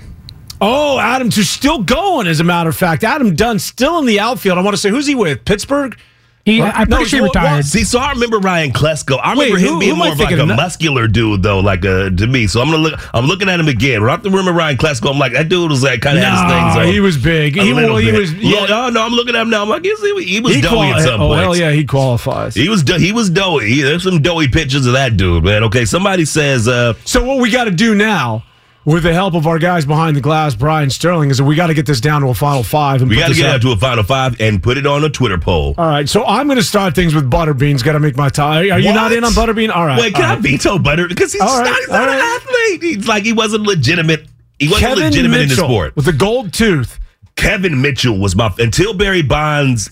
Oh, 0.65 0.97
Adams, 0.97 1.35
who's 1.35 1.49
still 1.49 1.83
going, 1.83 2.25
as 2.25 2.39
a 2.39 2.43
matter 2.43 2.69
of 2.69 2.77
fact. 2.77 3.03
Adam 3.03 3.35
Dunn 3.35 3.59
still 3.59 3.99
in 3.99 4.05
the 4.05 4.21
outfield. 4.21 4.57
I 4.57 4.61
want 4.61 4.73
to 4.73 4.77
say, 4.81 4.89
who's 4.89 5.05
he 5.05 5.13
with? 5.13 5.43
Pittsburgh? 5.43 5.97
He, 6.45 6.61
I'm 6.61 6.87
pretty 6.87 7.05
sure 7.05 7.19
he 7.19 7.23
retired. 7.23 7.63
See, 7.63 7.85
so 7.85 7.99
I 7.99 8.11
remember 8.11 8.37
Ryan 8.37 8.71
Klesko. 8.73 9.17
I 9.23 9.33
Wait, 9.33 9.45
remember 9.53 9.59
him 9.59 9.73
who- 9.75 9.79
being 9.79 9.91
who 9.91 9.97
more 9.97 10.11
of 10.11 10.19
like 10.19 10.37
a 10.37 10.45
muscular 10.45 11.07
dude, 11.07 11.41
though, 11.41 11.61
like 11.61 11.85
uh, 11.85 12.09
to 12.09 12.27
me. 12.27 12.47
So 12.47 12.59
I'm 12.59 12.69
gonna 12.69 12.83
look. 12.83 13.15
I'm 13.15 13.27
looking 13.27 13.47
at 13.47 13.61
him 13.61 13.69
again. 13.69 14.01
When 14.01 14.09
I 14.11 14.15
remember 14.17 14.51
Ryan 14.51 14.75
Klesko, 14.75 15.09
I'm 15.09 15.17
like 15.17 15.31
that 15.31 15.47
dude 15.47 15.71
was 15.71 15.83
like 15.83 16.01
kind 16.01 16.17
of 16.17 16.23
had 16.25 16.31
his 16.33 16.51
things. 16.75 16.85
No, 16.85 16.91
he 16.91 16.99
was 16.99 17.17
big. 17.17 17.55
He, 17.55 17.71
well, 17.71 17.95
he 17.95 18.11
was. 18.11 18.33
Yeah, 18.33 18.59
Yeah, 18.61 18.65
no, 18.65 18.89
no, 18.89 19.05
I'm 19.05 19.13
looking 19.13 19.35
at 19.35 19.41
him 19.43 19.51
now. 19.51 19.61
I'm 19.61 19.69
like, 19.69 19.83
he, 19.83 19.95
he 20.25 20.41
was 20.41 20.55
he 20.55 20.61
doughy 20.61 20.75
quali- 20.75 20.91
at 20.91 21.01
some 21.03 21.19
point. 21.21 21.31
Oh 21.39 21.41
hell 21.41 21.55
yeah, 21.55 21.71
he 21.71 21.85
qualifies. 21.85 22.55
He 22.55 22.67
was 22.67 22.83
do- 22.83 22.97
he 22.97 23.13
was 23.13 23.29
doughy. 23.29 23.81
There's 23.81 24.03
some 24.03 24.21
doughy 24.21 24.49
pictures 24.49 24.85
of 24.85 24.91
that 24.93 25.15
dude, 25.15 25.45
man. 25.45 25.63
Okay, 25.63 25.85
somebody 25.85 26.25
says 26.25 26.67
uh 26.67 26.93
So 27.05 27.23
what 27.23 27.39
we 27.39 27.51
got 27.51 27.65
to 27.65 27.71
do 27.71 27.95
now, 27.95 28.43
with 28.85 29.03
the 29.03 29.13
help 29.13 29.33
of 29.33 29.47
our 29.47 29.59
guys 29.59 29.85
behind 29.85 30.15
the 30.15 30.21
glass, 30.21 30.55
Brian 30.55 30.89
Sterling, 30.89 31.29
is 31.29 31.37
that 31.37 31.43
we 31.45 31.55
got 31.55 31.67
to 31.67 31.73
get 31.73 31.85
this 31.85 32.01
down 32.01 32.21
to 32.21 32.27
a 32.27 32.33
final 32.33 32.63
five. 32.63 33.01
And 33.01 33.09
we 33.09 33.17
got 33.17 33.29
to 33.29 33.33
get 33.35 33.45
out. 33.45 33.55
out 33.55 33.61
to 33.61 33.71
a 33.71 33.77
final 33.77 34.03
five 34.03 34.39
and 34.41 34.61
put 34.61 34.77
it 34.77 34.85
on 34.85 35.03
a 35.03 35.09
Twitter 35.09 35.37
poll. 35.37 35.73
All 35.77 35.87
right, 35.87 36.07
so 36.09 36.25
I'm 36.25 36.47
going 36.47 36.57
to 36.57 36.63
start 36.63 36.95
things 36.95 37.15
with 37.15 37.29
Butterbean's. 37.29 37.83
Got 37.83 37.93
to 37.93 37.99
make 37.99 38.17
my 38.17 38.29
tie. 38.29 38.69
Are 38.69 38.79
you 38.79 38.87
What? 38.89 38.95
not 38.95 39.11
in 39.13 39.23
on 39.23 39.31
Butterbean? 39.31 39.73
All 39.73 39.85
right. 39.85 39.99
Wait, 39.99 40.13
can 40.15 40.23
I 40.25 40.33
right. 40.33 40.41
veto 40.43 40.77
Butter 40.79 41.07
because 41.07 41.31
he's, 41.33 41.41
All 41.41 41.59
right, 41.59 41.65
not, 41.69 41.79
he's 41.79 41.87
not 41.89 42.09
an 42.09 42.19
athlete. 42.19 42.83
He's 42.83 43.07
like 43.07 43.23
he 43.23 43.33
wasn't 43.33 43.63
legitimate. 43.63 44.27
He 44.59 44.67
wasn't 44.67 44.81
Kevin 44.89 45.03
legitimate 45.05 45.41
in 45.41 45.49
the 45.49 45.55
sport. 45.55 45.95
with 45.95 46.05
the 46.05 46.13
gold 46.13 46.53
tooth. 46.53 46.99
Kevin 47.35 47.81
Mitchell 47.81 48.19
was 48.19 48.35
my 48.35 48.53
until 48.59 48.93
Barry 48.93 49.23
Bonds 49.23 49.89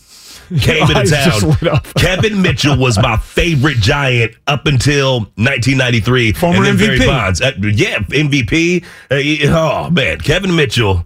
came 0.61 0.83
into 0.89 1.05
town. 1.09 1.79
Kevin 1.97 2.41
Mitchell 2.41 2.77
was 2.77 2.97
my 2.97 3.17
favorite 3.17 3.77
Giant 3.77 4.35
up 4.47 4.65
until 4.65 5.19
1993. 5.35 6.33
Former 6.33 6.57
and 6.57 6.65
then 6.65 6.77
Barry 6.77 6.99
MVP. 6.99 7.05
Bonds, 7.07 7.41
Uh, 7.41 7.51
yeah, 7.61 7.99
MVP. 7.99 8.83
Uh, 9.09 9.55
oh 9.57 9.89
man, 9.89 10.19
Kevin 10.19 10.55
Mitchell. 10.55 11.05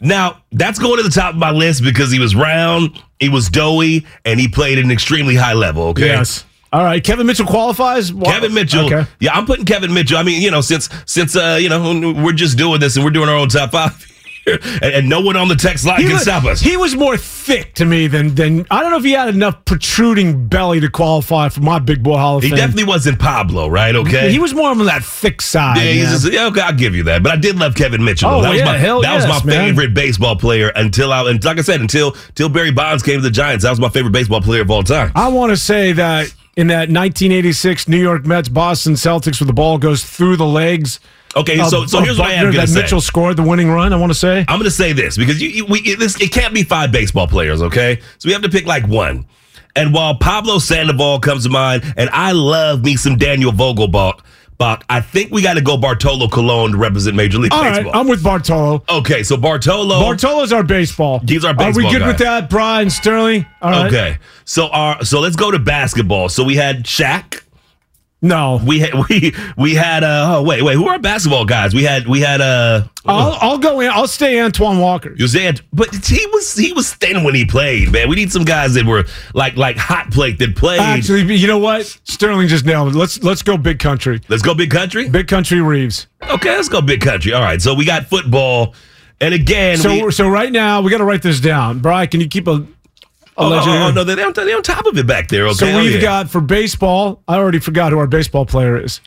Now 0.00 0.42
that's 0.52 0.78
going 0.78 0.98
to 0.98 1.02
the 1.02 1.10
top 1.10 1.34
of 1.34 1.38
my 1.38 1.50
list 1.50 1.82
because 1.82 2.10
he 2.12 2.18
was 2.18 2.34
round, 2.34 3.00
he 3.20 3.28
was 3.28 3.48
doughy, 3.48 4.06
and 4.24 4.38
he 4.38 4.48
played 4.48 4.78
at 4.78 4.84
an 4.84 4.90
extremely 4.90 5.34
high 5.34 5.54
level. 5.54 5.84
Okay. 5.88 6.06
Yes. 6.06 6.44
All 6.72 6.82
right, 6.82 7.02
Kevin 7.02 7.26
Mitchell 7.28 7.46
qualifies. 7.46 8.10
Kevin 8.10 8.52
Mitchell. 8.52 8.86
Okay. 8.86 9.08
Yeah, 9.20 9.32
I'm 9.32 9.46
putting 9.46 9.64
Kevin 9.64 9.94
Mitchell. 9.94 10.18
I 10.18 10.24
mean, 10.24 10.42
you 10.42 10.50
know, 10.50 10.60
since 10.60 10.88
since 11.06 11.36
uh, 11.36 11.56
you 11.60 11.68
know, 11.68 12.14
we're 12.22 12.32
just 12.32 12.58
doing 12.58 12.80
this 12.80 12.96
and 12.96 13.04
we're 13.04 13.12
doing 13.12 13.28
our 13.28 13.36
own 13.36 13.48
top 13.48 13.70
five 13.70 13.92
and, 14.46 14.82
and 14.82 15.08
no 15.08 15.20
one 15.20 15.36
on 15.36 15.48
the 15.48 15.54
text 15.54 15.84
line 15.84 16.00
He 16.00 16.04
can 16.04 16.14
was, 16.14 16.22
stop 16.22 16.44
us. 16.44 16.60
he 16.60 16.76
was 16.76 16.94
more 16.94 17.16
thick 17.16 17.74
to 17.74 17.84
me 17.84 18.06
than 18.06 18.34
than 18.34 18.66
I 18.70 18.82
don't 18.82 18.90
know 18.90 18.98
if 18.98 19.04
he 19.04 19.12
had 19.12 19.28
enough 19.28 19.64
protruding 19.64 20.48
belly 20.48 20.80
to 20.80 20.88
qualify 20.88 21.48
for 21.48 21.60
my 21.60 21.78
big 21.78 22.02
boy 22.02 22.16
Hall 22.16 22.36
of 22.38 22.42
He 22.42 22.50
definitely 22.50 22.84
wasn't 22.84 23.18
Pablo, 23.18 23.68
right? 23.68 23.94
Okay. 23.94 24.30
He 24.30 24.38
was 24.38 24.54
more 24.54 24.70
on 24.70 24.78
that 24.86 25.04
thick 25.04 25.40
side. 25.42 25.78
Yeah, 25.78 25.92
he's 25.92 26.22
just, 26.22 26.26
okay, 26.26 26.60
I'll 26.60 26.72
give 26.74 26.94
you 26.94 27.04
that. 27.04 27.22
But 27.22 27.32
I 27.32 27.36
did 27.36 27.58
love 27.58 27.74
Kevin 27.74 28.04
Mitchell. 28.04 28.30
Oh, 28.30 28.42
that 28.42 28.50
was 28.50 28.58
yeah, 28.58 28.64
my 28.64 28.78
hell 28.78 29.02
that 29.02 29.14
was 29.14 29.26
my 29.26 29.44
man. 29.44 29.68
favorite 29.68 29.94
baseball 29.94 30.36
player 30.36 30.70
until 30.76 31.12
I 31.12 31.28
and 31.30 31.42
like 31.44 31.58
I 31.58 31.62
said, 31.62 31.80
until 31.80 32.14
until 32.28 32.48
Barry 32.48 32.72
Bonds 32.72 33.02
came 33.02 33.16
to 33.16 33.22
the 33.22 33.30
Giants. 33.30 33.64
That 33.64 33.70
was 33.70 33.80
my 33.80 33.88
favorite 33.88 34.12
baseball 34.12 34.40
player 34.40 34.62
of 34.62 34.70
all 34.70 34.82
time. 34.82 35.12
I 35.14 35.28
want 35.28 35.50
to 35.50 35.56
say 35.56 35.92
that 35.92 36.32
in 36.56 36.68
that 36.68 36.88
1986 36.90 37.88
New 37.88 37.98
York 37.98 38.26
Mets 38.26 38.48
Boston 38.48 38.94
Celtics, 38.94 39.40
where 39.40 39.46
the 39.46 39.52
ball 39.52 39.78
goes 39.78 40.04
through 40.04 40.36
the 40.36 40.46
legs. 40.46 41.00
Okay, 41.36 41.58
of- 41.60 41.68
so 41.68 41.86
so 41.86 41.98
oh, 41.98 42.02
here's 42.02 42.18
what 42.18 42.28
I 42.28 42.34
am 42.34 42.52
gonna 42.52 42.66
say. 42.66 42.82
Mitchell 42.82 43.00
scored 43.00 43.36
the 43.36 43.42
winning 43.42 43.70
run. 43.70 43.92
I 43.92 43.96
want 43.96 44.10
to 44.10 44.18
say. 44.18 44.40
I'm 44.40 44.58
going 44.58 44.64
to 44.64 44.70
say 44.70 44.92
this 44.92 45.16
because 45.16 45.40
you, 45.42 45.48
you 45.48 45.66
we 45.66 45.80
it, 45.80 45.98
this 45.98 46.20
it 46.20 46.32
can't 46.32 46.54
be 46.54 46.62
five 46.62 46.92
baseball 46.92 47.26
players, 47.26 47.62
okay? 47.62 48.00
So 48.18 48.28
we 48.28 48.32
have 48.32 48.42
to 48.42 48.48
pick 48.48 48.66
like 48.66 48.86
one. 48.86 49.26
And 49.76 49.92
while 49.92 50.14
Pablo 50.16 50.58
Sandoval 50.58 51.18
comes 51.18 51.44
to 51.44 51.50
mind, 51.50 51.82
and 51.96 52.08
I 52.10 52.30
love 52.32 52.84
me 52.84 52.96
some 52.96 53.16
Daniel 53.16 53.50
Vogelbach, 53.50 54.20
Bach, 54.56 54.84
I 54.88 55.00
think 55.00 55.32
we 55.32 55.42
got 55.42 55.54
to 55.54 55.60
go 55.60 55.76
Bartolo 55.76 56.28
Colon 56.28 56.72
to 56.72 56.78
represent 56.78 57.16
Major 57.16 57.38
League 57.38 57.52
All 57.52 57.60
right, 57.60 57.82
Baseball. 57.82 58.00
I'm 58.00 58.06
with 58.06 58.22
Bartolo. 58.22 58.84
okay, 58.88 59.24
so 59.24 59.36
Bartolo. 59.36 59.98
Bartolo's 60.00 60.52
our 60.52 60.62
baseball. 60.62 61.20
He's 61.26 61.44
our 61.44 61.54
baseball. 61.54 61.82
Are 61.82 61.86
we 61.86 61.92
good 61.92 62.02
guy. 62.02 62.06
with 62.06 62.18
that, 62.18 62.50
Brian 62.50 62.88
Sterling? 62.88 63.46
All 63.60 63.70
right. 63.72 63.86
Okay, 63.86 64.18
so 64.44 64.68
our 64.68 65.04
so 65.04 65.18
let's 65.20 65.34
go 65.36 65.50
to 65.50 65.58
basketball. 65.58 66.28
So 66.28 66.44
we 66.44 66.54
had 66.54 66.84
Shaq. 66.84 67.42
No, 68.24 68.58
We 68.64 68.78
had 68.80 68.94
we 69.08 69.34
we 69.56 69.74
had 69.74 70.02
uh 70.02 70.36
oh 70.38 70.42
wait 70.42 70.62
wait 70.62 70.74
who 70.76 70.86
are 70.88 70.94
our 70.94 70.98
basketball 70.98 71.44
guys? 71.44 71.74
We 71.74 71.84
had 71.84 72.06
we 72.06 72.20
had 72.20 72.40
uh 72.40 72.84
I'll, 73.04 73.36
I'll 73.38 73.58
go 73.58 73.80
in. 73.80 73.90
I'll 73.90 74.08
stay 74.08 74.40
Antoine 74.40 74.78
Walker. 74.78 75.14
you 75.14 75.28
said 75.28 75.60
but 75.74 75.94
he 75.94 76.26
was 76.28 76.54
he 76.54 76.72
was 76.72 76.94
thin 76.94 77.22
when 77.22 77.34
he 77.34 77.44
played 77.44 77.92
man. 77.92 78.08
We 78.08 78.16
need 78.16 78.32
some 78.32 78.44
guys 78.44 78.72
that 78.74 78.86
were 78.86 79.04
like 79.34 79.56
like 79.56 79.76
hot 79.76 80.10
plate 80.10 80.38
that 80.38 80.56
played. 80.56 80.80
Actually, 80.80 81.36
you 81.36 81.46
know 81.46 81.58
what? 81.58 81.84
Sterling 82.04 82.48
just 82.48 82.64
nailed 82.64 82.94
it. 82.94 82.98
Let's 82.98 83.22
let's 83.22 83.42
go 83.42 83.58
big 83.58 83.78
country. 83.78 84.22
let's 84.28 84.42
go 84.42 84.54
big 84.54 84.70
country. 84.70 85.06
Big 85.10 85.28
country 85.28 85.60
Reeves. 85.60 86.06
Okay, 86.22 86.56
let's 86.56 86.70
go 86.70 86.80
big 86.80 87.02
country. 87.02 87.34
All 87.34 87.42
right, 87.42 87.60
so 87.60 87.74
we 87.74 87.84
got 87.84 88.06
football, 88.06 88.74
and 89.20 89.34
again 89.34 89.76
So 89.76 90.06
we, 90.06 90.10
so 90.12 90.28
right 90.30 90.50
now 90.50 90.80
we 90.80 90.90
got 90.90 90.98
to 90.98 91.04
write 91.04 91.20
this 91.20 91.40
down. 91.40 91.80
Brian, 91.80 92.08
can 92.08 92.20
you 92.22 92.28
keep 92.28 92.48
a, 92.48 92.66
a 93.36 93.40
oh, 93.40 93.52
oh, 93.52 93.86
oh, 93.88 93.90
no 93.92 94.04
they're 94.04 94.24
on, 94.26 94.32
they're 94.32 94.56
on 94.56 94.62
top 94.62 94.86
of 94.86 94.96
it 94.96 95.06
back 95.06 95.28
there. 95.28 95.44
Okay, 95.46 95.54
So 95.54 95.76
we've 95.78 95.94
yeah. 95.96 96.00
got 96.00 96.30
for 96.30 96.40
baseball. 96.40 97.22
I 97.26 97.36
already 97.36 97.58
forgot 97.58 97.92
who 97.92 97.98
our 97.98 98.06
baseball 98.06 98.46
player 98.46 98.80
is. 98.82 99.00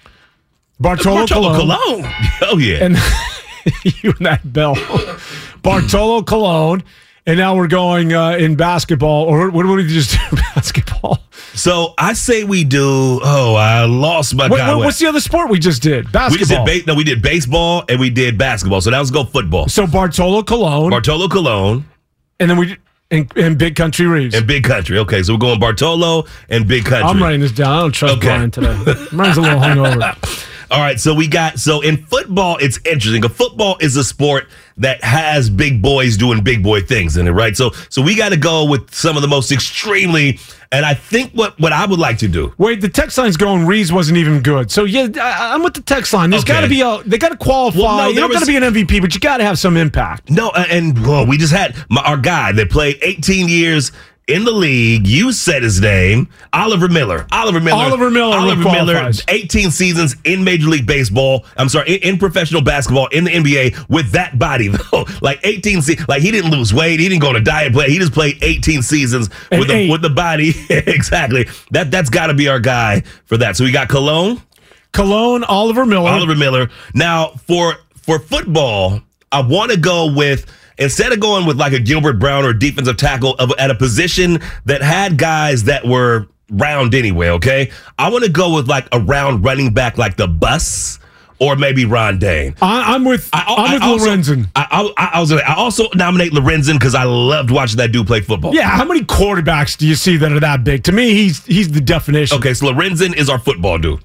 Bartolo, 0.80 1.26
Bartolo 1.26 1.56
Colon. 1.56 2.04
Colon. 2.04 2.14
Oh 2.44 2.58
yeah. 2.58 2.84
And 2.86 2.96
you 4.04 4.14
and 4.18 4.26
that 4.26 4.42
bell. 4.54 4.76
Bartolo 5.64 6.24
Colon. 6.24 6.84
And 7.26 7.38
now 7.38 7.56
we're 7.58 7.68
going 7.68 8.14
uh, 8.14 8.32
in 8.32 8.56
basketball. 8.56 9.26
Or 9.26 9.50
what 9.50 9.64
did 9.64 9.76
we 9.76 9.88
just 9.88 10.12
do? 10.12 10.38
basketball. 10.56 11.20
so 11.54 11.94
I 11.98 12.14
say 12.14 12.44
we 12.46 12.64
do. 12.64 13.20
Oh, 13.24 13.56
I 13.56 13.84
lost 13.86 14.34
my 14.36 14.48
What, 14.48 14.58
guy. 14.58 14.74
what- 14.76 14.86
what's 14.86 15.00
the 15.00 15.08
other 15.08 15.20
sport 15.20 15.50
we 15.50 15.60
just 15.60 15.82
did? 15.82 16.10
Basketball. 16.12 16.32
we 16.32 16.38
just 16.38 16.50
did 16.50 16.86
ba- 16.86 16.92
no, 16.92 16.96
we 16.96 17.04
did 17.04 17.22
baseball 17.22 17.84
and 17.90 18.00
we 18.00 18.10
did 18.10 18.38
basketball. 18.38 18.80
So 18.82 18.92
now 18.92 19.00
let's 19.00 19.12
go 19.12 19.26
football. 19.26 19.68
so 19.68 19.86
Bartolo 19.88 20.42
Colon. 20.44 20.90
Bartolo 20.90 21.28
Colon 21.28 21.86
and 22.40 22.50
then 22.50 22.58
we 22.58 22.78
and, 23.12 23.32
and 23.38 23.58
Big 23.58 23.76
Country 23.76 24.06
Reeves. 24.06 24.36
and 24.36 24.46
Big 24.48 24.64
Country. 24.64 24.98
Okay, 25.00 25.24
so 25.24 25.34
we're 25.34 25.40
going 25.40 25.60
Bartolo 25.60 26.26
and 26.50 26.68
Big 26.68 26.86
Country. 26.86 27.08
I'm 27.10 27.22
writing 27.22 27.42
this 27.42 27.52
down. 27.52 27.72
I 27.78 27.82
don't 27.82 27.92
trust 27.92 28.18
Okay. 28.18 28.28
Brian 28.28 28.52
today. 28.52 28.76
Brian's 29.12 29.38
a 29.38 29.42
little 29.42 29.60
hungover. 29.60 30.44
All 30.70 30.80
right, 30.82 31.00
so 31.00 31.14
we 31.14 31.28
got 31.28 31.60
so 31.60 31.80
in 31.82 31.98
football, 32.06 32.58
it's 32.58 32.78
interesting. 32.86 33.24
A 33.24 33.30
football 33.30 33.78
is 33.80 33.96
a 33.96 34.04
sport 34.04 34.48
that 34.80 35.04
has 35.04 35.50
big 35.50 35.82
boys 35.82 36.18
doing 36.18 36.44
big 36.44 36.62
boy 36.64 36.82
things 36.82 37.18
in 37.18 37.28
it, 37.28 37.32
right? 37.32 37.56
So 37.58 37.72
so 37.90 38.02
we 38.02 38.16
got 38.16 38.30
to 38.30 38.38
go 38.38 38.66
with 38.66 38.94
some 38.94 39.16
of 39.16 39.22
the 39.22 39.28
most 39.28 39.52
extremely, 39.52 40.40
and 40.72 40.86
I 40.86 40.94
think 40.94 41.32
what 41.34 41.60
what 41.60 41.74
I 41.74 41.86
would 41.86 42.00
like 42.00 42.18
to 42.20 42.28
do. 42.28 42.54
Wait, 42.58 42.82
the 42.82 42.90
text 42.90 43.18
line's 43.18 43.38
going. 43.38 43.66
Reeves 43.66 43.92
wasn't 43.92 44.18
even 44.18 44.42
good. 44.42 44.70
So 44.72 44.84
yeah, 44.84 45.08
I, 45.22 45.54
I'm 45.54 45.64
with 45.64 45.74
the 45.74 45.82
text 45.82 46.14
line. 46.14 46.30
There's 46.30 46.44
Okay. 46.44 46.54
got 46.54 46.62
to 46.62 46.68
be 46.70 46.82
a. 46.82 47.02
They 47.06 47.18
got 47.18 47.30
to 47.30 47.38
qualify. 47.38 47.80
Well, 47.80 47.98
no, 47.98 48.08
You're 48.10 48.22
don't 48.22 48.32
got 48.34 48.40
to 48.42 48.46
be 48.46 48.56
an 48.58 48.64
MVP, 48.64 49.02
but 49.02 49.14
you 49.14 49.20
got 49.20 49.38
to 49.38 49.44
have 49.44 49.58
some 49.60 49.78
impact. 49.78 50.30
No, 50.30 50.52
and 50.52 51.06
well, 51.06 51.26
we 51.26 51.38
just 51.38 51.54
had 51.54 51.76
my, 51.90 52.02
our 52.02 52.18
guy 52.18 52.52
that 52.54 52.70
played 52.70 52.98
18 53.02 53.48
years 53.48 53.92
in 54.28 54.44
the 54.44 54.52
league. 54.52 55.08
You 55.08 55.32
said 55.32 55.64
his 55.64 55.82
name, 55.82 56.30
Oliver 56.54 56.88
Miller. 56.88 57.26
Oliver 57.32 57.60
Miller. 57.60 57.84
Oliver 57.84 58.12
Miller 58.12 58.38
Oliver 58.38 58.64
Miller. 58.64 59.12
18 59.28 59.72
seasons 59.72 60.16
in 60.26 60.44
Major 60.44 60.68
League 60.68 60.86
Baseball. 60.86 61.46
I'm 61.56 61.70
sorry, 61.70 61.96
in, 61.96 62.14
in 62.14 62.18
professional 62.20 62.62
basketball 62.62 63.08
in 63.08 63.24
the 63.24 63.32
NBA 63.32 63.90
with 63.90 64.12
that 64.12 64.38
body 64.38 64.68
though. 64.92 65.06
Like 65.22 65.40
18, 65.44 65.82
se- 65.82 65.98
like 66.08 66.22
he 66.22 66.32
didn't 66.32 66.52
lose 66.52 66.74
weight. 66.74 67.00
He 67.00 67.08
didn't 67.10 67.22
go 67.22 67.30
on 67.30 67.36
a 67.36 67.42
diet 67.42 67.74
play. 67.74 67.90
He 67.90 67.98
just 67.98 68.14
played 68.14 68.38
18 68.42 68.82
seasons 68.82 69.30
with 69.52 69.68
the, 69.70 69.90
with 69.90 70.02
the 70.02 70.10
body. 70.10 70.54
exactly. 70.70 71.48
That 71.72 71.90
that's 71.92 72.10
got 72.10 72.28
to 72.28 72.34
be 72.34 72.50
our 72.50 72.60
guy 72.60 73.02
for 73.26 73.38
that. 73.38 73.56
So 73.56 73.64
we 73.64 73.72
got 73.72 73.90
Colon. 73.90 74.42
Colon, 74.92 75.44
Oliver 75.44 75.86
Miller. 75.86 76.10
Oliver 76.10 76.36
Miller. 76.36 76.70
Now 76.94 77.30
for 77.48 77.76
for 77.96 78.20
football, 78.20 79.02
I 79.32 79.42
want 79.42 79.72
to 79.72 79.78
go 79.78 80.14
with 80.14 80.46
instead 80.78 81.12
of 81.12 81.20
going 81.20 81.46
with 81.46 81.58
like 81.58 81.74
a 81.74 81.80
Gilbert 81.80 82.20
Brown 82.20 82.46
or 82.46 82.54
defensive 82.54 82.98
tackle 82.98 83.36
of, 83.36 83.52
at 83.58 83.72
a 83.72 83.76
position 83.76 84.40
that 84.66 84.82
had 84.82 85.18
guys 85.18 85.66
that 85.66 85.86
were 85.86 86.28
round 86.50 86.96
anyway. 86.96 87.30
Okay, 87.30 87.72
I 87.98 88.10
want 88.10 88.24
to 88.24 88.32
go 88.32 88.56
with 88.56 88.68
like 88.68 88.88
a 88.92 89.00
round 89.00 89.44
running 89.44 89.74
back 89.74 89.98
like 89.98 90.18
the 90.18 90.28
Bus 90.28 91.00
or 91.40 91.56
maybe 91.56 91.86
Ron 91.86 92.20
Dayne. 92.20 92.56
I, 92.62 92.96
I'm 92.96 93.04
with. 93.04 93.30
I, 93.34 93.44
am 93.48 93.74
with 93.74 93.84
also, 93.84 94.06
Lorenzen. 94.06 94.48
I, 94.56 94.92
I, 94.98 95.10
I 95.14 95.20
was. 95.20 95.32
I 95.32 95.56
also 95.56 95.88
nominate 95.96 96.32
Lorenzen 96.32 96.74
because 96.74 96.96
I 96.96 97.04
loved 97.04 97.52
watching 97.52 97.78
that 97.78 97.92
dude 97.92 98.08
play 98.08 98.22
football. 98.22 98.54
Yeah, 98.54 98.70
how 98.70 98.86
many 98.86 99.02
quarterbacks 99.02 99.78
do 99.78 99.88
you 99.88 99.96
see 99.96 100.18
that 100.18 100.32
are 100.32 100.40
that 100.40 100.64
big? 100.64 100.84
To 100.86 100.92
me, 100.92 101.14
he's 101.14 101.46
he's 101.46 101.72
the 101.72 101.82
definition. 101.82 102.38
Okay, 102.38 102.54
so 102.54 102.68
Lorenzen 102.68 103.16
is 103.16 103.30
our 103.30 103.40
football 103.40 103.78
dude. 103.78 104.04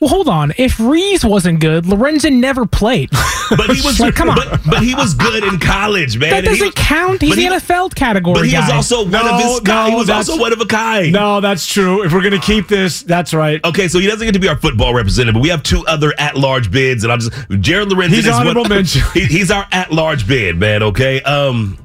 Well, 0.00 0.08
hold 0.08 0.28
on. 0.28 0.54
If 0.56 0.80
Reeves 0.80 1.26
wasn't 1.26 1.60
good, 1.60 1.84
Lorenzen 1.84 2.40
never 2.40 2.64
played. 2.66 3.10
But 3.50 3.66
he 3.74 3.82
was 3.84 3.98
Like, 3.98 4.14
come 4.14 4.30
on. 4.30 4.36
But, 4.36 4.60
but 4.64 4.82
he 4.84 4.94
was 4.94 5.12
good 5.12 5.42
in 5.42 5.58
college, 5.58 6.16
man. 6.16 6.30
that 6.30 6.44
doesn't 6.44 6.66
was- 6.66 6.74
count. 6.76 7.20
He's 7.20 7.34
the 7.34 7.42
he- 7.42 7.48
NFL 7.48 7.92
category 7.96 8.34
But 8.34 8.44
he 8.46 8.52
guy. 8.52 8.60
was 8.60 8.70
also 8.70 9.02
one 9.02 9.10
No, 9.10 9.34
of 9.34 9.42
his 9.42 9.60
kind. 9.60 9.90
he 9.92 9.96
was 9.98 10.08
also 10.08 10.38
one 10.38 10.52
of 10.52 10.60
a 10.60 10.66
kind. 10.66 11.12
No, 11.12 11.40
that's 11.40 11.66
true. 11.66 12.04
If 12.04 12.12
we're 12.12 12.22
gonna 12.22 12.38
keep 12.38 12.68
this, 12.68 13.02
that's 13.02 13.34
right. 13.34 13.62
Okay, 13.64 13.88
so 13.88 13.98
he 13.98 14.06
doesn't 14.06 14.24
get 14.24 14.34
to 14.34 14.38
be 14.38 14.46
our 14.48 14.56
football 14.56 14.94
representative, 14.94 15.34
but 15.34 15.42
we 15.42 15.48
have 15.48 15.64
two 15.64 15.84
other 15.88 16.14
at-large 16.16 16.70
bids, 16.70 17.02
and 17.02 17.12
I'm 17.12 17.18
just 17.18 17.32
Jared 17.60 17.88
Lorenzen 17.88 18.08
He's 18.10 18.26
is 18.26 18.30
one- 18.30 18.42
honorable 18.46 18.64
mention. 18.68 19.02
he- 19.14 19.24
he's 19.24 19.50
our 19.50 19.66
at-large 19.72 20.28
bid, 20.28 20.56
man. 20.56 20.84
Okay, 20.84 21.20
um, 21.22 21.76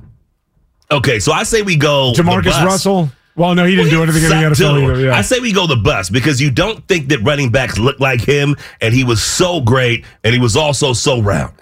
okay, 0.91 1.19
so 1.19 1.31
I 1.31 1.41
say 1.41 1.63
we 1.63 1.75
go 1.77 2.13
Jamarcus. 2.15 2.63
Russell. 2.63 3.09
Well, 3.35 3.53
no, 3.53 3.65
he 3.65 3.75
didn't 3.75 3.91
do 3.91 4.01
anything 4.01 4.23
in 4.23 4.29
the 4.29 4.35
NFL. 4.35 5.03
Yeah. 5.03 5.13
I 5.13 5.21
say 5.21 5.39
we 5.39 5.51
go 5.51 5.67
the 5.67 5.75
bus 5.75 6.09
because 6.09 6.39
you 6.41 6.49
don't 6.49 6.87
think 6.87 7.09
that 7.09 7.19
running 7.19 7.51
backs 7.51 7.77
look 7.77 7.99
like 7.99 8.21
him, 8.21 8.55
and 8.79 8.93
he 8.93 9.03
was 9.03 9.21
so 9.21 9.59
great, 9.59 10.05
and 10.23 10.33
he 10.33 10.39
was 10.39 10.55
also 10.55 10.93
so 10.93 11.21
round, 11.21 11.53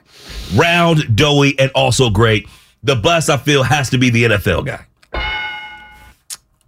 round, 0.55 1.15
doughy, 1.15 1.57
and 1.57 1.71
also 1.73 2.11
great. 2.11 2.47
The 2.83 2.95
bus, 2.95 3.29
I 3.29 3.37
feel, 3.37 3.63
has 3.63 3.89
to 3.89 3.97
be 3.97 4.11
the 4.11 4.25
NFL 4.25 4.65
guy. 4.65 4.85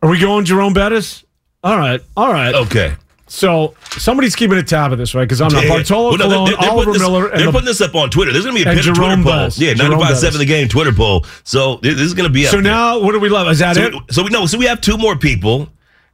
Are 0.01 0.10
we 0.10 0.20
going 0.20 0.45
Jerome 0.45 0.74
Bettis? 0.74 1.24
All 1.64 1.78
right, 1.78 2.01
all 2.18 2.32
right. 2.32 2.56
Okay. 2.56 2.95
So 3.36 3.76
somebody's 3.98 4.34
keeping 4.34 4.58
a 4.58 4.64
tab 4.64 4.94
of 4.94 4.98
this, 4.98 5.14
right? 5.14 5.26
Because 5.26 5.42
I'm 5.42 5.52
not. 5.52 5.68
Bartolo 5.68 6.10
Well, 6.12 6.18
no, 6.18 6.24
Colon, 6.30 6.46
they're- 6.46 6.58
they're 6.62 6.70
Oliver 6.70 6.94
this- 6.94 7.02
Miller, 7.02 7.28
and 7.28 7.38
They're 7.40 7.46
the- 7.48 7.52
putting 7.52 7.66
this 7.66 7.82
up 7.82 7.94
on 7.94 8.10
Twitter. 8.10 8.32
There's 8.32 8.46
going 8.46 8.56
to 8.58 8.64
be 8.64 8.68
a 8.68 8.72
and 8.72 8.82
pin 8.82 8.94
Twitter 8.94 9.16
poll. 9.16 9.24
Bettis. 9.24 9.60
Yeah, 9.60 9.74
Jerome 9.74 9.92
95 10.00 10.18
7 10.18 10.40
the 10.40 10.46
game 10.46 10.68
Twitter 10.70 10.94
poll. 10.94 11.26
So 11.44 11.78
this 11.82 12.00
is 12.00 12.14
going 12.14 12.30
to 12.30 12.34
be 12.34 12.46
up 12.46 12.52
So 12.52 12.58
there. 12.62 12.72
now, 12.72 13.00
what 13.00 13.12
do 13.12 13.20
we 13.20 13.28
love? 13.28 13.48
Is 13.50 13.60
that 13.60 13.76
so, 13.76 13.82
it? 13.84 13.94
we, 13.94 14.00
so 14.10 14.24
we 14.24 14.30
know. 14.30 14.46
So 14.46 14.58
we 14.58 14.66
have 14.68 14.80
two 14.80 14.98
more 14.98 15.18
people, 15.18 15.68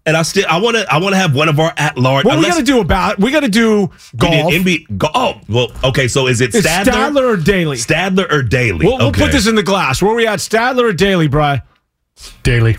and 0.08 0.18
I 0.18 0.24
still 0.24 0.46
I 0.50 0.58
want 0.58 0.78
to 0.78 0.92
I 0.92 0.98
want 0.98 1.14
to 1.14 1.18
have 1.18 1.36
one 1.36 1.48
of 1.48 1.60
our 1.60 1.72
at 1.78 1.96
large. 1.96 2.26
What 2.26 2.38
are 2.38 2.40
we 2.40 2.48
got 2.48 2.58
to 2.58 2.64
do 2.64 2.80
about? 2.80 3.20
We 3.20 3.30
got 3.32 3.42
to 3.42 3.50
do 3.50 3.92
golf. 4.18 4.52
NBA, 4.52 4.98
go, 4.98 5.08
oh 5.14 5.36
well, 5.48 5.68
okay. 5.84 6.08
So 6.08 6.26
is 6.26 6.42
it 6.42 6.54
Stadler, 6.54 6.86
Stadler 6.86 7.34
or 7.34 7.38
Daly? 7.38 7.78
Stadler 7.78 8.32
or 8.32 8.42
Daly? 8.42 8.84
We'll, 8.88 8.98
we'll 8.98 9.12
put 9.12 9.32
this 9.32 9.46
in 9.46 9.54
the 9.54 9.62
glass. 9.64 10.02
Where 10.02 10.12
are 10.12 10.16
we 10.16 10.26
at? 10.26 10.40
Stadler 10.40 10.86
or 10.90 10.94
Daly, 10.94 11.28
Bry? 11.28 11.62
Daly. 12.42 12.78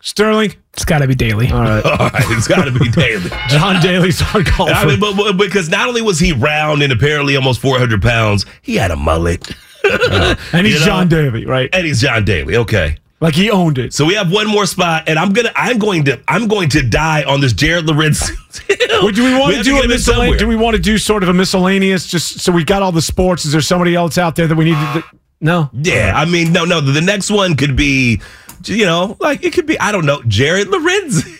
Sterling. 0.00 0.54
It's 0.72 0.84
got 0.84 0.98
to 0.98 1.06
be 1.08 1.14
Daly. 1.14 1.50
All 1.50 1.60
right. 1.60 1.84
All 1.84 1.96
right, 2.08 2.24
it's 2.28 2.48
got 2.48 2.64
to 2.64 2.70
be 2.70 2.88
Daly. 2.90 3.28
John 3.48 3.82
Daly's 3.82 4.22
our 4.34 4.42
call. 4.42 4.68
I 4.70 4.84
mean, 4.86 5.00
but, 5.00 5.14
but- 5.16 5.36
because 5.36 5.68
not 5.68 5.88
only 5.88 6.02
was 6.02 6.18
he 6.18 6.32
round 6.32 6.82
and 6.82 6.92
apparently 6.92 7.36
almost 7.36 7.60
400 7.60 8.00
pounds, 8.02 8.46
he 8.62 8.76
had 8.76 8.90
a 8.90 8.96
mullet. 8.96 9.48
and 9.84 10.66
he's 10.66 10.74
You 10.74 10.80
know? 10.80 10.86
John 10.86 11.08
Daly, 11.08 11.44
right? 11.46 11.68
And 11.72 11.86
he's 11.86 12.00
John 12.00 12.24
Daly. 12.24 12.56
Okay. 12.56 12.96
Like 13.20 13.34
he 13.34 13.50
owned 13.50 13.76
it. 13.76 13.92
So 13.92 14.06
we 14.06 14.14
have 14.14 14.32
one 14.32 14.46
more 14.46 14.64
spot, 14.64 15.04
and 15.06 15.18
I'm 15.18 15.34
gonna, 15.34 15.52
I'm 15.54 15.78
going 15.78 16.04
to, 16.04 16.18
I'm 16.26 16.48
going 16.48 16.70
to 16.70 16.82
die 16.82 17.22
on 17.24 17.42
this 17.42 17.52
Jared 17.52 17.84
Lorenz. 17.86 18.30
Well, 18.88 19.10
do 19.10 19.22
we 19.22 19.38
want 19.38 19.56
to 19.56 19.62
do 19.62 19.76
a 19.78 19.86
miscellaneous? 19.86 20.38
Do 20.40 20.48
we 20.48 20.56
want 20.56 20.76
to 20.76 20.80
do 20.82 20.96
sort 20.96 21.22
of 21.22 21.28
a 21.28 21.34
miscellaneous? 21.34 22.06
Just 22.06 22.40
so 22.40 22.50
we 22.50 22.64
got 22.64 22.80
all 22.82 22.92
the 22.92 23.02
sports. 23.02 23.44
Is 23.44 23.52
there 23.52 23.60
somebody 23.60 23.94
else 23.94 24.16
out 24.16 24.36
there 24.36 24.46
that 24.46 24.56
we 24.56 24.64
need 24.64 24.70
to? 24.72 24.76
Uh, 24.78 24.94
do? 24.94 25.02
No. 25.42 25.70
Yeah, 25.74 26.12
I 26.16 26.24
mean, 26.24 26.52
no, 26.52 26.64
no. 26.64 26.80
The 26.80 27.00
next 27.02 27.30
one 27.30 27.56
could 27.56 27.76
be, 27.76 28.22
you 28.64 28.84
know, 28.84 29.16
like 29.20 29.44
it 29.44 29.52
could 29.52 29.66
be, 29.66 29.78
I 29.78 29.92
don't 29.92 30.06
know, 30.06 30.22
Jared 30.26 30.68
Lorenz. 30.68 31.24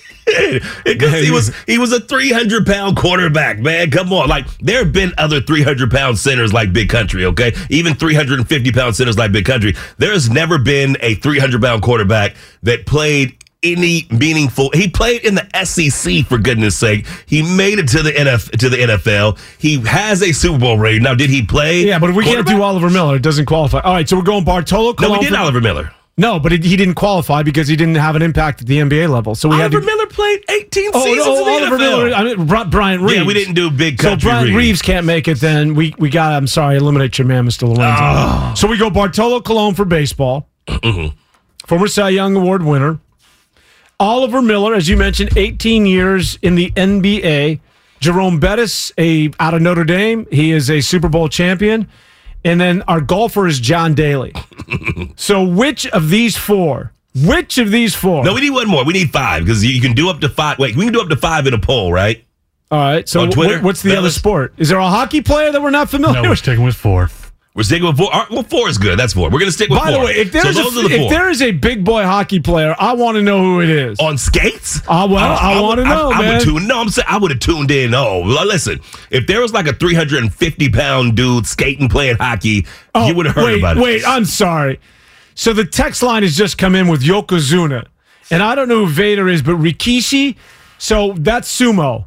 Because 0.85 1.25
he 1.25 1.31
was 1.33 1.53
he 1.66 1.79
was 1.79 1.93
a 1.93 1.99
300 1.99 2.64
pound 2.64 2.97
quarterback, 2.97 3.59
man. 3.59 3.91
Come 3.91 4.12
on, 4.12 4.29
like 4.29 4.47
there 4.59 4.79
have 4.85 4.93
been 4.93 5.12
other 5.18 5.41
300 5.41 5.91
pound 5.91 6.18
centers 6.18 6.53
like 6.53 6.73
Big 6.73 6.89
Country, 6.89 7.25
okay? 7.25 7.53
Even 7.68 7.95
350 7.95 8.71
pound 8.71 8.95
centers 8.95 9.18
like 9.18 9.33
Big 9.33 9.45
Country. 9.45 9.75
There 9.99 10.12
has 10.12 10.31
never 10.31 10.59
been 10.59 10.97
a 11.01 11.14
300 11.16 11.61
pound 11.61 11.83
quarterback 11.83 12.37
that 12.62 12.87
played 12.87 13.43
any 13.62 14.07
meaningful. 14.11 14.71
He 14.73 14.89
played 14.89 15.25
in 15.25 15.35
the 15.35 15.64
SEC 15.64 16.25
for 16.27 16.39
goodness 16.39 16.79
sake. 16.79 17.07
He 17.27 17.43
made 17.43 17.79
it 17.79 17.89
to 17.89 18.03
the 18.03 18.12
NF 18.12 18.51
to 18.59 18.68
the 18.68 18.77
NFL. 18.77 19.39
He 19.59 19.81
has 19.81 20.23
a 20.23 20.33
Super 20.33 20.59
Bowl 20.59 20.79
ring. 20.79 21.03
Now, 21.03 21.14
did 21.14 21.31
he 21.31 21.45
play? 21.45 21.85
Yeah, 21.85 21.99
but 21.99 22.14
we 22.14 22.25
can't 22.25 22.47
do 22.47 22.62
Oliver 22.62 22.91
Miller. 22.91 23.16
It 23.16 23.23
doesn't 23.23 23.47
qualify. 23.47 23.81
All 23.81 23.95
right, 23.95 24.09
so 24.09 24.16
we're 24.16 24.23
going 24.23 24.45
Bartolo. 24.45 24.95
No, 25.01 25.12
we 25.12 25.21
did 25.21 25.35
Oliver 25.35 25.61
Miller. 25.61 25.93
No, 26.19 26.39
but 26.39 26.53
it, 26.53 26.65
he 26.65 26.77
didn't 26.77 26.97
qualify 26.97 27.43
because 27.43 27.67
he 27.67 27.77
didn't 27.77 27.95
have 27.95 28.15
an 28.15 28.21
impact 28.21 28.61
at 28.61 28.67
the 28.67 28.77
NBA 28.79 29.09
level. 29.09 29.35
So 29.35 29.49
we 29.49 29.55
had 29.57 29.73
Oliver 29.75 29.81
to. 29.81 29.87
Miller 29.87 30.07
played 30.07 30.45
18 30.51 30.91
Oh, 30.93 31.05
seasons 31.05 31.27
no, 31.27 31.39
in 31.39 31.45
the 31.45 31.51
Oliver 31.51 31.77
NFL. 31.77 31.79
Miller. 31.79 32.13
I 32.15 32.25
mean, 32.25 32.47
Bri- 32.47 32.65
Bryant 32.67 33.03
Reeves. 33.03 33.15
Yeah, 33.17 33.25
we 33.25 33.33
didn't 33.35 33.55
do 33.55 33.71
big 33.71 33.97
cut. 33.97 34.03
So 34.05 34.11
country. 34.11 34.29
Bryant 34.31 34.47
Reeves. 34.49 34.57
Reeves. 34.57 34.83
can't 34.83 35.07
make 35.07 35.29
it. 35.29 35.41
Then 35.41 35.75
we 35.75 35.95
we 35.99 36.11
got. 36.11 36.33
I'm 36.35 36.47
sorry, 36.47 36.77
eliminate 36.77 37.17
your 37.19 37.27
man, 37.27 37.47
Mr. 37.47 37.63
Lorenzo. 37.63 38.03
Oh. 38.03 38.53
So 38.57 38.69
we 38.69 38.77
go 38.77 38.91
Bartolo 38.91 39.41
Colon 39.41 39.75
for 39.75 39.85
baseball, 39.87 40.47
Mm-hmm. 40.69 41.17
former 41.67 41.89
Cy 41.89 42.11
Young 42.11 42.37
Award 42.37 42.63
winner. 42.65 42.99
Oliver 43.99 44.41
Miller, 44.43 44.75
as 44.75 44.89
you 44.89 44.97
mentioned, 44.97 45.37
18 45.37 45.87
years 45.87 46.39
in 46.43 46.55
the 46.55 46.71
NBA. 46.73 47.61
Jerome 48.01 48.41
Bettis, 48.41 48.93
a 48.97 49.31
out 49.39 49.53
of 49.53 49.61
Notre 49.61 49.85
Dame, 49.85 50.27
he 50.33 50.53
is 50.53 50.71
a 50.71 50.81
Super 50.81 51.09
Bowl 51.09 51.29
champion. 51.29 51.87
And 52.45 52.61
then 52.61 52.82
our 52.82 53.01
golfer 53.01 53.47
is 53.47 53.61
John 53.61 53.95
Daly. 53.95 54.32
so 55.16 55.45
which 55.45 55.86
of 55.88 56.09
these 56.11 56.36
four? 56.36 56.93
Which 57.24 57.59
of 57.59 57.70
these 57.70 57.95
four? 57.95 58.24
No, 58.24 58.34
we 58.34 58.41
need 58.41 58.51
one 58.51 58.68
more. 58.68 58.84
We 58.84 58.93
need 58.93 59.11
five 59.11 59.45
because 59.45 59.64
you 59.64 59.80
can 59.80 59.95
do 59.95 60.09
up 60.09 60.20
to 60.20 60.28
five. 60.28 60.59
Wait, 60.59 60.76
we 60.76 60.84
can 60.84 60.93
do 60.93 61.01
up 61.01 61.09
to 61.09 61.16
five 61.16 61.47
in 61.47 61.55
a 61.55 61.59
poll, 61.59 61.93
right? 61.93 62.24
All 62.70 62.78
right. 62.78 63.09
So 63.09 63.22
On 63.22 63.28
wh- 63.28 63.32
Twitter? 63.32 63.61
what's 63.61 63.82
the 63.82 63.97
other 63.97 64.11
sport? 64.11 64.55
Is 64.57 64.68
there 64.68 64.78
a 64.78 64.88
hockey 64.88 65.20
player 65.20 65.51
that 65.51 65.61
we're 65.61 65.70
not 65.70 65.91
familiar 65.91 66.14
No, 66.16 66.22
we're 66.22 66.30
with? 66.30 66.38
sticking 66.38 66.64
with 66.64 66.76
four. 66.76 67.11
We're 67.61 67.65
sticking 67.65 67.87
with 67.87 67.99
four. 67.99 68.11
Right, 68.11 68.31
Well, 68.31 68.43
four 68.43 68.71
is 68.71 68.79
good. 68.79 68.99
That's 68.99 69.13
four. 69.13 69.29
We're 69.29 69.39
gonna 69.39 69.53
stick 69.53 69.69
with 69.69 69.81
By 69.81 69.91
four. 69.93 69.99
the 70.01 70.05
way, 70.07 70.13
if 70.13 70.33
so 70.33 70.41
there's 70.41 70.57
those 70.57 70.75
a, 70.79 70.81
are 70.81 70.89
the 70.89 70.95
if 70.95 71.11
there 71.11 71.29
is 71.29 71.43
a 71.43 71.51
big 71.51 71.85
boy 71.85 72.05
hockey 72.05 72.41
player, 72.41 72.75
I 72.79 72.95
want 72.95 73.17
to 73.17 73.23
know 73.23 73.39
who 73.43 73.61
it 73.61 73.69
is. 73.69 73.99
on 74.01 74.17
skates. 74.17 74.81
Ah, 74.89 75.05
well, 75.05 75.19
I 75.39 75.57
would- 75.57 75.63
wanna 75.63 75.85
know, 75.85 76.11
I, 76.11 76.23
I 76.23 76.33
would 76.33 76.41
tune. 76.41 76.67
No, 76.67 76.81
I'm 76.81 76.89
saying 76.89 77.05
I 77.07 77.19
would 77.19 77.31
have 77.33 77.41
tuned 77.41 77.71
in. 77.71 77.93
Oh, 77.95 78.21
listen, 78.23 78.81
if 79.11 79.27
there 79.27 79.43
was 79.43 79.53
like 79.53 79.67
a 79.67 79.75
350 79.75 80.71
pound 80.71 81.19
dude 81.19 81.47
skating 81.47 81.91
playing 81.91 82.17
hockey, 82.17 82.65
you 82.97 83.15
would 83.15 83.27
have 83.27 83.35
heard 83.35 83.43
Oh, 83.45 83.47
wait, 83.49 83.59
about 83.59 83.77
it. 83.77 83.83
Wait, 83.83 84.03
I'm 84.07 84.25
sorry. 84.25 84.81
So 85.35 85.53
the 85.53 85.67
text 85.67 86.03
line 86.03 86.23
has 86.23 86.35
just 86.35 86.57
come 86.57 86.75
in 86.75 86.89
with 86.89 87.03
Yokozuna, 87.03 87.85
and 88.31 88.43
I 88.43 88.55
don't 88.55 88.69
know 88.69 88.87
who 88.87 88.91
Vader 88.91 89.29
is, 89.29 89.43
but 89.43 89.57
Rikishi. 89.57 90.35
So 90.79 91.13
that's 91.19 91.55
sumo. 91.61 92.07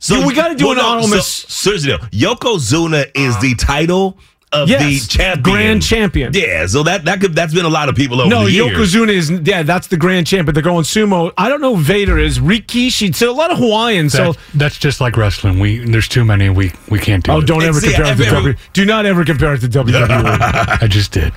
So 0.00 0.26
we 0.26 0.34
got 0.34 0.48
to 0.48 0.54
do 0.56 0.64
well, 0.66 0.72
an 0.72 0.78
no, 0.78 0.86
honorable. 0.88 1.08
so- 1.22 1.46
seriously, 1.48 1.92
though, 1.92 1.98
Yokozuna 2.08 3.12
is 3.14 3.38
the 3.38 3.54
title 3.54 4.18
of 4.52 4.68
Yes, 4.68 5.06
the 5.06 5.18
champion, 5.18 5.42
grand 5.42 5.82
champion. 5.82 6.32
Yeah, 6.34 6.66
so 6.66 6.82
that 6.82 7.04
that 7.04 7.20
could 7.20 7.34
that's 7.34 7.52
been 7.52 7.64
a 7.64 7.70
lot 7.70 7.88
of 7.88 7.94
people 7.94 8.20
over 8.20 8.30
no, 8.30 8.44
the 8.44 8.52
years. 8.52 8.66
No, 8.66 8.78
Yokozuna 8.78 9.08
is 9.10 9.30
yeah, 9.30 9.62
that's 9.62 9.88
the 9.88 9.96
grand 9.96 10.26
champion. 10.26 10.54
they're 10.54 10.62
going 10.62 10.84
sumo. 10.84 11.32
I 11.36 11.48
don't 11.48 11.60
know 11.60 11.76
who 11.76 11.82
Vader 11.82 12.18
is. 12.18 12.38
Rikishi. 12.38 13.14
So 13.14 13.30
a 13.30 13.32
lot 13.32 13.50
of 13.50 13.58
Hawaiians. 13.58 14.12
So 14.12 14.34
that's 14.54 14.78
just 14.78 15.00
like 15.00 15.16
wrestling. 15.16 15.58
We 15.58 15.78
there's 15.78 16.08
too 16.08 16.24
many. 16.24 16.48
We 16.48 16.72
we 16.88 16.98
can't 16.98 17.24
do 17.24 17.32
oh, 17.32 17.38
it. 17.38 17.46
don't 17.46 17.62
ever 17.62 17.80
See, 17.80 17.92
compare 17.92 18.12
it 18.12 18.16
to 18.16 18.26
every- 18.26 18.54
WWE. 18.54 18.58
Do 18.72 18.84
not 18.84 19.06
ever 19.06 19.24
compare 19.24 19.54
it 19.54 19.60
to 19.60 19.68
WWE. 19.68 20.02
I 20.82 20.86
just 20.88 21.12
did. 21.12 21.32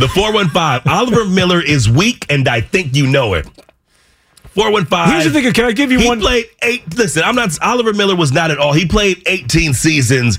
The 0.00 0.08
415. 0.08 0.90
Oliver 0.90 1.26
Miller 1.26 1.60
is 1.60 1.88
weak, 1.88 2.26
and 2.30 2.48
I 2.48 2.62
think 2.62 2.96
you 2.96 3.06
know 3.06 3.34
it. 3.34 3.46
415. 4.54 5.12
Here's 5.12 5.24
the 5.24 5.30
thing. 5.30 5.52
Can 5.52 5.64
I 5.66 5.72
give 5.72 5.92
you 5.92 5.98
He 6.00 6.08
one? 6.08 6.18
He 6.18 6.24
played 6.24 6.46
eight. 6.62 6.96
Listen, 6.96 7.22
I'm 7.22 7.34
not. 7.34 7.56
Oliver 7.60 7.92
Miller 7.92 8.16
was 8.16 8.32
not 8.32 8.50
at 8.50 8.58
all. 8.58 8.72
He 8.72 8.86
played 8.86 9.22
18 9.26 9.74
seasons 9.74 10.38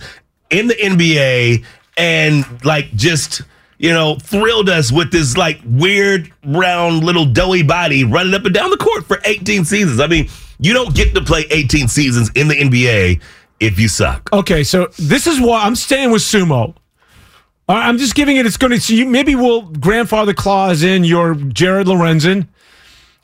in 0.49 0.67
the 0.67 0.73
NBA 0.75 1.65
and 1.97 2.45
like 2.65 2.93
just 2.95 3.41
you 3.77 3.91
know 3.91 4.15
thrilled 4.15 4.69
us 4.69 4.91
with 4.91 5.11
this 5.11 5.37
like 5.37 5.59
weird 5.65 6.31
round 6.45 7.03
little 7.03 7.25
doughy 7.25 7.63
body 7.63 8.03
running 8.03 8.33
up 8.33 8.45
and 8.45 8.53
down 8.53 8.69
the 8.69 8.77
court 8.77 9.05
for 9.05 9.19
18 9.25 9.65
seasons. 9.65 9.99
I 9.99 10.07
mean, 10.07 10.29
you 10.59 10.73
don't 10.73 10.95
get 10.95 11.13
to 11.15 11.21
play 11.21 11.45
18 11.49 11.87
seasons 11.87 12.31
in 12.35 12.47
the 12.47 12.55
NBA 12.55 13.21
if 13.59 13.79
you 13.79 13.87
suck. 13.87 14.29
Okay, 14.33 14.63
so 14.63 14.87
this 14.97 15.27
is 15.27 15.39
why 15.39 15.63
I'm 15.63 15.75
staying 15.75 16.11
with 16.11 16.21
sumo. 16.21 16.75
I'm 17.67 17.97
just 17.97 18.13
giving 18.13 18.37
it. 18.37 18.45
It's 18.45 18.57
going 18.57 18.71
to. 18.71 18.79
So 18.79 18.93
you, 18.93 19.05
maybe 19.07 19.35
we'll 19.35 19.63
grandfather 19.63 20.33
clause 20.33 20.83
in 20.83 21.03
your 21.03 21.33
Jared 21.33 21.87
Lorenzen, 21.87 22.47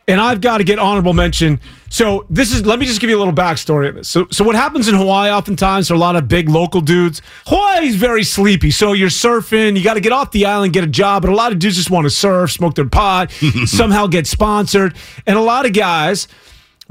and 0.07 0.19
I've 0.19 0.41
got 0.41 0.57
to 0.57 0.63
get 0.63 0.79
honorable 0.79 1.13
mention. 1.13 1.59
So 1.89 2.25
this 2.29 2.53
is. 2.53 2.65
Let 2.65 2.79
me 2.79 2.85
just 2.85 3.01
give 3.01 3.09
you 3.09 3.17
a 3.17 3.19
little 3.19 3.33
backstory 3.33 3.89
of 3.89 3.95
this. 3.95 4.09
So, 4.09 4.27
so 4.31 4.43
what 4.43 4.55
happens 4.55 4.87
in 4.87 4.95
Hawaii 4.95 5.29
oftentimes 5.29 5.87
there 5.87 5.95
are 5.95 5.97
a 5.97 5.99
lot 5.99 6.15
of 6.15 6.27
big 6.27 6.49
local 6.49 6.81
dudes? 6.81 7.21
Hawaii's 7.47 7.95
very 7.95 8.23
sleepy. 8.23 8.71
So 8.71 8.93
you're 8.93 9.09
surfing. 9.09 9.77
You 9.77 9.83
got 9.83 9.95
to 9.95 10.01
get 10.01 10.11
off 10.11 10.31
the 10.31 10.45
island, 10.45 10.73
get 10.73 10.83
a 10.83 10.87
job, 10.87 11.23
but 11.23 11.31
a 11.31 11.35
lot 11.35 11.51
of 11.51 11.59
dudes 11.59 11.75
just 11.75 11.91
want 11.91 12.05
to 12.05 12.09
surf, 12.09 12.51
smoke 12.51 12.75
their 12.75 12.87
pot, 12.87 13.31
somehow 13.65 14.07
get 14.07 14.27
sponsored, 14.27 14.95
and 15.27 15.37
a 15.37 15.41
lot 15.41 15.65
of 15.65 15.73
guys 15.73 16.27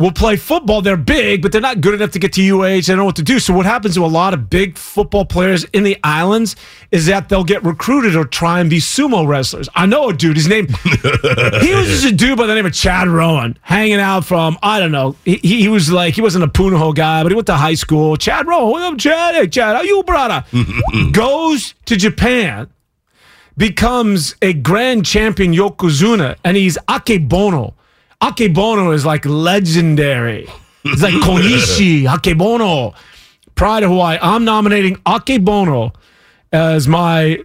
will 0.00 0.10
play 0.10 0.36
football. 0.36 0.80
They're 0.80 0.96
big, 0.96 1.42
but 1.42 1.52
they're 1.52 1.60
not 1.60 1.82
good 1.82 1.94
enough 1.94 2.10
to 2.12 2.18
get 2.18 2.32
to 2.32 2.40
UH. 2.42 2.62
They 2.62 2.80
don't 2.80 2.96
know 2.96 3.04
what 3.04 3.16
to 3.16 3.22
do. 3.22 3.38
So 3.38 3.52
what 3.52 3.66
happens 3.66 3.94
to 3.94 4.04
a 4.04 4.06
lot 4.06 4.32
of 4.32 4.48
big 4.48 4.78
football 4.78 5.26
players 5.26 5.64
in 5.64 5.84
the 5.84 5.98
islands 6.02 6.56
is 6.90 7.06
that 7.06 7.28
they'll 7.28 7.44
get 7.44 7.62
recruited 7.62 8.16
or 8.16 8.24
try 8.24 8.60
and 8.60 8.70
be 8.70 8.78
sumo 8.78 9.26
wrestlers. 9.26 9.68
I 9.74 9.84
know 9.84 10.08
a 10.08 10.14
dude. 10.14 10.36
His 10.36 10.48
name 10.48 10.68
he 10.84 11.74
was 11.74 11.86
just 11.86 12.06
a 12.06 12.12
dude 12.12 12.38
by 12.38 12.46
the 12.46 12.54
name 12.54 12.64
of 12.64 12.72
Chad 12.72 13.08
Rowan, 13.08 13.58
hanging 13.60 14.00
out 14.00 14.24
from 14.24 14.58
I 14.62 14.80
don't 14.80 14.92
know. 14.92 15.16
He, 15.24 15.36
he 15.36 15.68
was 15.68 15.92
like 15.92 16.14
he 16.14 16.22
wasn't 16.22 16.44
a 16.44 16.48
Punahou 16.48 16.94
guy, 16.94 17.22
but 17.22 17.30
he 17.30 17.36
went 17.36 17.46
to 17.48 17.56
high 17.56 17.74
school. 17.74 18.16
Chad 18.16 18.46
Rowan, 18.46 18.70
what 18.70 18.82
up, 18.82 18.98
Chad? 18.98 19.34
Hey, 19.34 19.48
Chad, 19.48 19.76
how 19.76 19.82
you, 19.82 20.02
brother? 20.02 20.44
Goes 21.12 21.74
to 21.84 21.96
Japan 21.96 22.70
becomes 23.56 24.34
a 24.40 24.54
grand 24.54 25.04
champion 25.04 25.52
Yokozuna, 25.52 26.36
and 26.42 26.56
he's 26.56 26.78
Akebono. 26.88 27.74
Akebono 28.22 28.94
is 28.94 29.04
like 29.06 29.24
legendary. 29.24 30.46
It's 30.84 31.02
like 31.02 31.14
Konishi, 31.14 32.02
Akebono. 32.06 32.94
Pride 33.54 33.82
of 33.82 33.90
Hawaii. 33.90 34.18
I'm 34.20 34.44
nominating 34.44 34.96
Akebono 34.96 35.94
as 36.52 36.88
my 36.88 37.40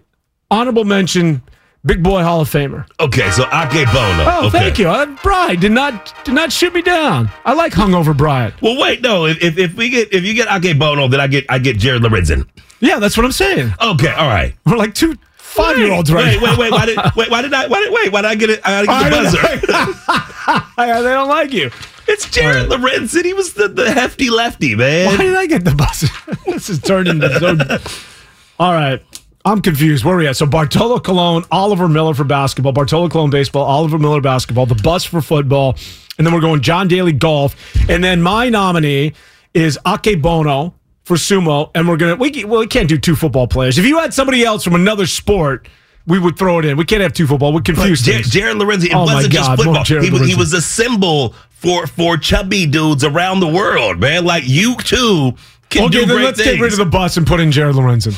honorable 0.50 0.84
mention 0.84 1.42
Big 1.84 2.02
Boy 2.02 2.22
Hall 2.22 2.40
of 2.40 2.48
Famer. 2.50 2.86
Okay, 2.98 3.30
so 3.30 3.44
Akebono. 3.44 4.24
Oh, 4.26 4.46
okay. 4.48 4.58
thank 4.58 4.78
you. 4.78 4.88
Uh, 4.88 5.06
Brian 5.22 5.60
did 5.60 5.72
not 5.72 6.12
did 6.24 6.34
not 6.34 6.50
shoot 6.52 6.74
me 6.74 6.82
down. 6.82 7.30
I 7.44 7.52
like 7.54 7.72
hungover 7.72 8.16
Brian. 8.16 8.52
Well, 8.60 8.80
wait, 8.80 9.02
no. 9.02 9.26
If, 9.26 9.42
if 9.42 9.58
if 9.58 9.74
we 9.74 9.90
get 9.90 10.12
if 10.12 10.24
you 10.24 10.34
get 10.34 10.48
Akebono, 10.48 11.10
then 11.10 11.20
I 11.20 11.26
get 11.26 11.44
I 11.48 11.58
get 11.58 11.78
Jared 11.78 12.02
Lorenzen. 12.02 12.48
Yeah, 12.80 12.98
that's 12.98 13.16
what 13.16 13.24
I'm 13.24 13.32
saying. 13.32 13.72
Okay, 13.80 14.10
all 14.12 14.28
right. 14.28 14.54
We're 14.66 14.76
like 14.76 14.94
two 14.94 15.16
five 15.56 15.78
year 15.78 15.92
olds 15.92 16.12
right 16.12 16.40
Wait, 16.40 16.42
wait, 16.42 16.52
now. 16.52 16.58
wait. 16.58 16.72
Why 16.72 16.86
did 16.86 16.98
wait? 17.16 17.30
Why 17.30 17.42
did 17.42 17.54
I? 17.54 17.66
Why 17.66 17.80
did, 17.80 17.92
wait? 17.92 18.12
Why 18.12 18.22
did 18.22 18.28
I 18.28 18.34
get 18.34 18.50
it? 18.50 18.60
I 18.64 18.84
gotta 18.84 19.10
get 19.10 19.32
the 19.32 19.66
buzzer. 19.66 20.76
don't 20.76 20.76
they 21.04 21.12
don't 21.12 21.28
like 21.28 21.52
you. 21.52 21.70
It's 22.08 22.30
Jared 22.30 22.68
Lorenzen. 22.70 23.24
He 23.24 23.32
was 23.32 23.54
the, 23.54 23.68
the 23.68 23.92
hefty 23.92 24.30
lefty 24.30 24.76
man. 24.76 25.06
Why 25.06 25.16
did 25.16 25.34
I 25.34 25.46
get 25.46 25.64
the 25.64 25.74
buzzer? 25.74 26.08
this 26.46 26.68
is 26.68 26.80
turned 26.80 27.08
into 27.08 27.28
so. 27.40 27.78
All 28.58 28.72
right. 28.72 29.02
I'm 29.44 29.62
confused. 29.62 30.04
Where 30.04 30.16
are 30.16 30.18
we 30.18 30.26
at? 30.26 30.36
So 30.36 30.44
Bartolo 30.44 30.98
Colon, 30.98 31.44
Oliver 31.52 31.88
Miller 31.88 32.14
for 32.14 32.24
basketball, 32.24 32.72
Bartolo 32.72 33.08
Colon 33.08 33.30
baseball, 33.30 33.64
Oliver 33.64 33.96
Miller 33.96 34.20
basketball, 34.20 34.66
the 34.66 34.74
bus 34.74 35.04
for 35.04 35.20
football, 35.20 35.76
and 36.18 36.26
then 36.26 36.34
we're 36.34 36.40
going 36.40 36.62
John 36.62 36.88
Daly 36.88 37.12
golf, 37.12 37.54
and 37.88 38.02
then 38.02 38.22
my 38.22 38.48
nominee 38.48 39.12
is 39.54 39.78
Akebono 39.86 40.74
for 41.06 41.16
sumo, 41.16 41.70
and 41.74 41.88
we're 41.88 41.96
gonna 41.96 42.16
we 42.16 42.44
well 42.44 42.60
we 42.60 42.66
can't 42.66 42.88
do 42.88 42.98
two 42.98 43.16
football 43.16 43.46
players. 43.46 43.78
If 43.78 43.86
you 43.86 43.98
had 43.98 44.12
somebody 44.12 44.44
else 44.44 44.62
from 44.64 44.74
another 44.74 45.06
sport. 45.06 45.68
We 46.08 46.20
would 46.20 46.38
throw 46.38 46.60
it 46.60 46.64
in. 46.64 46.76
We 46.76 46.84
can't 46.84 47.02
have 47.02 47.14
two 47.14 47.26
football. 47.26 47.52
We 47.52 47.62
confuse 47.62 48.00
Jar-. 48.02 48.20
Jared 48.20 48.58
Lorenzi, 48.58 48.84
it 48.84 48.94
Oh 48.94 49.06
wasn't 49.06 49.32
just 49.32 49.48
God, 49.48 49.64
more 49.64 49.74
football. 49.74 50.00
He 50.00 50.08
was, 50.08 50.28
he 50.28 50.34
was 50.36 50.52
a 50.52 50.60
symbol 50.62 51.34
for 51.50 51.88
for 51.88 52.16
chubby 52.16 52.64
dudes 52.64 53.02
around 53.02 53.40
the 53.40 53.48
world, 53.48 53.98
man. 53.98 54.24
Like 54.24 54.44
you 54.46 54.76
too 54.76 55.32
can 55.68 55.86
Okay, 55.86 55.90
do 56.02 56.06
then 56.06 56.08
great 56.16 56.24
let's 56.26 56.38
things. 56.40 56.52
get 56.58 56.60
rid 56.62 56.70
of 56.70 56.78
the 56.78 56.84
bus 56.84 57.16
and 57.16 57.26
put 57.26 57.40
in 57.40 57.50
Jared 57.50 57.74
Lorenzen. 57.74 58.16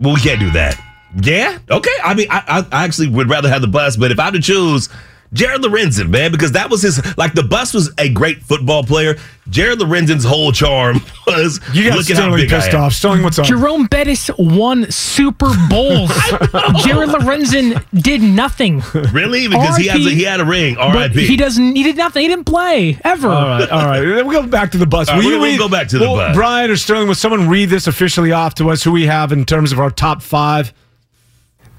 Well, 0.00 0.14
we 0.14 0.20
can't 0.22 0.40
do 0.40 0.50
that. 0.52 0.82
Yeah. 1.22 1.58
Okay. 1.70 1.90
I 2.02 2.14
mean, 2.14 2.28
I, 2.30 2.64
I 2.72 2.80
I 2.80 2.84
actually 2.86 3.08
would 3.08 3.28
rather 3.28 3.50
have 3.50 3.60
the 3.60 3.68
bus, 3.68 3.98
but 3.98 4.10
if 4.10 4.18
I 4.18 4.24
had 4.24 4.32
to 4.32 4.40
choose, 4.40 4.88
Jared 5.32 5.62
Lorenzen, 5.62 6.10
man, 6.10 6.30
because 6.30 6.52
that 6.52 6.68
was 6.68 6.82
his 6.82 7.00
like 7.16 7.32
the 7.32 7.42
bus 7.42 7.72
was 7.72 7.90
a 7.96 8.08
great 8.10 8.42
football 8.42 8.84
player. 8.84 9.16
Jared 9.48 9.78
Lorenzen's 9.78 10.24
whole 10.24 10.52
charm 10.52 11.00
was 11.26 11.58
You 11.72 11.88
got 11.88 11.96
look 11.96 12.10
at 12.10 12.16
how 12.16 12.22
Sterling 12.24 12.36
big 12.36 12.50
pissed 12.50 12.74
off. 12.74 12.92
Sterling, 12.92 13.22
what's 13.22 13.38
up? 13.38 13.46
Jerome 13.46 13.86
Bettis 13.86 14.30
won 14.38 14.90
Super 14.90 15.50
Bowls. 15.70 16.10
Jared 16.84 17.08
Lorenzen 17.08 17.82
did 18.02 18.22
nothing. 18.22 18.82
Really? 19.12 19.48
Because 19.48 19.76
he 19.78 19.86
has 19.88 20.04
a, 20.06 20.10
he 20.10 20.22
had 20.22 20.40
a 20.40 20.44
ring. 20.44 20.74
But 20.74 20.96
R.I.P. 20.96 21.26
he 21.26 21.36
doesn't. 21.38 21.76
He 21.76 21.82
did 21.82 21.96
nothing. 21.96 22.22
He 22.22 22.28
didn't 22.28 22.44
play 22.44 22.98
ever. 23.02 23.28
All 23.28 23.46
right, 23.46 23.70
all 23.70 23.86
right. 23.86 24.00
Then 24.00 24.26
we'll 24.26 24.42
go 24.42 24.46
back 24.48 24.70
to 24.72 24.78
the 24.78 24.86
bus. 24.86 25.08
All 25.08 25.16
right, 25.16 25.24
Will 25.24 25.30
we'll- 25.32 25.40
we'll 25.40 25.58
go 25.58 25.68
back 25.68 25.88
to 25.88 25.98
the 25.98 26.04
well, 26.04 26.16
bus. 26.16 26.36
Brian 26.36 26.70
or 26.70 26.76
Sterling, 26.76 27.08
will 27.08 27.14
someone 27.14 27.48
read 27.48 27.70
this 27.70 27.86
officially 27.86 28.32
off 28.32 28.54
to 28.56 28.68
us? 28.70 28.84
Who 28.84 28.92
we 28.92 29.06
have 29.06 29.32
in 29.32 29.44
terms 29.46 29.72
of 29.72 29.80
our 29.80 29.90
top 29.90 30.20
five? 30.22 30.72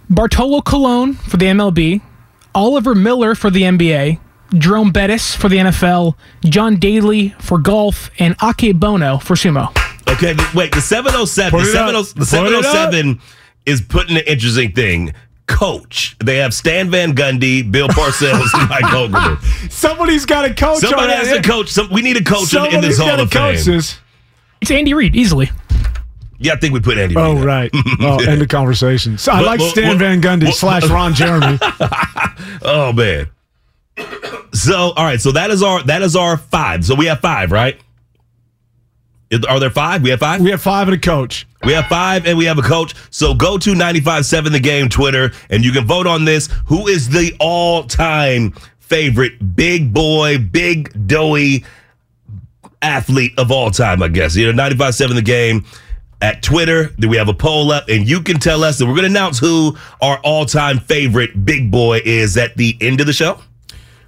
Bartolo 0.09 0.61
Colon 0.61 1.13
for 1.13 1.37
the 1.37 1.45
MLB, 1.45 2.01
Oliver 2.55 2.95
Miller 2.95 3.35
for 3.35 3.49
the 3.49 3.63
NBA, 3.63 4.19
Jerome 4.57 4.91
Bettis 4.91 5.35
for 5.35 5.49
the 5.49 5.57
NFL, 5.57 6.15
John 6.45 6.77
Daly 6.77 7.29
for 7.39 7.57
golf, 7.57 8.11
and 8.19 8.37
Akebono 8.39 9.21
for 9.21 9.35
sumo. 9.35 9.69
Okay, 10.09 10.33
th- 10.35 10.53
wait. 10.53 10.73
The 10.73 10.81
seven 10.81 11.13
oh 11.15 11.25
seven. 11.25 11.59
The 11.59 11.65
it 11.65 11.71
seven 11.71 11.95
oh 11.95 11.99
up. 12.01 12.05
the 12.07 12.19
Put 12.19 12.27
seven 12.27 12.53
it 12.53 12.55
oh 12.55 12.59
up. 12.59 12.65
seven 12.65 13.19
is 13.65 13.81
putting 13.81 14.17
an 14.17 14.23
interesting 14.27 14.71
thing. 14.73 15.13
Coach. 15.47 16.15
They 16.23 16.37
have 16.37 16.53
Stan 16.53 16.89
Van 16.89 17.13
Gundy, 17.13 17.69
Bill 17.69 17.87
Parcells, 17.89 18.47
and 18.53 18.69
Mike 18.69 18.83
Holmgren. 18.85 19.71
Somebody's 19.71 20.25
got 20.25 20.45
a 20.45 20.53
coach. 20.53 20.79
Somebody 20.79 21.11
on 21.13 21.17
has 21.19 21.27
it. 21.31 21.43
to 21.43 21.49
coach. 21.49 21.69
Some, 21.69 21.89
we 21.91 22.01
need 22.01 22.17
a 22.17 22.23
coach 22.23 22.53
in, 22.53 22.65
in 22.65 22.71
Somebody's 22.71 22.81
this 22.81 22.97
Hall 22.97 23.07
got 23.07 23.15
to 23.17 23.23
of 23.23 23.31
coach 23.31 23.59
Fame. 23.65 23.75
this. 23.75 23.99
It's 24.61 24.71
Andy 24.71 24.93
Reid 24.93 25.15
easily. 25.15 25.49
Yeah, 26.39 26.53
I 26.53 26.55
think 26.57 26.73
we 26.73 26.79
put 26.81 26.97
Andy. 26.97 27.15
Oh, 27.15 27.35
Reid 27.35 27.43
right. 27.45 27.71
Oh, 28.01 28.19
end 28.19 28.41
of 28.41 28.47
conversation. 28.49 29.17
So 29.17 29.31
I 29.31 29.39
like 29.41 29.59
but- 29.59 29.69
Stan 29.69 29.93
but- 29.93 29.99
Van 29.99 30.21
Gundy 30.21 30.45
but- 30.45 30.53
slash 30.55 30.87
Ron 30.89 31.13
Jeremy. 31.15 31.57
Oh 32.61 32.91
man. 32.93 33.29
So 34.53 34.91
all 34.95 35.03
right, 35.05 35.21
so 35.21 35.31
that 35.31 35.49
is 35.51 35.61
our 35.63 35.83
that 35.83 36.01
is 36.01 36.15
our 36.15 36.37
five. 36.37 36.83
So 36.85 36.95
we 36.95 37.05
have 37.07 37.19
five, 37.19 37.51
right? 37.51 37.79
Are 39.49 39.59
there 39.59 39.71
five? 39.71 40.03
We 40.03 40.11
have 40.11 40.19
five. 40.19 40.41
we 40.41 40.51
have 40.51 40.61
five 40.61 40.87
and 40.87 40.95
a 40.95 40.99
coach. 40.99 41.47
We 41.63 41.73
have 41.73 41.85
five 41.87 42.27
and 42.27 42.37
we 42.37 42.45
have 42.45 42.59
a 42.59 42.61
coach. 42.61 42.93
So 43.09 43.33
go 43.33 43.57
to 43.57 43.71
957 43.71 44.51
The 44.53 44.59
Game 44.59 44.89
Twitter 44.89 45.31
and 45.49 45.65
you 45.65 45.71
can 45.71 45.85
vote 45.87 46.05
on 46.05 46.23
this. 46.25 46.49
Who 46.67 46.87
is 46.87 47.09
the 47.09 47.35
all 47.39 47.83
time 47.83 48.51
favorite 48.79 49.55
big 49.55 49.91
boy, 49.91 50.37
big 50.37 51.07
doughy 51.07 51.65
athlete 52.83 53.33
of 53.39 53.51
all 53.51 53.71
time, 53.71 54.03
I 54.03 54.07
guess? 54.09 54.35
You 54.35 54.45
know, 54.47 54.51
957 54.51 55.15
The 55.15 55.21
Game 55.23 55.65
at 56.23 56.41
Twitter. 56.41 56.89
Then 56.97 57.09
we 57.09 57.17
have 57.17 57.27
a 57.27 57.33
poll 57.33 57.71
up 57.71 57.89
and 57.89 58.09
you 58.09 58.21
can 58.21 58.39
tell 58.39 58.63
us, 58.63 58.79
and 58.79 58.89
we're 58.89 58.95
going 58.95 59.11
to 59.11 59.11
announce 59.11 59.37
who 59.37 59.77
our 60.01 60.17
all 60.23 60.45
time 60.45 60.79
favorite 60.79 61.45
big 61.45 61.69
boy 61.69 62.01
is 62.03 62.37
at 62.37 62.55
the 62.55 62.77
end 62.81 63.01
of 63.01 63.07
the 63.07 63.13
show. 63.13 63.39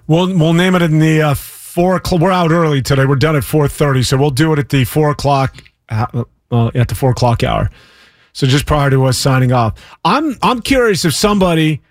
We'll 0.08 0.36
we'll 0.36 0.54
name 0.54 0.76
it 0.76 0.82
in 0.82 1.00
the 1.00 1.22
uh, 1.22 1.34
four 1.36 1.98
o'clock. 1.98 2.22
We're 2.22 2.32
out 2.32 2.52
early 2.52 2.82
today. 2.82 3.06
We're 3.06 3.18
done 3.18 3.36
at 3.36 3.44
four 3.44 3.68
thirty, 3.68 4.02
so 4.02 4.18
we'll 4.18 4.32
do 4.32 4.54
it 4.54 4.60
at 4.60 4.70
the 4.70 4.86
four 4.86 5.12
o'clock. 5.12 5.62
Uh, 5.90 6.24
at 6.74 6.88
the 6.88 6.96
four 6.96 7.12
o'clock 7.12 7.44
hour. 7.44 7.70
So 8.32 8.48
just 8.48 8.66
prior 8.66 8.90
to 8.90 9.06
us 9.06 9.18
signing 9.18 9.52
off, 9.52 9.74
I'm 10.06 10.38
I'm 10.42 10.62
curious 10.62 11.04
if 11.06 11.14
somebody 11.14 11.82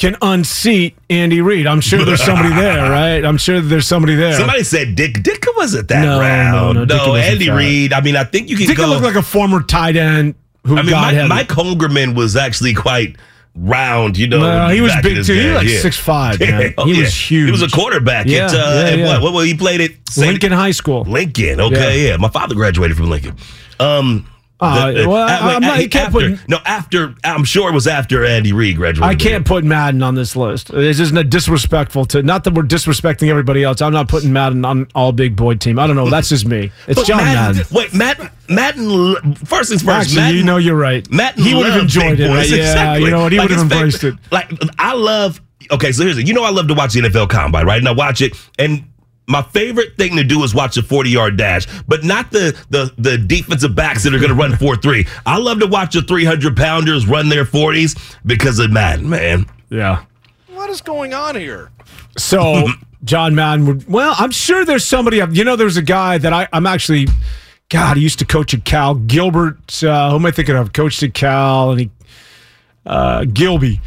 can 0.00 0.16
unseat 0.22 0.96
Andy 1.10 1.42
Reid. 1.42 1.66
I'm 1.66 1.82
sure 1.82 2.04
there's 2.04 2.22
somebody 2.24 2.48
there, 2.48 2.90
right? 2.90 3.22
I'm 3.24 3.36
sure 3.36 3.60
there's 3.60 3.86
somebody 3.86 4.14
there. 4.14 4.32
Somebody 4.32 4.64
said 4.64 4.94
Dick. 4.94 5.22
Dick 5.22 5.44
wasn't 5.56 5.88
that 5.88 6.02
No, 6.02 6.14
no, 6.16 6.20
round. 6.20 6.74
no, 6.78 6.84
No, 6.96 7.08
wasn't 7.10 7.32
Andy. 7.34 7.50
Reid. 7.50 7.92
I 7.92 8.00
mean, 8.00 8.16
I 8.16 8.24
think 8.24 8.48
you 8.48 8.56
can 8.56 8.66
Dick 8.66 8.78
go. 8.78 8.86
looked 8.88 9.04
like 9.04 9.14
a 9.14 9.22
former 9.22 9.62
tight 9.62 9.96
end 9.96 10.34
who 10.66 10.76
I 10.78 10.82
mean, 10.82 10.90
got 10.90 11.02
Mike, 11.02 11.14
heavy. 11.14 11.28
Mike 11.28 11.48
Holmgren 11.48 12.14
was 12.14 12.34
actually 12.34 12.72
quite 12.72 13.16
round, 13.54 14.16
you 14.16 14.26
know. 14.26 14.38
No, 14.40 14.68
he 14.72 14.80
was 14.80 14.92
big 15.02 15.22
too. 15.24 15.34
He 15.34 15.46
was 15.48 15.54
like 15.56 15.68
Yeah. 15.68 15.80
6'5", 15.80 16.40
man. 16.50 16.74
Oh, 16.78 16.86
He 16.86 16.94
yeah. 16.94 17.00
was 17.02 17.14
huge. 17.30 17.44
He 17.46 17.50
was 17.52 17.62
a 17.62 17.68
quarterback 17.68 18.26
Yeah, 18.26 18.46
at, 18.46 18.54
uh, 18.54 18.56
yeah, 18.56 18.94
yeah. 18.94 19.06
what? 19.06 19.22
What? 19.22 19.32
Well, 19.34 19.44
he 19.44 19.54
played 19.54 19.82
at. 19.82 19.90
Lincoln 20.16 20.52
High 20.52 20.70
School. 20.70 21.02
Lincoln. 21.04 21.60
Okay, 21.60 22.08
yeah. 22.08 22.16
My 22.16 22.30
father 22.30 22.54
graduated 22.54 22.96
from 22.96 23.10
Lincoln. 23.10 23.36
Um. 23.78 24.26
Uh, 24.60 24.92
the- 24.92 25.08
well, 25.08 25.26
uh, 25.28 25.54
I'm 25.54 25.62
not- 25.62 25.78
uh, 25.80 25.98
after, 25.98 26.10
put- 26.10 26.48
no 26.48 26.58
after. 26.66 27.14
I'm 27.24 27.44
sure 27.44 27.70
it 27.70 27.74
was 27.74 27.86
after 27.86 28.24
Andy 28.24 28.52
Reid 28.52 28.76
graduated. 28.76 29.02
I 29.02 29.14
can't 29.14 29.46
put 29.46 29.64
Madden 29.64 30.02
on 30.02 30.14
this 30.14 30.36
list. 30.36 30.70
This 30.72 31.00
isn't 31.00 31.16
a 31.16 31.24
disrespectful 31.24 32.04
to. 32.06 32.22
Not 32.22 32.44
that 32.44 32.54
we're 32.54 32.62
disrespecting 32.64 33.28
everybody 33.28 33.64
else. 33.64 33.80
I'm 33.80 33.92
not 33.92 34.08
putting 34.08 34.32
Madden 34.32 34.64
on 34.64 34.86
all 34.94 35.12
big 35.12 35.34
boy 35.36 35.54
team. 35.54 35.78
I 35.78 35.86
don't 35.86 35.96
know. 35.96 36.10
That's 36.10 36.28
just 36.28 36.46
me. 36.46 36.70
It's 36.86 36.98
But 37.00 37.06
John 37.06 37.18
Madden, 37.18 37.56
Madden. 37.56 37.76
Wait, 37.76 37.94
Matt. 37.94 38.32
Madden. 38.48 39.34
First 39.36 39.70
things 39.70 39.82
first. 39.82 39.88
Actually, 40.08 40.16
Madden, 40.16 40.36
you 40.36 40.44
know 40.44 40.56
you're 40.58 40.76
right. 40.76 41.10
Madden 41.10 41.42
he 41.44 41.54
would 41.54 41.66
have 41.66 41.80
enjoyed 41.82 42.20
it. 42.20 42.28
boys. 42.28 42.36
right? 42.36 42.48
Yeah, 42.50 42.56
Exactly. 42.56 43.04
you 43.04 43.10
know 43.10 43.22
what? 43.22 43.32
He 43.32 43.38
Like, 43.38 43.48
would 43.48 43.58
have 43.58 43.72
embraced 43.72 44.00
favorite- 44.00 44.18
it. 44.24 44.32
Like 44.32 44.52
I 44.78 44.94
love. 44.94 45.40
Okay, 45.70 45.92
so 45.92 46.02
here's 46.04 46.18
it. 46.18 46.26
You 46.26 46.34
know 46.34 46.42
I 46.42 46.50
love 46.50 46.68
to 46.68 46.74
watch 46.74 46.92
the 46.92 47.00
NFL 47.00 47.28
Combine, 47.30 47.64
right? 47.64 47.78
And 47.78 47.88
I 47.88 47.92
watch 47.92 48.20
it, 48.20 48.36
and 48.58 48.84
my 49.30 49.42
favorite 49.42 49.96
thing 49.96 50.16
to 50.16 50.24
do 50.24 50.42
is 50.42 50.54
watch 50.54 50.76
a 50.76 50.82
40 50.82 51.08
yard 51.08 51.36
dash, 51.36 51.66
but 51.86 52.04
not 52.04 52.30
the 52.30 52.58
the 52.70 52.92
the 52.98 53.16
defensive 53.16 53.74
backs 53.74 54.02
that 54.02 54.12
are 54.14 54.18
going 54.18 54.30
to 54.30 54.34
run 54.34 54.56
4 54.56 54.76
3. 54.76 55.06
I 55.24 55.38
love 55.38 55.60
to 55.60 55.66
watch 55.66 55.94
the 55.94 56.02
300 56.02 56.56
pounders 56.56 57.06
run 57.06 57.28
their 57.28 57.44
40s 57.44 58.16
because 58.26 58.58
of 58.58 58.70
Madden, 58.70 59.08
man. 59.08 59.46
Yeah. 59.70 60.04
What 60.48 60.68
is 60.68 60.80
going 60.80 61.14
on 61.14 61.36
here? 61.36 61.70
So 62.18 62.66
John 63.04 63.34
Madden 63.34 63.66
would. 63.66 63.88
Well, 63.88 64.14
I'm 64.18 64.30
sure 64.30 64.64
there's 64.64 64.84
somebody. 64.84 65.18
You 65.30 65.44
know, 65.44 65.56
there's 65.56 65.76
a 65.76 65.82
guy 65.82 66.18
that 66.18 66.32
I, 66.32 66.48
I'm 66.52 66.66
actually. 66.66 67.06
God, 67.68 67.96
he 67.96 68.02
used 68.02 68.18
to 68.18 68.24
coach 68.24 68.52
at 68.52 68.64
Cal. 68.64 68.96
Gilbert. 68.96 69.82
Uh, 69.84 70.10
who 70.10 70.16
am 70.16 70.26
I 70.26 70.32
thinking 70.32 70.56
of? 70.56 70.72
Coached 70.72 71.02
at 71.04 71.14
Cal, 71.14 71.70
and 71.70 71.80
he. 71.80 71.90
Uh, 72.84 73.24
Gilby. 73.24 73.80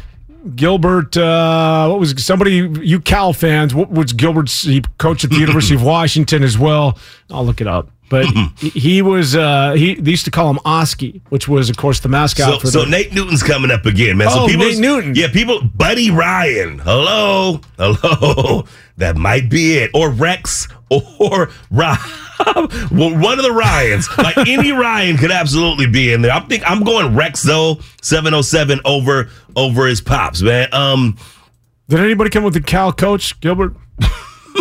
Gilbert, 0.54 1.16
uh, 1.16 1.88
what 1.88 1.98
was 2.00 2.14
somebody 2.24 2.68
you 2.82 3.00
Cal 3.00 3.32
fans? 3.32 3.74
What 3.74 3.90
was 3.90 4.12
Gilbert's? 4.12 4.62
He 4.62 4.82
coached 4.98 5.24
at 5.24 5.30
the 5.30 5.36
University 5.40 5.74
of 5.74 5.82
Washington 5.82 6.42
as 6.42 6.58
well. 6.58 6.98
I'll 7.30 7.46
look 7.46 7.60
it 7.60 7.66
up. 7.66 7.90
But 8.08 8.26
he, 8.58 9.02
was 9.02 9.34
uh, 9.34 9.72
he 9.72 9.94
they 9.94 10.10
used 10.10 10.24
to 10.26 10.30
call 10.30 10.50
him 10.50 10.58
Oski, 10.64 11.22
which 11.30 11.48
was 11.48 11.70
of 11.70 11.76
course 11.76 12.00
the 12.00 12.08
mascot 12.08 12.52
So, 12.54 12.58
for 12.60 12.66
so 12.68 12.84
the. 12.84 12.90
Nate 12.90 13.12
Newton's 13.12 13.42
coming 13.42 13.70
up 13.70 13.86
again, 13.86 14.16
man. 14.18 14.30
So 14.30 14.40
Oh, 14.44 14.46
people, 14.46 14.66
Nate 14.66 14.78
Newton. 14.78 15.14
Yeah, 15.14 15.28
people. 15.32 15.62
Buddy 15.62 16.10
Ryan. 16.10 16.78
Hello, 16.78 17.60
hello. 17.78 18.64
That 18.96 19.16
might 19.16 19.50
be 19.50 19.78
it. 19.78 19.90
Or 19.92 20.08
Rex. 20.08 20.68
Or 20.88 21.50
Rob. 21.72 21.98
well, 22.92 23.18
one 23.18 23.38
of 23.40 23.44
the 23.44 23.50
Ryans. 23.52 24.06
Like 24.16 24.36
any 24.38 24.70
Ryan 24.70 25.16
could 25.16 25.32
absolutely 25.32 25.88
be 25.88 26.12
in 26.12 26.22
there. 26.22 26.30
I'm 26.30 26.46
think 26.46 26.62
I'm 26.64 26.84
going 26.84 27.16
Rex 27.16 27.42
though. 27.42 27.80
Seven 28.02 28.34
oh 28.34 28.42
seven 28.42 28.80
over 28.84 29.30
over 29.56 29.88
his 29.88 30.00
pops, 30.00 30.42
man. 30.42 30.68
Um, 30.72 31.16
Did 31.88 31.98
anybody 31.98 32.30
come 32.30 32.44
with 32.44 32.54
the 32.54 32.60
Cal 32.60 32.92
coach, 32.92 33.40
Gilbert? 33.40 33.74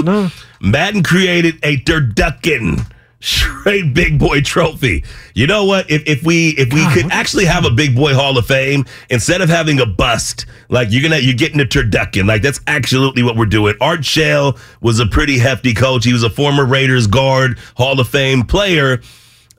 no. 0.04 0.32
Madden 0.60 1.04
created 1.04 1.60
a 1.62 1.78
turducken 1.78 2.90
straight 3.24 3.94
big 3.94 4.20
boy 4.20 4.42
trophy. 4.42 5.04
You 5.34 5.48
know 5.48 5.64
what? 5.66 5.90
If 5.90 6.04
if 6.06 6.24
we 6.24 6.50
if 6.50 6.74
we 6.74 6.86
could 6.94 7.12
actually 7.12 7.46
have 7.46 7.66
a 7.66 7.72
big 7.72 7.96
boy 7.96 8.14
Hall 8.14 8.38
of 8.38 8.46
Fame 8.46 8.86
instead 9.10 9.42
of 9.42 9.50
having 9.50 9.80
a 9.80 9.86
bust, 9.86 10.46
like 10.70 10.90
you're 10.92 11.02
gonna 11.02 11.20
you're 11.20 11.34
getting 11.36 11.60
a 11.62 11.66
turducken. 11.66 12.28
Like 12.28 12.42
that's 12.42 12.60
absolutely 12.68 13.24
what 13.24 13.36
we're 13.38 13.46
doing. 13.46 13.76
Art 13.82 14.04
Shell 14.06 14.58
was 14.82 15.00
a 15.00 15.06
pretty 15.06 15.40
hefty 15.40 15.74
coach. 15.74 16.06
He 16.06 16.14
was 16.14 16.24
a 16.24 16.30
former 16.30 16.66
Raiders 16.66 17.08
guard, 17.08 17.58
Hall 17.78 18.00
of 18.00 18.08
Fame 18.10 18.44
player. 18.44 19.02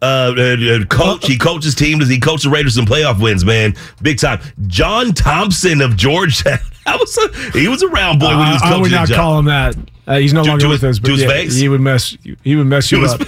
Uh, 0.02 0.34
uh, 0.36 0.56
uh, 0.60 0.84
coach. 0.84 1.26
He 1.26 1.38
coaches 1.38 1.74
teams. 1.74 2.06
He 2.08 2.20
coached 2.20 2.44
the 2.44 2.50
Raiders 2.50 2.76
in 2.76 2.84
playoff 2.84 3.22
wins, 3.22 3.42
man, 3.42 3.74
big 4.02 4.18
time. 4.18 4.38
John 4.66 5.12
Thompson 5.14 5.80
of 5.80 5.96
Georgia. 5.96 6.58
That 6.84 7.00
was 7.00 7.16
a, 7.16 7.58
he 7.58 7.66
was 7.66 7.80
a 7.82 7.88
round 7.88 8.20
boy 8.20 8.36
when 8.36 8.46
he 8.46 8.52
was 8.52 8.60
Uh, 8.60 8.66
I 8.66 8.68
coaching. 8.68 8.82
would 8.82 8.90
not 8.92 9.08
call 9.08 9.38
him 9.38 9.46
that. 9.46 9.74
Uh, 10.06 10.18
he's 10.18 10.32
no 10.34 10.42
To- 10.42 10.48
longer 10.50 10.64
to 10.64 10.68
with 10.68 10.82
his- 10.82 10.98
us. 10.98 10.98
But 10.98 11.16
yeah, 11.16 11.42
he 11.44 11.68
would 11.68 11.80
mess. 11.80 12.16
you- 12.22 12.36
He 12.44 12.56
would 12.56 12.66
mess 12.66 12.88
to 12.90 12.98
you 12.98 13.06
up. 13.06 13.20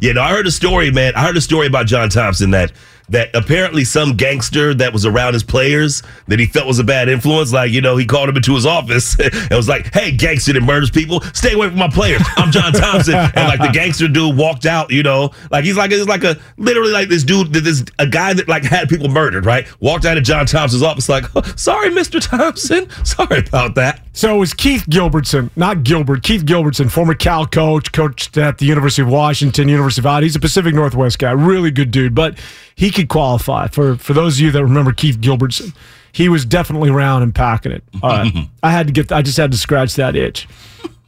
Yeah, 0.00 0.12
no, 0.12 0.22
I 0.22 0.30
heard 0.30 0.46
a 0.46 0.50
story, 0.50 0.90
man. 0.90 1.12
I 1.14 1.24
heard 1.24 1.36
a 1.36 1.40
story 1.40 1.66
about 1.66 1.86
John 1.86 2.08
Thompson 2.08 2.50
that 2.50 2.72
that 3.08 3.30
apparently 3.34 3.84
some 3.84 4.16
gangster 4.16 4.74
that 4.74 4.92
was 4.92 5.04
around 5.04 5.34
his 5.34 5.42
players 5.42 6.02
that 6.28 6.38
he 6.38 6.46
felt 6.46 6.66
was 6.66 6.78
a 6.78 6.84
bad 6.84 7.08
influence, 7.08 7.52
like, 7.52 7.70
you 7.70 7.80
know, 7.80 7.96
he 7.96 8.06
called 8.06 8.28
him 8.28 8.36
into 8.36 8.54
his 8.54 8.66
office 8.66 9.18
and 9.20 9.50
was 9.50 9.68
like, 9.68 9.92
hey, 9.92 10.10
gangster 10.10 10.52
that 10.52 10.62
murders 10.62 10.90
people, 10.90 11.20
stay 11.32 11.52
away 11.52 11.68
from 11.68 11.78
my 11.78 11.88
players. 11.88 12.22
I'm 12.36 12.50
John 12.50 12.72
Thompson. 12.72 13.14
and 13.14 13.48
like 13.48 13.60
the 13.60 13.70
gangster 13.72 14.08
dude 14.08 14.36
walked 14.36 14.66
out, 14.66 14.90
you 14.90 15.02
know, 15.02 15.32
like 15.50 15.64
he's 15.64 15.76
like, 15.76 15.90
it's 15.90 16.08
like 16.08 16.24
a, 16.24 16.36
literally 16.56 16.92
like 16.92 17.08
this 17.08 17.24
dude, 17.24 17.52
this, 17.52 17.84
a 17.98 18.06
guy 18.06 18.32
that 18.32 18.48
like 18.48 18.64
had 18.64 18.88
people 18.88 19.08
murdered, 19.08 19.44
right? 19.44 19.66
Walked 19.80 20.04
out 20.04 20.16
of 20.16 20.24
John 20.24 20.46
Thompson's 20.46 20.82
office 20.82 21.08
like, 21.08 21.24
oh, 21.36 21.42
sorry, 21.56 21.90
Mr. 21.90 22.20
Thompson. 22.20 22.88
Sorry 23.04 23.40
about 23.40 23.74
that. 23.74 24.00
So 24.12 24.36
it 24.36 24.38
was 24.38 24.54
Keith 24.54 24.86
Gilbertson, 24.86 25.50
not 25.56 25.82
Gilbert, 25.82 26.22
Keith 26.22 26.44
Gilbertson, 26.44 26.90
former 26.90 27.14
Cal 27.14 27.46
coach, 27.46 27.92
coached 27.92 28.36
at 28.36 28.58
the 28.58 28.66
University 28.66 29.02
of 29.02 29.08
Washington, 29.08 29.68
University 29.68 30.00
of 30.00 30.06
Iowa. 30.06 30.22
He's 30.22 30.36
a 30.36 30.40
Pacific 30.40 30.74
Northwest 30.74 31.18
guy, 31.18 31.32
really 31.32 31.70
good 31.70 31.90
dude, 31.90 32.14
but 32.14 32.38
he 32.74 32.90
could 32.90 33.08
qualify. 33.08 33.68
For 33.68 33.96
for 33.96 34.12
those 34.12 34.36
of 34.36 34.40
you 34.40 34.50
that 34.50 34.62
remember 34.62 34.92
Keith 34.92 35.18
Gilbertson, 35.18 35.74
he 36.14 36.28
was 36.28 36.44
definitely 36.44 36.90
around 36.90 37.22
and 37.22 37.34
packing 37.34 37.72
it. 37.72 37.82
Right. 38.02 38.48
I 38.62 38.70
had 38.70 38.86
to 38.86 38.92
get, 38.92 39.10
I 39.10 39.20
just 39.20 39.36
had 39.36 39.50
to 39.50 39.58
scratch 39.58 39.96
that 39.96 40.14
itch. 40.14 40.48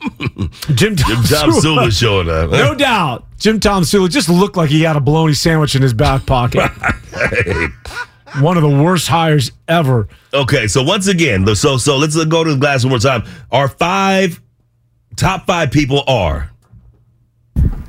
Jim 0.75 0.97
Tom, 0.97 1.25
Jim 1.25 1.41
Tomsula 1.41 1.97
showing 1.97 2.29
up. 2.29 2.51
No 2.51 2.75
doubt. 2.75 3.25
Jim 3.39 3.61
Tomsula 3.61 4.11
just 4.11 4.29
looked 4.29 4.57
like 4.57 4.69
he 4.69 4.83
had 4.83 4.97
a 4.97 5.01
bologna 5.01 5.35
sandwich 5.35 5.75
in 5.77 5.83
his 5.83 5.95
back 5.95 6.27
pocket. 6.27 6.71
One 8.41 8.57
of 8.57 8.62
the 8.64 8.83
worst 8.83 9.09
hires 9.09 9.53
ever. 9.69 10.09
Okay, 10.35 10.67
so 10.67 10.83
once 10.83 11.07
again, 11.07 11.47
so 11.55 11.77
so 11.77 11.97
let's 11.97 12.23
go 12.27 12.45
to 12.45 12.53
the 12.53 12.59
glass 12.59 12.85
one 12.85 12.91
more 12.91 12.99
time. 12.99 13.25
Our 13.51 13.69
five 13.69 14.43
top 15.17 15.47
five 15.47 15.71
people 15.71 16.03
are 16.07 16.51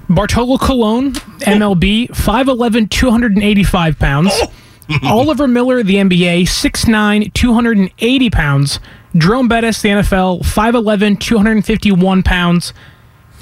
Bartolo 0.09 0.57
Colon, 0.57 1.13
MLB, 1.13 2.09
5'11, 2.09 2.89
285 2.89 3.99
pounds. 3.99 4.31
Oh. 4.33 4.51
Oliver 5.03 5.47
Miller, 5.47 5.83
the 5.83 5.95
NBA, 5.95 6.43
6'9, 6.43 7.33
280 7.33 8.29
pounds. 8.29 8.79
Jerome 9.15 9.47
Bettis, 9.47 9.81
the 9.81 9.89
NFL, 9.89 10.41
5'11, 10.41 11.19
251 11.19 12.23
pounds. 12.23 12.73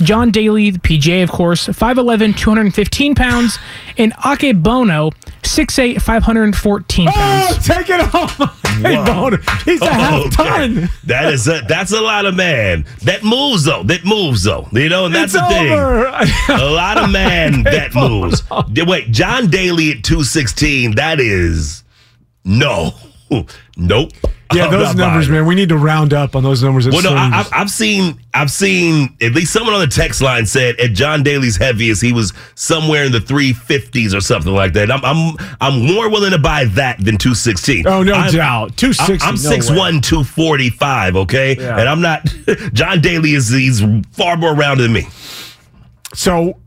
John 0.02 0.32
Daly, 0.32 0.70
the 0.72 0.80
PGA, 0.80 1.24
of 1.24 1.32
course, 1.32 1.68
5'11, 1.68 2.36
215 2.38 3.16
pounds. 3.16 3.58
And 3.98 4.14
Akebono, 4.16 5.14
6'8, 5.42 6.02
514 6.02 7.08
pounds. 7.08 7.48
Oh, 7.50 7.60
take 7.62 7.90
it 7.90 8.14
off. 8.14 8.62
Hey, 8.76 8.98
Bono. 9.06 9.38
He's 9.64 9.82
a 9.82 9.86
half 9.94 10.20
Okay. 10.26 10.30
ton. 10.32 10.90
That 11.06 11.34
is 11.34 11.48
a, 11.48 11.62
that's 11.66 11.94
a 11.94 12.02
lot 12.02 12.26
of 12.26 12.36
man. 12.36 12.84
That 13.04 13.24
moves 13.24 13.64
though. 13.64 13.84
That 13.84 14.04
moves 14.04 14.44
though. 14.44 14.68
You 14.74 14.90
know, 14.90 15.06
and 15.06 15.16
that's 15.16 15.34
It's 15.34 15.42
the 15.42 15.48
thing. 15.48 16.60
A 16.60 16.66
lot 16.66 16.98
of 16.98 17.10
man 17.10 17.64
that 17.64 17.94
Bono. 17.94 18.26
moves. 18.26 18.44
Wait, 18.76 19.12
John 19.12 19.50
Daly 19.50 19.92
at 19.92 20.04
two 20.04 20.26
sixteen. 20.26 20.96
That 20.96 21.22
is 21.22 21.86
no, 22.44 22.94
nope. 23.78 24.12
Yeah, 24.54 24.68
those 24.68 24.96
numbers, 24.96 25.28
man. 25.28 25.46
We 25.46 25.56
need 25.56 25.70
to 25.70 25.78
round 25.78 26.14
up 26.14 26.36
on 26.36 26.44
those 26.44 26.62
numbers. 26.62 26.88
Well, 26.88 27.02
no, 27.02 27.14
I, 27.16 27.46
I've 27.52 27.70
seen, 27.70 28.20
I've 28.34 28.52
seen 28.52 29.16
at 29.22 29.34
least 29.34 29.52
someone 29.52 29.74
on 29.74 29.80
the 29.82 29.88
text 29.88 30.22
line 30.22 30.46
said 30.46 30.80
at 30.80 30.92
John 30.94 31.24
Daly's 31.24 31.58
heaviest, 31.58 32.02
he 32.02 32.14
was 32.14 32.32
somewhere 32.54 33.06
in 33.06 33.12
the 33.12 33.20
three 33.20 33.54
fifties 33.54 34.14
or 34.14 34.22
something 34.22 34.54
like 34.54 34.74
that. 34.74 34.92
I'm, 34.92 35.04
I'm, 35.04 35.36
I'm 35.60 35.86
more 35.94 36.10
willing 36.10 36.32
to 36.32 36.38
buy 36.38 36.66
that 36.66 37.04
than 37.04 37.18
two 37.18 37.34
sixteen. 37.34 37.88
Oh, 37.88 38.04
no 38.04 38.14
I'm, 38.14 38.32
doubt. 38.32 38.78
260, 38.78 39.26
I'm 39.28 39.34
no 39.36 39.40
six 39.40 39.70
one, 39.72 40.00
two 40.00 40.24
forty 40.24 40.70
five. 40.70 41.16
Okay, 41.16 41.56
Yeah. 41.58 41.80
and 41.80 41.90
I'm 41.90 42.02
not. 42.02 42.26
John 42.74 43.02
Daly 43.02 43.34
is 43.34 43.50
he's 43.50 43.82
far 44.12 44.38
more 44.38 44.54
rounded 44.56 44.84
than 44.84 44.94
me. 44.94 45.08
so 46.14 46.60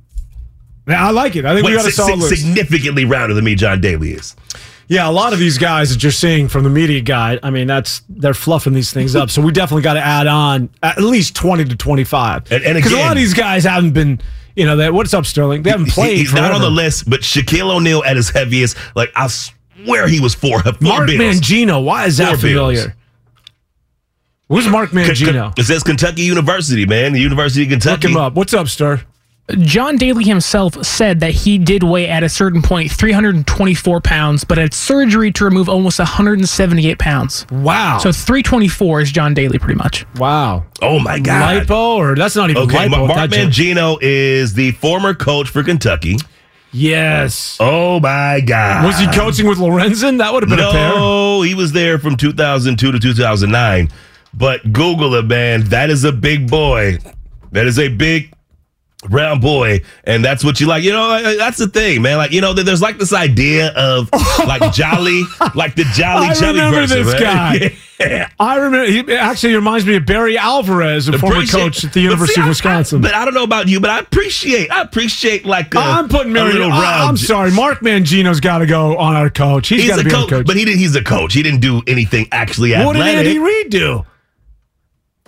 I 0.89 1.11
like 1.11 1.37
it. 1.37 1.45
I 1.45 1.55
think 1.55 1.67
we 1.67 1.73
Wait, 1.73 1.79
got 1.83 1.89
a 1.89 1.93
solid 1.93 2.23
significantly 2.23 3.05
rounded 3.05 3.35
than 3.35 3.45
me. 3.45 3.55
John 3.55 3.81
Daly 3.81 4.13
is. 4.13 4.35
Yeah, 4.89 5.09
a 5.09 5.13
lot 5.13 5.33
of 5.35 5.39
these 5.39 5.59
guys 5.59 5.91
that 5.93 6.03
you're 6.03 6.11
seeing 6.13 6.49
from 6.49 6.65
the 6.65 6.71
media 6.71 7.01
guide, 7.03 7.41
I 7.43 7.51
mean, 7.51 7.67
that's 7.67 8.01
they're 8.09 8.33
fluffing 8.35 8.73
these 8.73 8.91
things 8.91 9.15
up. 9.15 9.29
So 9.31 9.43
we 9.43 9.53
definitely 9.53 9.83
got 9.83 9.95
to 9.95 10.01
add 10.01 10.27
on 10.27 10.71
at 10.83 10.99
least 11.03 11.37
20 11.37 11.67
to 11.67 11.77
25. 11.77 12.51
And- 12.51 12.65
and 12.65 12.75
Because 12.75 12.93
a 12.93 12.97
lot 12.97 13.11
of 13.13 13.19
these 13.19 13.35
guys 13.35 13.65
haven't 13.65 13.91
been, 13.93 14.19
you 14.57 14.65
know, 14.65 14.77
that 14.77 14.95
what's 14.95 15.13
up, 15.13 15.27
Sterling? 15.27 15.63
They 15.63 15.71
haven't 15.71 15.91
played. 15.91 16.17
he's 16.17 16.33
not 16.33 16.53
on 16.53 16.63
the 16.63 16.71
list, 16.71 17.09
but 17.09 17.21
Shaquille 17.21 17.71
O'Neal 17.71 18.03
at 18.05 18.17
his 18.17 18.31
heaviest, 18.31 18.77
like 18.97 19.13
I 19.15 19.27
swear 19.29 20.09
he 20.09 20.21
was 20.21 20.35
four. 20.35 20.63
four 20.63 20.73
Mark 20.81 21.07
bills. 21.07 21.41
Mangino. 21.41 21.85
Why 21.85 22.07
is 22.07 22.17
that 22.17 22.29
Four 22.31 22.37
familiar? 22.39 22.75
bills. 22.87 22.93
Who's 24.49 24.67
Mark 24.69 24.91
Mangino? 24.93 25.57
It 25.59 25.65
says 25.65 25.83
Kentucky 25.83 26.23
University, 26.23 26.87
man. 26.87 27.13
The 27.13 27.21
University 27.21 27.65
of 27.65 27.69
Kentucky. 27.69 28.09
Look 28.09 28.11
him 28.13 28.17
up. 28.17 28.33
What's 28.35 28.55
up, 28.55 28.69
Stir? 28.69 29.03
John 29.61 29.97
Daly 29.97 30.25
himself 30.25 30.85
said 30.85 31.21
that 31.21 31.31
he 31.31 31.57
did 31.57 31.83
weigh 31.83 32.07
at 32.09 32.23
a 32.23 32.29
certain 32.29 32.61
point 32.61 32.91
324 32.91 34.01
pounds, 34.03 34.45
but 34.45 34.59
had 34.59 34.75
surgery 34.75 35.33
to 35.33 35.45
remove 35.45 35.69
almost 35.71 35.99
178 35.99 36.99
pounds. 36.99 37.47
Wow. 37.51 37.97
So 37.99 38.13
324 38.13 39.01
is 39.01 39.13
John 39.13 39.33
Daly, 39.33 39.59
pretty 39.59 39.79
much. 39.79 40.05
Wow. 40.17 40.67
Oh 40.83 40.99
my 40.99 41.19
God. 41.19 41.67
Lipo, 41.67 41.97
or 41.97 42.15
that's 42.15 42.37
not 42.37 42.51
even 42.51 42.63
Okay, 42.65 42.89
lipo. 42.89 42.91
Ma- 42.91 43.07
Mark 43.07 43.31
that 43.31 43.31
joke. 43.31 43.51
Mangino 43.51 43.99
is 44.03 44.53
the 44.53 44.73
former 44.73 45.15
coach 45.15 45.49
for 45.49 45.63
Kentucky. 45.63 46.17
Yes. 46.71 47.57
Oh 47.59 47.99
my 48.01 48.41
God. 48.41 48.85
Was 48.85 48.99
he 48.99 49.07
coaching 49.07 49.47
with 49.49 49.59
Lorenzen? 49.59 50.19
That 50.19 50.35
would 50.35 50.43
have 50.43 50.51
been 50.51 50.61
a 50.61 50.71
pair. 50.71 50.91
No, 50.91 51.41
he 51.41 51.55
was 51.55 51.73
there 51.73 51.99
from 51.99 52.17
2002 52.17 52.93
to 52.93 52.99
2009. 52.99 53.89
But 54.35 54.73
Google 54.75 55.15
it, 55.15 55.25
man. 55.25 55.65
That 55.65 55.89
is 55.89 56.05
a 56.05 56.13
big 56.13 56.51
boy. 56.51 56.99
That 57.53 57.67
is 57.67 57.79
a 57.79 57.89
big 57.89 58.35
round 59.09 59.41
boy, 59.41 59.81
and 60.05 60.25
that's 60.25 60.45
what 60.45 60.61
you 60.61 60.67
like. 60.67 60.83
You 60.83 60.93
know, 60.93 61.37
that's 61.37 61.59
the 61.59 61.69
thing, 61.69 62.03
man. 62.03 62.17
Like 62.17 62.33
you 62.33 62.41
know, 62.41 62.53
there's 62.53 62.83
like 62.83 62.99
this 62.99 63.13
idea 63.13 63.69
of 63.75 64.11
like 64.47 64.73
jolly, 64.73 65.23
like 65.55 65.75
the 65.75 65.85
jolly 65.95 66.29
I 66.29 66.35
chubby 66.35 66.59
remember 66.59 66.81
person, 66.81 67.05
this 67.05 67.21
guy. 67.21 67.77
Yeah. 68.01 68.31
I 68.39 68.59
remember. 68.59 68.89
He 68.89 69.13
actually 69.17 69.57
reminds 69.57 69.85
me 69.85 69.97
of 69.97 70.07
Barry 70.07 70.39
Alvarez, 70.39 71.09
a 71.09 71.19
former 71.19 71.45
coach 71.45 71.83
at 71.83 71.93
the 71.93 72.01
University 72.01 72.35
see, 72.35 72.43
of 72.43 72.47
Wisconsin. 72.47 73.01
I, 73.01 73.03
but 73.03 73.15
I 73.15 73.25
don't 73.25 73.35
know 73.35 73.43
about 73.43 73.67
you, 73.67 73.81
but 73.81 73.91
I 73.91 73.99
appreciate, 73.99 74.71
I 74.71 74.83
appreciate 74.83 75.45
like 75.45 75.75
I'm 75.75 76.09
putting 76.09 76.33
little 76.33 76.71
I-. 76.71 77.09
I'm 77.09 77.17
sorry, 77.17 77.51
Mark 77.51 77.81
Mangino's 77.81 78.39
got 78.39 78.59
to 78.59 78.67
go 78.67 78.97
on 78.99 79.17
our 79.17 79.31
coach. 79.31 79.67
He's 79.67 79.83
He's 79.83 79.91
got 79.91 79.97
to 79.97 80.03
a 80.03 80.05
be 80.05 80.11
coach, 80.11 80.31
coach. 80.31 80.47
but 80.47 80.55
he 80.55 80.65
did, 80.65 80.79
he's 80.79 80.95
a 80.95 81.03
coach. 81.03 81.35
He 81.35 81.43
didn't 81.43 81.59
do 81.59 81.83
anything 81.89 82.29
actually 82.31 82.73
athletic. 82.73 83.01
what 83.01 83.05
did. 83.05 83.17
Andy 83.17 83.41
Reid 83.41 83.71
do? 83.71 84.05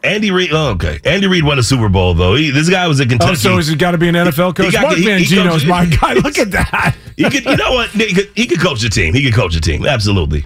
Andy 0.03 0.30
Reid. 0.30 0.51
Oh, 0.53 0.70
okay. 0.70 0.98
Andy 1.05 1.26
Reid 1.26 1.44
won 1.44 1.59
a 1.59 1.62
Super 1.62 1.88
Bowl 1.88 2.14
though. 2.14 2.34
He, 2.34 2.51
this 2.51 2.68
guy 2.68 2.86
was 2.88 3.01
at 3.01 3.09
Kentucky. 3.09 3.32
Oh, 3.32 3.34
so 3.34 3.57
he's 3.57 3.74
got 3.74 3.92
to 3.92 3.98
be 3.98 4.09
an 4.09 4.14
NFL 4.14 4.55
coach? 4.57 4.72
got- 4.72 4.82
Mark 4.82 4.96
he- 4.96 5.03
he 5.03 5.09
Mangino's 5.09 5.62
coached- 5.64 5.66
my 5.66 5.86
guy. 6.01 6.14
Look 6.14 6.38
at 6.38 6.51
that. 6.53 6.96
he 7.16 7.24
could, 7.24 7.44
you 7.44 7.57
know 7.57 7.72
what? 7.72 7.90
He 7.90 8.12
could, 8.14 8.30
he 8.34 8.46
could 8.46 8.61
coach 8.61 8.82
a 8.84 8.90
team. 8.90 9.14
He 9.14 9.22
could 9.24 9.34
coach 9.34 9.55
a 9.57 9.61
team. 9.61 9.84
Absolutely. 9.86 10.44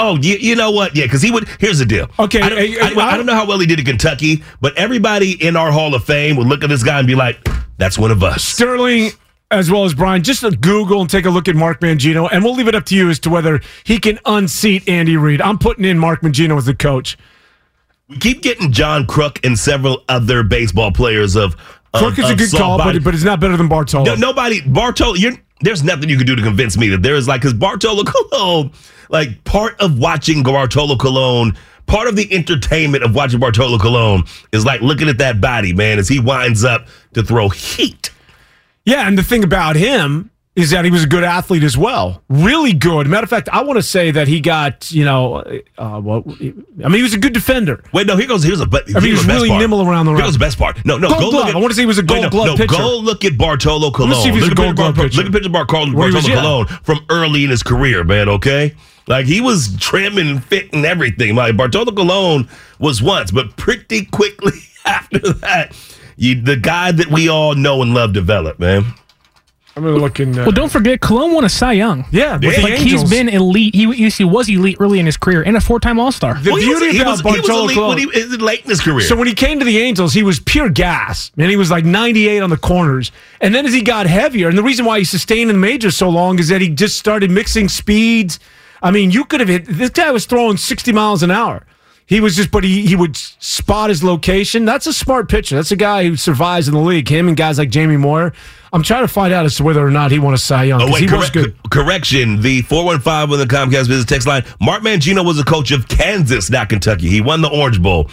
Oh, 0.00 0.16
you, 0.16 0.36
you 0.36 0.54
know 0.54 0.70
what? 0.70 0.94
Yeah, 0.94 1.04
because 1.06 1.22
he 1.22 1.30
would. 1.32 1.48
Here's 1.58 1.78
the 1.80 1.84
deal. 1.84 2.08
Okay, 2.18 2.40
I 2.40 2.48
don't, 2.48 2.58
hey, 2.58 2.78
I- 2.80 2.88
hey, 2.90 3.00
I 3.00 3.16
don't 3.16 3.26
know 3.26 3.34
how 3.34 3.46
well 3.46 3.58
he 3.58 3.66
did 3.66 3.80
at 3.80 3.86
Kentucky, 3.86 4.42
but 4.60 4.76
everybody 4.78 5.32
in 5.44 5.56
our 5.56 5.72
Hall 5.72 5.94
of 5.94 6.04
Fame 6.04 6.36
would 6.36 6.46
look 6.46 6.62
at 6.62 6.68
this 6.68 6.82
guy 6.84 6.98
and 6.98 7.06
be 7.08 7.16
like, 7.16 7.38
"That's 7.78 7.98
one 7.98 8.12
of 8.12 8.22
us." 8.22 8.44
Sterling, 8.44 9.10
as 9.50 9.72
well 9.72 9.84
as 9.84 9.94
Brian, 9.94 10.22
just 10.22 10.42
Google 10.60 11.00
and 11.00 11.10
take 11.10 11.24
a 11.24 11.30
look 11.30 11.48
at 11.48 11.56
Mark 11.56 11.80
Mangino, 11.80 12.28
and 12.30 12.44
we'll 12.44 12.54
leave 12.54 12.68
it 12.68 12.76
up 12.76 12.84
to 12.86 12.94
you 12.94 13.10
as 13.10 13.18
to 13.20 13.30
whether 13.30 13.60
he 13.82 13.98
can 13.98 14.20
unseat 14.24 14.88
Andy 14.88 15.16
Reid. 15.16 15.42
I'm 15.42 15.58
putting 15.58 15.84
in 15.84 15.98
Mark 15.98 16.20
Mangino 16.20 16.56
as 16.58 16.66
the 16.66 16.74
coach. 16.76 17.16
We 18.08 18.16
keep 18.18 18.42
getting 18.42 18.72
John 18.72 19.06
Kruk 19.06 19.44
and 19.44 19.58
several 19.58 20.02
other 20.08 20.42
baseball 20.42 20.92
players 20.92 21.36
of. 21.36 21.54
of 21.92 22.00
Kruk 22.02 22.18
is 22.18 22.30
a 22.30 22.34
good 22.34 22.50
call, 22.58 22.78
body- 22.78 22.98
but, 22.98 23.04
but 23.04 23.14
it's 23.14 23.24
not 23.24 23.40
better 23.40 23.56
than 23.56 23.68
Bartolo. 23.68 24.04
No, 24.04 24.14
nobody 24.14 24.60
Bartolo. 24.62 25.14
You're, 25.14 25.32
there's 25.60 25.82
nothing 25.82 26.08
you 26.08 26.16
can 26.16 26.26
do 26.26 26.34
to 26.36 26.42
convince 26.42 26.76
me 26.78 26.88
that 26.88 27.02
there 27.02 27.14
is 27.16 27.28
like 27.28 27.42
because 27.42 27.54
Bartolo 27.54 28.04
Colon, 28.06 28.72
like 29.10 29.44
part 29.44 29.78
of 29.80 29.98
watching 29.98 30.42
Bartolo 30.42 30.96
Colon, 30.96 31.56
part 31.86 32.08
of 32.08 32.16
the 32.16 32.32
entertainment 32.32 33.04
of 33.04 33.14
watching 33.14 33.40
Bartolo 33.40 33.78
Colon 33.78 34.24
is 34.52 34.64
like 34.64 34.80
looking 34.80 35.08
at 35.08 35.18
that 35.18 35.40
body, 35.40 35.72
man, 35.74 35.98
as 35.98 36.08
he 36.08 36.18
winds 36.20 36.64
up 36.64 36.86
to 37.14 37.22
throw 37.22 37.48
heat. 37.48 38.10
Yeah, 38.84 39.06
and 39.06 39.18
the 39.18 39.22
thing 39.22 39.44
about 39.44 39.76
him 39.76 40.30
is 40.58 40.70
that 40.70 40.84
he 40.84 40.90
was 40.90 41.04
a 41.04 41.06
good 41.06 41.22
athlete 41.22 41.62
as 41.62 41.78
well. 41.78 42.20
Really 42.28 42.72
good. 42.72 43.06
Matter 43.06 43.22
of 43.22 43.30
fact, 43.30 43.48
I 43.50 43.62
want 43.62 43.76
to 43.78 43.82
say 43.82 44.10
that 44.10 44.26
he 44.26 44.40
got, 44.40 44.90
you 44.90 45.04
know, 45.04 45.36
uh, 45.78 46.00
well, 46.02 46.24
I 46.26 46.32
mean, 46.88 46.94
he 46.94 47.02
was 47.02 47.14
a 47.14 47.18
good 47.18 47.32
defender. 47.32 47.82
Wait, 47.92 48.08
no, 48.08 48.16
here 48.16 48.26
goes 48.26 48.42
here's 48.42 48.60
a 48.60 48.66
but 48.66 48.84
I 48.90 48.94
mean, 48.94 49.02
he 49.04 49.10
was 49.12 49.24
really 49.26 49.50
nimble 49.50 49.80
around 49.82 50.06
the 50.06 50.12
Here 50.12 50.18
round. 50.18 50.26
goes 50.28 50.32
the 50.34 50.38
best 50.40 50.58
part. 50.58 50.84
No, 50.84 50.98
no, 50.98 51.08
Gold 51.08 51.20
go 51.20 51.30
glove. 51.30 51.32
look 51.44 51.48
at. 51.50 51.56
I 51.56 51.58
wanna 51.60 51.74
say 51.74 51.82
he 51.82 51.86
was 51.86 51.98
a 51.98 52.02
Wait, 52.02 52.08
gold 52.08 52.22
no, 52.22 52.30
glove 52.30 52.46
no, 52.48 52.56
pitcher. 52.56 52.76
Go 52.76 52.98
look 52.98 53.24
at 53.24 53.38
Bartolo 53.38 53.90
Colon. 53.92 54.14
see 54.16 54.28
if 54.30 54.34
he's 54.34 54.48
look 54.48 54.58
a 54.58 54.62
at 54.62 54.76
gold 54.76 54.76
picture 54.76 54.82
glove 54.82 54.94
Bar- 54.96 55.04
pitcher. 55.04 55.16
Look 55.18 55.26
at 55.26 55.32
picture 55.32 55.46
of 55.46 55.52
Bartolo, 55.52 55.86
he 55.86 55.94
was, 55.94 56.14
Bartolo 56.14 56.34
yeah. 56.34 56.40
Colon 56.42 56.66
from 56.82 56.98
early 57.08 57.44
in 57.44 57.50
his 57.50 57.62
career, 57.62 58.02
man. 58.02 58.28
Okay, 58.28 58.74
like 59.06 59.26
he 59.26 59.40
was 59.40 59.76
trim 59.78 60.18
and 60.18 60.42
fit 60.44 60.72
and 60.72 60.84
everything. 60.84 61.36
Like 61.36 61.56
Bartolo 61.56 61.92
Colon 61.92 62.48
was 62.80 63.00
once, 63.00 63.30
but 63.30 63.56
pretty 63.56 64.06
quickly 64.06 64.58
after 64.84 65.20
that, 65.34 65.76
you 66.16 66.40
the 66.42 66.56
guy 66.56 66.90
that 66.90 67.06
we 67.12 67.28
all 67.28 67.54
know 67.54 67.80
and 67.82 67.94
love 67.94 68.12
developed, 68.12 68.58
man. 68.58 68.84
I'm 69.78 69.84
gonna 69.84 69.96
look 69.96 70.18
in. 70.20 70.36
Uh, 70.38 70.42
Well, 70.42 70.52
don't 70.52 70.70
forget, 70.70 71.00
Colon 71.00 71.32
won 71.32 71.44
a 71.44 71.48
Cy 71.48 71.72
Young. 71.72 72.04
yeah, 72.10 72.34
with 72.34 72.42
Yeah. 72.44 72.50
the 72.56 72.62
Like 72.62 72.72
Angels. 72.80 73.02
he's 73.02 73.10
been 73.10 73.28
elite. 73.28 73.74
He, 73.74 73.92
he 74.10 74.24
was 74.24 74.48
elite 74.48 74.76
early 74.80 74.98
in 74.98 75.06
his 75.06 75.16
career 75.16 75.42
and 75.42 75.56
a 75.56 75.60
four-time 75.60 76.00
All-Star. 76.00 76.34
the 76.42 76.50
Well, 76.50 76.60
he 76.60 76.68
was, 76.68 76.78
beauty 76.80 76.96
he 76.96 77.00
about 77.02 77.10
was, 77.12 77.20
he 77.34 77.40
was 77.40 77.48
Bartolo 77.48 77.64
elite 77.64 78.12
when 78.12 78.28
he 78.30 78.36
late 78.38 78.64
in 78.64 78.70
his 78.70 78.80
career. 78.80 79.00
So 79.06 79.16
when 79.16 79.28
he 79.28 79.34
came 79.34 79.58
to 79.60 79.64
the 79.64 79.78
Angels, 79.78 80.12
he 80.12 80.22
was 80.22 80.40
pure 80.40 80.68
gas, 80.68 81.30
and 81.38 81.48
he 81.50 81.56
was 81.56 81.70
like 81.70 81.84
98 81.84 82.42
on 82.42 82.50
the 82.50 82.56
corners. 82.56 83.12
And 83.40 83.54
then 83.54 83.64
as 83.66 83.72
he 83.72 83.82
got 83.82 84.06
heavier, 84.06 84.48
and 84.48 84.58
the 84.58 84.62
reason 84.62 84.84
why 84.84 84.98
he 84.98 85.04
sustained 85.04 85.48
in 85.50 85.56
the 85.56 85.60
majors 85.60 85.96
so 85.96 86.08
long 86.08 86.38
is 86.38 86.48
that 86.48 86.60
he 86.60 86.68
just 86.68 86.98
started 86.98 87.30
mixing 87.30 87.68
speeds. 87.68 88.38
I 88.82 88.90
mean, 88.90 89.10
you 89.10 89.24
could 89.24 89.40
have 89.40 89.48
hit. 89.48 89.66
This 89.66 89.90
guy 89.90 90.10
was 90.10 90.26
throwing 90.26 90.56
60 90.56 90.92
miles 90.92 91.22
an 91.22 91.30
hour. 91.30 91.64
He 92.06 92.20
was 92.20 92.36
just, 92.36 92.50
but 92.50 92.64
he 92.64 92.86
he 92.86 92.96
would 92.96 93.16
spot 93.16 93.90
his 93.90 94.02
location. 94.02 94.64
That's 94.64 94.86
a 94.86 94.94
smart 94.94 95.28
pitcher. 95.28 95.56
That's 95.56 95.70
a 95.72 95.76
guy 95.76 96.04
who 96.08 96.16
survives 96.16 96.66
in 96.66 96.72
the 96.74 96.80
league. 96.80 97.06
Him 97.08 97.28
and 97.28 97.36
guys 97.36 97.58
like 97.58 97.68
Jamie 97.68 97.98
Moyer. 97.98 98.32
I'm 98.72 98.82
trying 98.82 99.02
to 99.04 99.08
find 99.08 99.32
out 99.32 99.44
as 99.46 99.56
to 99.56 99.64
whether 99.64 99.84
or 99.84 99.90
not 99.90 100.10
he 100.10 100.18
won 100.18 100.34
a 100.34 100.38
Cy 100.38 100.64
Young. 100.64 100.80
Um, 100.80 100.88
oh 100.88 100.90
'cause 100.90 101.00
wait, 101.00 101.10
he 101.10 101.16
was 101.16 101.30
correct, 101.30 101.46
good. 101.62 101.62
co- 101.70 101.82
correction. 101.82 102.40
The 102.42 102.62
four 102.62 102.84
one 102.84 103.00
five 103.00 103.30
on 103.30 103.38
the 103.38 103.46
Comcast 103.46 103.88
business 103.88 104.04
text 104.04 104.26
line. 104.26 104.44
Mark 104.60 104.82
Mangino 104.82 105.24
was 105.24 105.38
a 105.38 105.44
coach 105.44 105.70
of 105.70 105.88
Kansas, 105.88 106.50
not 106.50 106.68
Kentucky. 106.68 107.08
He 107.08 107.20
won 107.20 107.40
the 107.40 107.48
Orange 107.48 107.80
Bowl. 107.82 108.10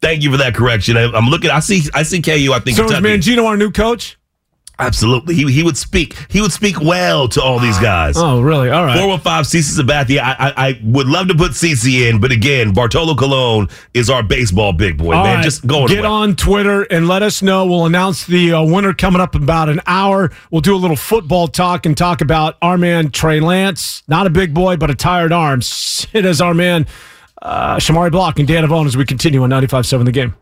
Thank 0.00 0.22
you 0.22 0.30
for 0.30 0.38
that 0.38 0.54
correction. 0.54 0.96
I, 0.96 1.02
am 1.16 1.26
looking. 1.26 1.50
I 1.50 1.60
see. 1.60 1.82
I 1.92 2.02
see 2.04 2.22
KU. 2.22 2.52
I 2.54 2.60
think 2.60 2.76
So 2.76 2.84
is 2.86 2.92
Mangino 2.92 3.44
our 3.46 3.56
new 3.56 3.70
coach? 3.70 4.18
Absolutely. 4.80 5.34
He 5.34 5.50
he 5.52 5.62
would 5.62 5.76
speak. 5.76 6.16
He 6.28 6.40
would 6.40 6.52
speak 6.52 6.80
well 6.80 7.28
to 7.28 7.42
all 7.42 7.58
these 7.58 7.78
guys. 7.78 8.16
Oh, 8.16 8.40
really? 8.40 8.70
All 8.70 8.84
right. 8.84 8.98
Four 8.98 9.08
one 9.08 9.20
five 9.20 9.44
CC 9.46 9.80
Sabathia. 9.80 10.20
I, 10.20 10.32
I 10.56 10.68
I 10.68 10.80
would 10.84 11.06
love 11.06 11.28
to 11.28 11.34
put 11.34 11.52
CC 11.52 12.08
in, 12.08 12.20
but 12.20 12.32
again, 12.32 12.72
Bartolo 12.72 13.14
Colon 13.14 13.68
is 13.94 14.08
our 14.10 14.22
baseball 14.22 14.72
big 14.72 14.96
boy, 14.98 15.14
All 15.14 15.24
man. 15.24 15.36
right, 15.36 15.44
Just 15.44 15.66
going 15.66 15.86
Get 15.88 16.00
away. 16.00 16.08
on 16.08 16.36
Twitter 16.36 16.82
and 16.82 17.06
let 17.08 17.22
us 17.22 17.42
know. 17.42 17.66
We'll 17.66 17.86
announce 17.86 18.26
the 18.26 18.52
uh, 18.52 18.62
winner 18.64 18.92
coming 18.94 19.20
up 19.20 19.34
in 19.34 19.42
about 19.42 19.68
an 19.68 19.80
hour. 19.86 20.30
We'll 20.50 20.60
do 20.60 20.74
a 20.74 20.78
little 20.78 20.96
football 20.96 21.48
talk 21.48 21.86
and 21.86 21.96
talk 21.96 22.20
about 22.20 22.56
our 22.62 22.78
man 22.78 23.10
Trey 23.10 23.40
Lance. 23.40 24.02
Not 24.08 24.26
a 24.26 24.30
big 24.30 24.54
boy, 24.54 24.76
but 24.76 24.90
a 24.90 24.94
tired 24.94 25.32
arm. 25.32 25.60
It 26.12 26.24
is 26.24 26.40
our 26.40 26.54
man 26.54 26.86
uh, 27.42 27.76
Shamari 27.76 28.10
Block 28.10 28.38
and 28.38 28.46
Dan 28.48 28.64
Avon 28.64 28.86
as 28.86 28.96
we 28.96 29.04
continue 29.04 29.42
on 29.42 29.50
95 29.50 29.86
7 29.86 30.04
The 30.06 30.12
Game. 30.12 30.34